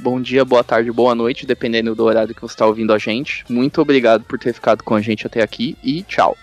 Bom 0.00 0.20
dia, 0.20 0.44
boa 0.44 0.62
tarde, 0.62 0.92
boa 0.92 1.12
noite, 1.12 1.44
dependendo 1.44 1.92
do 1.92 2.04
horário 2.04 2.32
que 2.32 2.40
você 2.40 2.54
está 2.54 2.64
ouvindo 2.64 2.92
a 2.92 2.98
gente. 2.98 3.44
Muito 3.48 3.80
obrigado 3.80 4.22
por 4.22 4.38
ter 4.38 4.52
ficado 4.52 4.84
com 4.84 4.94
a 4.94 5.00
gente 5.00 5.26
até 5.26 5.42
aqui 5.42 5.76
e 5.82 6.02
tchau. 6.04 6.36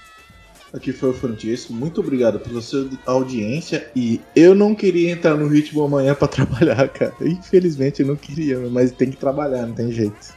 Aqui 0.73 0.91
foi 0.91 1.11
o 1.11 1.13
Francisco, 1.13 1.71
muito 1.71 2.01
obrigado 2.01 2.37
pela 2.37 2.61
sua 2.61 2.89
audiência 3.05 3.89
e 3.95 4.19
eu 4.35 4.53
não 4.53 4.75
queria 4.75 5.09
entrar 5.09 5.35
no 5.35 5.47
ritmo 5.47 5.85
amanhã 5.85 6.13
para 6.13 6.27
trabalhar, 6.27 6.89
cara. 6.89 7.15
Infelizmente 7.21 8.01
eu 8.01 8.07
não 8.07 8.17
queria, 8.17 8.59
mas 8.69 8.91
tem 8.91 9.09
que 9.09 9.15
trabalhar, 9.15 9.65
não 9.65 9.73
tem 9.73 9.89
jeito. 9.89 10.33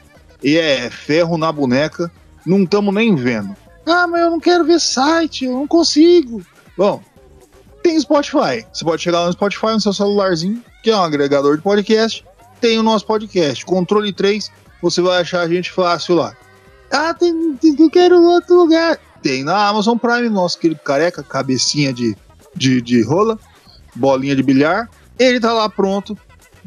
e 0.42 0.56
é 0.56 0.90
ferro 0.90 1.38
na 1.38 1.52
boneca, 1.52 2.10
não 2.44 2.64
estamos 2.64 2.94
nem 2.94 3.14
vendo. 3.14 3.56
Ah, 3.86 4.06
mas 4.06 4.20
eu 4.20 4.30
não 4.30 4.40
quero 4.40 4.64
ver 4.64 4.80
site, 4.80 5.44
eu 5.44 5.52
não 5.52 5.66
consigo. 5.66 6.42
Bom, 6.76 7.02
tem 7.82 7.98
Spotify. 7.98 8.64
Você 8.72 8.84
pode 8.84 9.02
chegar 9.02 9.20
lá 9.20 9.26
no 9.26 9.32
Spotify 9.32 9.66
no 9.66 9.80
seu 9.80 9.92
celularzinho, 9.92 10.62
que 10.82 10.90
é 10.90 10.96
um 10.96 11.02
agregador 11.02 11.56
de 11.56 11.62
podcast. 11.62 12.24
Tem 12.62 12.78
o 12.78 12.82
nosso 12.82 13.04
podcast, 13.04 13.66
Controle 13.66 14.12
3. 14.12 14.48
Você 14.80 15.02
vai 15.02 15.20
achar 15.20 15.40
a 15.40 15.48
gente 15.48 15.68
fácil 15.72 16.14
lá. 16.14 16.36
Ah, 16.92 17.12
tem, 17.12 17.56
tem, 17.56 17.74
eu 17.76 17.90
quero 17.90 18.22
outro 18.22 18.54
lugar. 18.54 19.00
Tem 19.20 19.42
na 19.42 19.66
Amazon 19.66 19.98
Prime, 19.98 20.28
nosso 20.28 20.60
querido 20.60 20.80
careca, 20.80 21.24
cabecinha 21.24 21.92
de, 21.92 22.16
de, 22.54 22.80
de 22.80 23.02
rola, 23.02 23.36
bolinha 23.96 24.36
de 24.36 24.44
bilhar. 24.44 24.88
Ele 25.18 25.40
tá 25.40 25.52
lá 25.52 25.68
pronto 25.68 26.16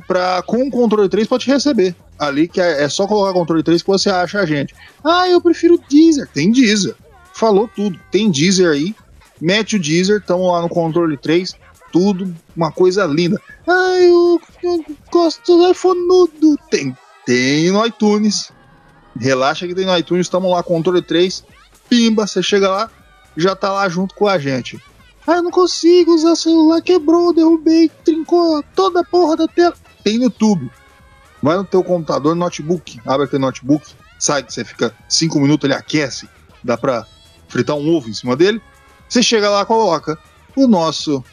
pra, 0.05 0.43
com 0.45 0.67
o 0.67 0.69
controle 0.69 1.07
3 1.07 1.27
pode 1.27 1.45
te 1.45 1.51
receber. 1.51 1.95
Ali 2.19 2.49
que 2.49 2.59
é, 2.59 2.83
é 2.83 2.89
só 2.89 3.07
colocar 3.07 3.31
controle 3.31 3.63
3 3.63 3.81
que 3.81 3.87
você 3.87 4.09
acha 4.09 4.39
a 4.39 4.45
gente. 4.45 4.75
Ah, 5.01 5.29
eu 5.29 5.39
prefiro 5.39 5.79
Deezer. 5.89 6.27
Tem 6.27 6.51
Deezer. 6.51 6.95
Falou 7.33 7.69
tudo. 7.73 7.97
Tem 8.11 8.29
Deezer 8.29 8.69
aí. 8.69 8.93
Mete 9.39 9.77
o 9.77 9.79
Deezer, 9.79 10.17
estamos 10.17 10.51
lá 10.51 10.61
no 10.61 10.67
controle 10.67 11.15
3. 11.15 11.55
Tudo, 11.91 12.35
uma 12.55 12.71
coisa 12.71 13.05
linda. 13.05 13.41
Ah, 13.67 13.97
eu, 13.99 14.41
eu 14.63 14.85
gosto 15.11 15.57
do 15.57 15.71
iPhone 15.71 15.99
nudo. 16.07 16.57
Tem, 16.69 16.95
tem 17.25 17.71
no 17.71 17.85
iTunes. 17.85 18.51
Relaxa 19.17 19.65
que 19.65 19.73
tem 19.73 19.85
no 19.85 19.97
iTunes, 19.97 20.27
estamos 20.27 20.51
lá, 20.51 20.61
controle 20.61 21.01
3. 21.01 21.43
Pimba, 21.87 22.27
você 22.27 22.43
chega 22.43 22.69
lá, 22.69 22.91
já 23.37 23.55
tá 23.55 23.71
lá 23.71 23.87
junto 23.87 24.13
com 24.15 24.27
a 24.27 24.37
gente. 24.37 24.81
Ah, 25.25 25.37
eu 25.37 25.43
não 25.43 25.51
consigo 25.51 26.13
usar 26.13 26.35
celular, 26.35 26.81
quebrou, 26.81 27.33
derrubei, 27.33 27.89
trincou 28.03 28.63
toda 28.75 29.01
a 29.01 29.03
porra 29.03 29.37
da 29.37 29.47
tela. 29.47 29.73
Tem 30.03 30.17
no 30.17 30.25
YouTube. 30.25 30.69
Vai 31.41 31.57
no 31.57 31.63
teu 31.63 31.83
computador, 31.83 32.35
notebook, 32.35 32.99
abre 33.05 33.25
aquele 33.25 33.41
notebook, 33.41 33.93
sai 34.19 34.43
você 34.47 34.63
fica 34.63 34.95
5 35.07 35.39
minutos, 35.39 35.65
ele 35.65 35.73
aquece, 35.73 36.27
dá 36.63 36.77
pra 36.77 37.05
fritar 37.47 37.75
um 37.75 37.95
ovo 37.95 38.09
em 38.09 38.13
cima 38.13 38.35
dele. 38.35 38.61
Você 39.07 39.21
chega 39.21 39.49
lá, 39.49 39.65
coloca 39.65 40.17
o 40.55 40.67
nosso 40.67 41.23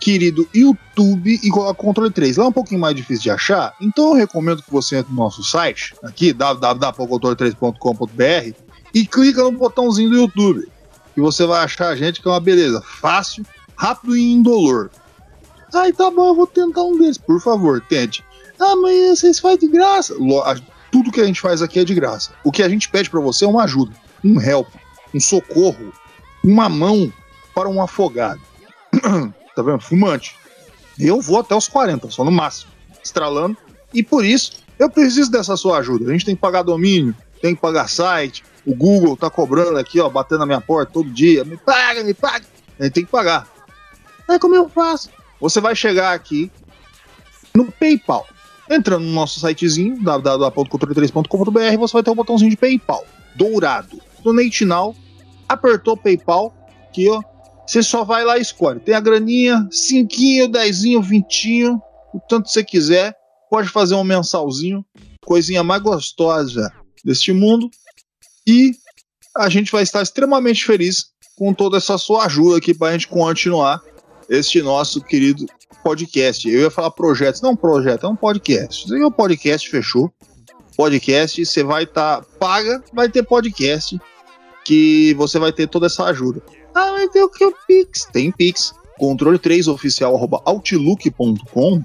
querido 0.00 0.48
YouTube 0.54 1.40
e 1.42 1.50
coloca 1.50 1.74
controle 1.74 2.10
3. 2.10 2.36
Lá 2.36 2.44
é 2.44 2.48
um 2.48 2.52
pouquinho 2.52 2.80
mais 2.80 2.94
difícil 2.94 3.24
de 3.24 3.30
achar, 3.30 3.74
então 3.80 4.08
eu 4.08 4.14
recomendo 4.14 4.62
que 4.62 4.70
você 4.70 4.96
entre 4.96 5.12
no 5.12 5.18
nosso 5.18 5.42
site, 5.42 5.94
aqui, 6.02 6.32
www.controle3.com.br, 6.32 8.54
e 8.94 9.06
clica 9.06 9.42
no 9.42 9.52
botãozinho 9.52 10.10
do 10.10 10.16
YouTube. 10.16 10.68
E 11.16 11.20
você 11.20 11.46
vai 11.46 11.64
achar 11.64 11.88
a 11.88 11.96
gente 11.96 12.20
que 12.20 12.28
é 12.28 12.30
uma 12.30 12.40
beleza. 12.40 12.82
Fácil, 12.82 13.44
rápido 13.76 14.16
e 14.16 14.32
indolor. 14.32 14.90
Ai, 15.74 15.92
tá 15.92 16.10
bom, 16.10 16.28
eu 16.28 16.34
vou 16.34 16.46
tentar 16.46 16.84
um 16.84 16.98
desses. 16.98 17.18
Por 17.18 17.40
favor, 17.40 17.84
tente. 17.88 18.24
Ah, 18.60 18.76
mas 18.76 19.18
vocês 19.18 19.40
fazem 19.40 19.58
de 19.58 19.68
graça. 19.68 20.14
Tudo 20.92 21.10
que 21.10 21.20
a 21.20 21.24
gente 21.24 21.40
faz 21.40 21.60
aqui 21.60 21.80
é 21.80 21.84
de 21.84 21.94
graça. 21.94 22.32
O 22.44 22.52
que 22.52 22.62
a 22.62 22.68
gente 22.68 22.88
pede 22.88 23.10
para 23.10 23.20
você 23.20 23.44
é 23.44 23.48
uma 23.48 23.64
ajuda, 23.64 23.92
um 24.24 24.40
help, 24.40 24.68
um 25.12 25.18
socorro, 25.18 25.92
uma 26.42 26.68
mão 26.68 27.12
para 27.52 27.68
um 27.68 27.82
afogado. 27.82 28.40
tá 29.54 29.62
vendo? 29.62 29.80
Fumante. 29.80 30.36
Eu 30.98 31.20
vou 31.20 31.40
até 31.40 31.54
os 31.54 31.68
40, 31.68 32.10
só 32.10 32.24
no 32.24 32.30
máximo, 32.30 32.70
estralando. 33.02 33.56
E 33.92 34.02
por 34.02 34.24
isso, 34.24 34.64
eu 34.78 34.90
preciso 34.90 35.30
dessa 35.30 35.56
sua 35.56 35.78
ajuda. 35.78 36.08
A 36.08 36.12
gente 36.12 36.24
tem 36.24 36.34
que 36.34 36.40
pagar 36.40 36.62
domínio, 36.62 37.14
tem 37.40 37.54
que 37.54 37.60
pagar 37.60 37.88
site. 37.88 38.44
O 38.66 38.74
Google 38.74 39.16
tá 39.16 39.28
cobrando 39.28 39.78
aqui, 39.78 40.00
ó, 40.00 40.08
batendo 40.08 40.40
na 40.40 40.46
minha 40.46 40.60
porta 40.60 40.92
todo 40.92 41.10
dia. 41.10 41.44
Me 41.44 41.56
paga, 41.56 42.02
me 42.02 42.14
paga. 42.14 42.46
A 42.78 42.84
gente 42.84 42.92
tem 42.92 43.04
que 43.04 43.10
pagar. 43.10 43.46
Aí 44.28 44.38
como 44.38 44.54
eu 44.54 44.68
faço? 44.68 45.10
Você 45.40 45.60
vai 45.60 45.76
chegar 45.76 46.12
aqui 46.14 46.50
no 47.54 47.70
PayPal. 47.70 48.26
Entrando 48.70 49.04
no 49.04 49.12
nosso 49.12 49.40
sitezinho, 49.40 50.02
www.cultura3.com.br, 50.02 51.78
você 51.78 51.92
vai 51.92 52.02
ter 52.02 52.10
um 52.10 52.14
botãozinho 52.14 52.50
de 52.50 52.56
PayPal, 52.56 53.04
dourado. 53.34 54.00
Donate 54.22 54.64
Now, 54.64 54.96
apertou 55.46 55.96
PayPal, 55.96 56.54
aqui 56.88 57.10
ó, 57.10 57.22
você 57.66 57.82
só 57.82 58.04
vai 58.04 58.24
lá 58.24 58.38
e 58.38 58.42
escolhe. 58.42 58.80
Tem 58.80 58.94
a 58.94 59.00
graninha, 59.00 59.66
cinquinho, 59.70 60.48
dezinho, 60.48 61.02
vintinho, 61.02 61.80
o 62.12 62.20
tanto 62.20 62.48
você 62.48 62.62
quiser. 62.62 63.16
Pode 63.50 63.68
fazer 63.68 63.94
um 63.94 64.04
mensalzinho, 64.04 64.84
coisinha 65.24 65.62
mais 65.62 65.82
gostosa 65.82 66.72
deste 67.04 67.32
mundo. 67.32 67.70
E 68.46 68.72
a 69.36 69.48
gente 69.48 69.72
vai 69.72 69.82
estar 69.82 70.02
extremamente 70.02 70.64
feliz 70.64 71.06
com 71.36 71.52
toda 71.52 71.78
essa 71.78 71.98
sua 71.98 72.26
ajuda 72.26 72.58
aqui 72.58 72.74
para 72.74 72.88
a 72.88 72.92
gente 72.92 73.08
continuar 73.08 73.80
este 74.28 74.62
nosso 74.62 75.00
querido 75.00 75.46
podcast. 75.82 76.48
Eu 76.48 76.62
ia 76.62 76.70
falar 76.70 76.90
projetos, 76.90 77.40
não 77.40 77.56
projeto, 77.56 78.06
é 78.06 78.08
um 78.08 78.16
podcast. 78.16 78.88
Se 78.88 79.02
o 79.02 79.10
podcast 79.10 79.68
fechou, 79.68 80.12
podcast, 80.76 81.44
você 81.44 81.62
vai 81.62 81.84
estar 81.84 82.20
tá, 82.20 82.26
paga, 82.38 82.82
vai 82.92 83.08
ter 83.08 83.22
podcast 83.22 83.98
que 84.64 85.14
você 85.14 85.38
vai 85.38 85.52
ter 85.52 85.68
toda 85.68 85.86
essa 85.86 86.04
ajuda. 86.04 86.42
Ah, 86.74 86.92
mas 86.92 87.10
tem 87.10 87.22
o 87.22 87.28
que 87.28 87.44
o 87.44 87.54
Pix? 87.66 88.04
Tem 88.12 88.32
Pix. 88.32 88.74
Controle 88.98 89.38
3 89.38 89.68
oficial 89.68 90.16
arroba 90.16 90.40
outlook.com 90.44 91.84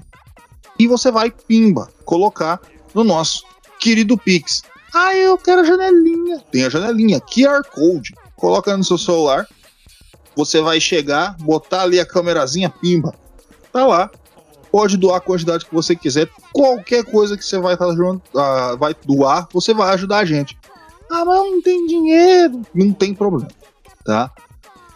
e 0.80 0.86
você 0.86 1.10
vai, 1.10 1.30
pimba, 1.30 1.90
colocar 2.06 2.58
no 2.94 3.04
nosso 3.04 3.44
querido 3.78 4.16
Pix. 4.16 4.62
Ah, 4.94 5.14
eu 5.14 5.36
quero 5.36 5.60
a 5.60 5.64
janelinha. 5.64 6.40
Tem 6.50 6.64
a 6.64 6.70
janelinha, 6.70 7.20
QR 7.20 7.62
Code. 7.70 8.14
Coloca 8.34 8.74
no 8.74 8.82
seu 8.82 8.96
celular. 8.96 9.46
Você 10.34 10.62
vai 10.62 10.80
chegar, 10.80 11.36
botar 11.38 11.82
ali 11.82 12.00
a 12.00 12.06
câmerazinha, 12.06 12.70
pimba. 12.70 13.14
Tá 13.70 13.86
lá. 13.86 14.10
Pode 14.72 14.96
doar 14.96 15.18
a 15.18 15.20
quantidade 15.20 15.66
que 15.66 15.74
você 15.74 15.94
quiser. 15.94 16.30
Qualquer 16.50 17.04
coisa 17.04 17.36
que 17.36 17.44
você 17.44 17.58
vai, 17.58 17.76
tá, 17.76 17.86
uh, 17.86 18.78
vai 18.78 18.94
doar, 19.04 19.48
você 19.52 19.74
vai 19.74 19.92
ajudar 19.92 20.18
a 20.20 20.24
gente. 20.24 20.56
Ah, 21.10 21.26
mas 21.26 21.36
eu 21.36 21.50
não 21.50 21.60
tenho 21.60 21.86
dinheiro. 21.86 22.62
Não 22.72 22.92
tem 22.92 23.12
problema, 23.12 23.50
tá? 24.02 24.30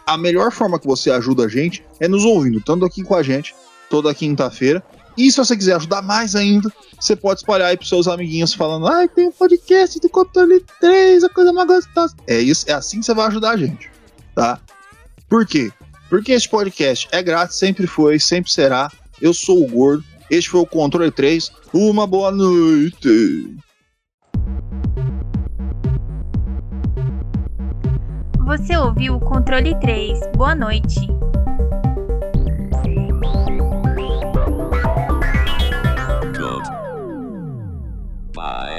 A 0.05 0.17
melhor 0.17 0.51
forma 0.51 0.79
que 0.79 0.85
você 0.85 1.09
ajuda 1.09 1.45
a 1.45 1.47
gente 1.47 1.83
é 1.99 2.07
nos 2.07 2.23
ouvindo, 2.23 2.59
estando 2.59 2.85
aqui 2.85 3.03
com 3.03 3.15
a 3.15 3.23
gente 3.23 3.55
toda 3.89 4.13
quinta-feira. 4.13 4.83
E 5.17 5.31
se 5.31 5.37
você 5.37 5.55
quiser 5.55 5.75
ajudar 5.75 6.01
mais 6.01 6.35
ainda, 6.35 6.71
você 6.99 7.15
pode 7.15 7.39
espalhar 7.39 7.69
aí 7.69 7.77
pros 7.77 7.89
seus 7.89 8.07
amiguinhos 8.07 8.53
falando: 8.53 8.87
ai, 8.87 9.07
tem 9.07 9.27
um 9.27 9.31
podcast 9.31 9.99
do 9.99 10.09
Controle 10.09 10.63
3, 10.79 11.23
a 11.23 11.29
coisa 11.29 11.53
mais 11.53 11.67
gostosa. 11.67 12.15
É 12.27 12.39
isso, 12.39 12.69
é 12.69 12.73
assim 12.73 12.99
que 12.99 13.05
você 13.05 13.13
vai 13.13 13.27
ajudar 13.27 13.51
a 13.51 13.57
gente, 13.57 13.89
tá? 14.35 14.59
Por 15.29 15.45
quê? 15.45 15.71
Porque 16.09 16.33
este 16.33 16.49
podcast 16.49 17.07
é 17.11 17.23
grátis, 17.23 17.57
sempre 17.57 17.87
foi, 17.87 18.19
sempre 18.19 18.51
será. 18.51 18.91
Eu 19.21 19.33
sou 19.33 19.63
o 19.63 19.67
Gordo, 19.67 20.03
este 20.29 20.49
foi 20.49 20.61
o 20.61 20.65
Controle 20.65 21.11
3. 21.11 21.51
Uma 21.73 22.05
boa 22.05 22.31
noite. 22.31 23.55
Você 28.45 28.77
ouviu 28.77 29.15
o 29.15 29.19
Controle 29.19 29.73
3. 29.79 30.19
Boa 30.37 30.53
noite. 30.53 31.07
Bye. 38.35 38.74